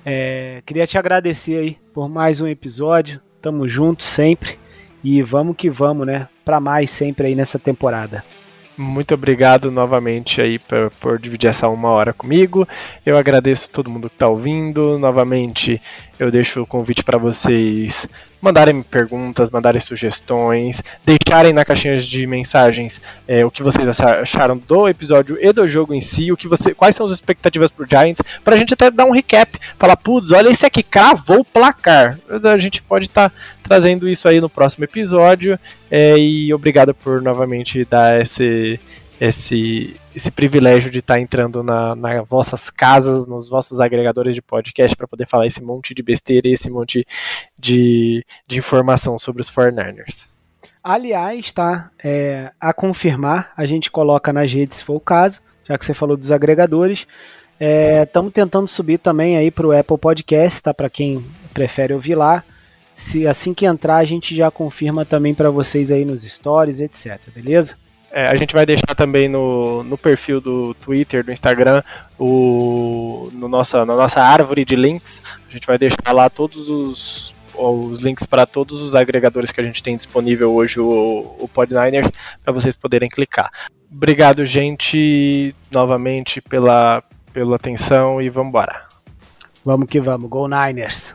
É, 0.03 0.63
queria 0.65 0.87
te 0.87 0.97
agradecer 0.97 1.59
aí 1.59 1.77
por 1.93 2.09
mais 2.09 2.41
um 2.41 2.47
episódio. 2.47 3.21
Tamo 3.43 3.69
junto 3.69 4.03
sempre 4.03 4.59
e 5.03 5.23
vamos 5.23 5.57
que 5.57 5.71
vamos, 5.71 6.07
né? 6.07 6.29
Para 6.45 6.61
mais 6.61 6.91
sempre 6.91 7.29
aí 7.29 7.35
nessa 7.35 7.59
temporada. 7.59 8.25
Muito 8.79 9.13
obrigado 9.13 9.73
novamente 9.73 10.41
aí 10.41 10.57
por, 10.57 10.91
por, 11.01 11.19
dividir 11.19 11.49
essa 11.49 11.69
uma 11.69 11.91
hora 11.91 12.13
comigo. 12.13 12.67
Eu 13.05 13.19
agradeço 13.19 13.69
todo 13.69 13.91
mundo 13.91 14.09
que 14.09 14.15
está 14.15 14.29
ouvindo. 14.29 14.97
Novamente, 15.01 15.83
eu 16.19 16.31
deixo 16.31 16.63
o 16.63 16.67
convite 16.67 17.05
para 17.05 17.19
vocês 17.19 18.07
mandarem 18.41 18.83
perguntas, 18.83 19.51
mandarem 19.51 19.81
sugestões, 19.81 20.83
deixarem 21.05 21.53
na 21.53 21.65
caixinha 21.65 21.97
de 21.97 22.27
mensagens 22.27 23.01
é, 23.27 23.45
o 23.45 23.51
que 23.51 23.63
vocês 23.63 23.89
acharam 24.01 24.57
do 24.57 24.89
episódio 24.89 25.37
e 25.41 25.53
do 25.53 25.67
jogo 25.67 25.93
em 25.93 26.01
si, 26.01 26.31
o 26.31 26.37
que 26.37 26.47
você, 26.47 26.75
quais 26.75 26.95
são 26.95 27.07
as 27.07 27.13
expectativas 27.13 27.71
pro 27.71 27.87
Giants, 27.89 28.23
pra 28.45 28.57
gente 28.57 28.75
até 28.75 28.91
dar 28.91 29.07
um 29.07 29.11
recap, 29.11 29.59
falar, 29.79 29.97
putz, 29.97 30.31
olha 30.31 30.51
esse 30.51 30.65
aqui, 30.65 30.83
cravou 30.83 31.41
o 31.41 31.45
placar. 31.45 32.19
A 32.45 32.59
gente 32.59 32.83
pode 32.83 33.07
estar 33.07 33.31
tá 33.31 33.37
trazendo 33.63 34.09
isso 34.09 34.29
aí 34.29 34.41
no 34.41 34.49
próximo 34.49 34.85
episódio, 34.85 35.59
é, 35.91 36.17
e 36.17 36.53
obrigado 36.55 36.95
por 36.95 37.21
novamente 37.21 37.85
dar 37.85 38.21
esse 38.21 38.79
esse, 39.21 39.97
esse 40.15 40.31
privilégio 40.31 40.91
de 40.91 41.01
estar 41.01 41.15
tá 41.15 41.21
entrando 41.21 41.63
na, 41.63 41.95
nas 41.95 42.27
vossas 42.27 42.71
casas, 42.71 43.27
nos 43.27 43.49
vossos 43.49 43.81
agregadores 43.81 44.35
de 44.35 44.43
podcast 44.43 44.97
para 44.97 45.09
poder 45.09 45.27
falar 45.27 45.47
esse 45.47 45.63
monte 45.63 45.95
de 45.95 46.03
besteira 46.03 46.49
esse 46.49 46.71
monte 46.71 47.07
de, 47.59 48.25
de 48.47 48.59
informação 48.59 49.19
sobre 49.19 49.43
os 49.43 49.51
49ers. 49.51 50.29
Aliás, 50.83 51.53
tá, 51.53 51.91
é, 52.03 52.51
a 52.61 52.73
confirmar, 52.73 53.53
a 53.57 53.67
gente 53.67 53.91
coloca 53.91 54.33
nas 54.33 54.53
redes 54.53 54.79
se 54.79 54.85
for 54.85 54.95
o 54.95 55.01
caso, 55.01 55.41
já 55.65 55.77
que 55.77 55.85
você 55.85 55.93
falou 55.93 56.17
dos 56.17 56.31
agregadores. 56.31 57.07
Estamos 58.07 58.31
é, 58.31 58.35
tentando 58.35 58.69
subir 58.69 58.99
também 58.99 59.37
aí 59.37 59.51
para 59.51 59.67
o 59.67 59.77
Apple 59.77 59.99
Podcast, 59.99 60.63
tá? 60.63 60.73
Para 60.73 60.89
quem 60.89 61.25
prefere 61.53 61.93
ouvir 61.93 62.15
lá. 62.15 62.45
Se 62.97 63.27
assim 63.27 63.53
que 63.53 63.67
entrar, 63.67 63.97
a 63.97 64.05
gente 64.05 64.35
já 64.35 64.51
confirma 64.51 65.05
também 65.05 65.35
para 65.35 65.51
vocês 65.51 65.91
aí 65.91 66.05
nos 66.05 66.23
stories, 66.23 66.81
etc. 66.81 67.19
Beleza? 67.35 67.77
É, 68.11 68.25
a 68.25 68.35
gente 68.37 68.55
vai 68.55 68.65
deixar 68.65 68.95
também 68.95 69.29
no, 69.29 69.83
no 69.83 69.99
perfil 69.99 70.41
do 70.41 70.75
Twitter, 70.75 71.23
do 71.23 71.33
Instagram, 71.33 71.83
o, 72.19 73.29
no 73.33 73.49
nossa, 73.49 73.85
na 73.85 73.95
nossa 73.95 74.21
árvore 74.21 74.65
de 74.65 74.75
links. 74.75 75.23
A 75.49 75.53
gente 75.53 75.67
vai 75.67 75.77
deixar 75.77 76.13
lá 76.13 76.31
todos 76.31 76.71
os, 76.71 77.35
os 77.55 78.03
links 78.03 78.25
para 78.25 78.47
todos 78.47 78.81
os 78.81 78.95
agregadores 78.95 79.53
que 79.53 79.61
a 79.61 79.65
gente 79.65 79.83
tem 79.83 79.97
disponível 79.97 80.55
hoje, 80.55 80.81
o, 80.81 81.37
o 81.39 81.49
Podniners, 81.53 82.11
para 82.43 82.53
vocês 82.53 82.75
poderem 82.75 83.09
clicar. 83.09 83.51
Obrigado, 83.91 84.45
gente, 84.47 85.55
novamente 85.71 86.41
pela, 86.41 87.03
pela 87.33 87.57
atenção 87.57 88.23
e 88.23 88.31
vamos 88.31 88.49
embora. 88.51 88.87
Vamos 89.65 89.89
que 89.89 90.01
vamos, 90.01 90.31
Go 90.31 90.49
Niners! 90.49 91.15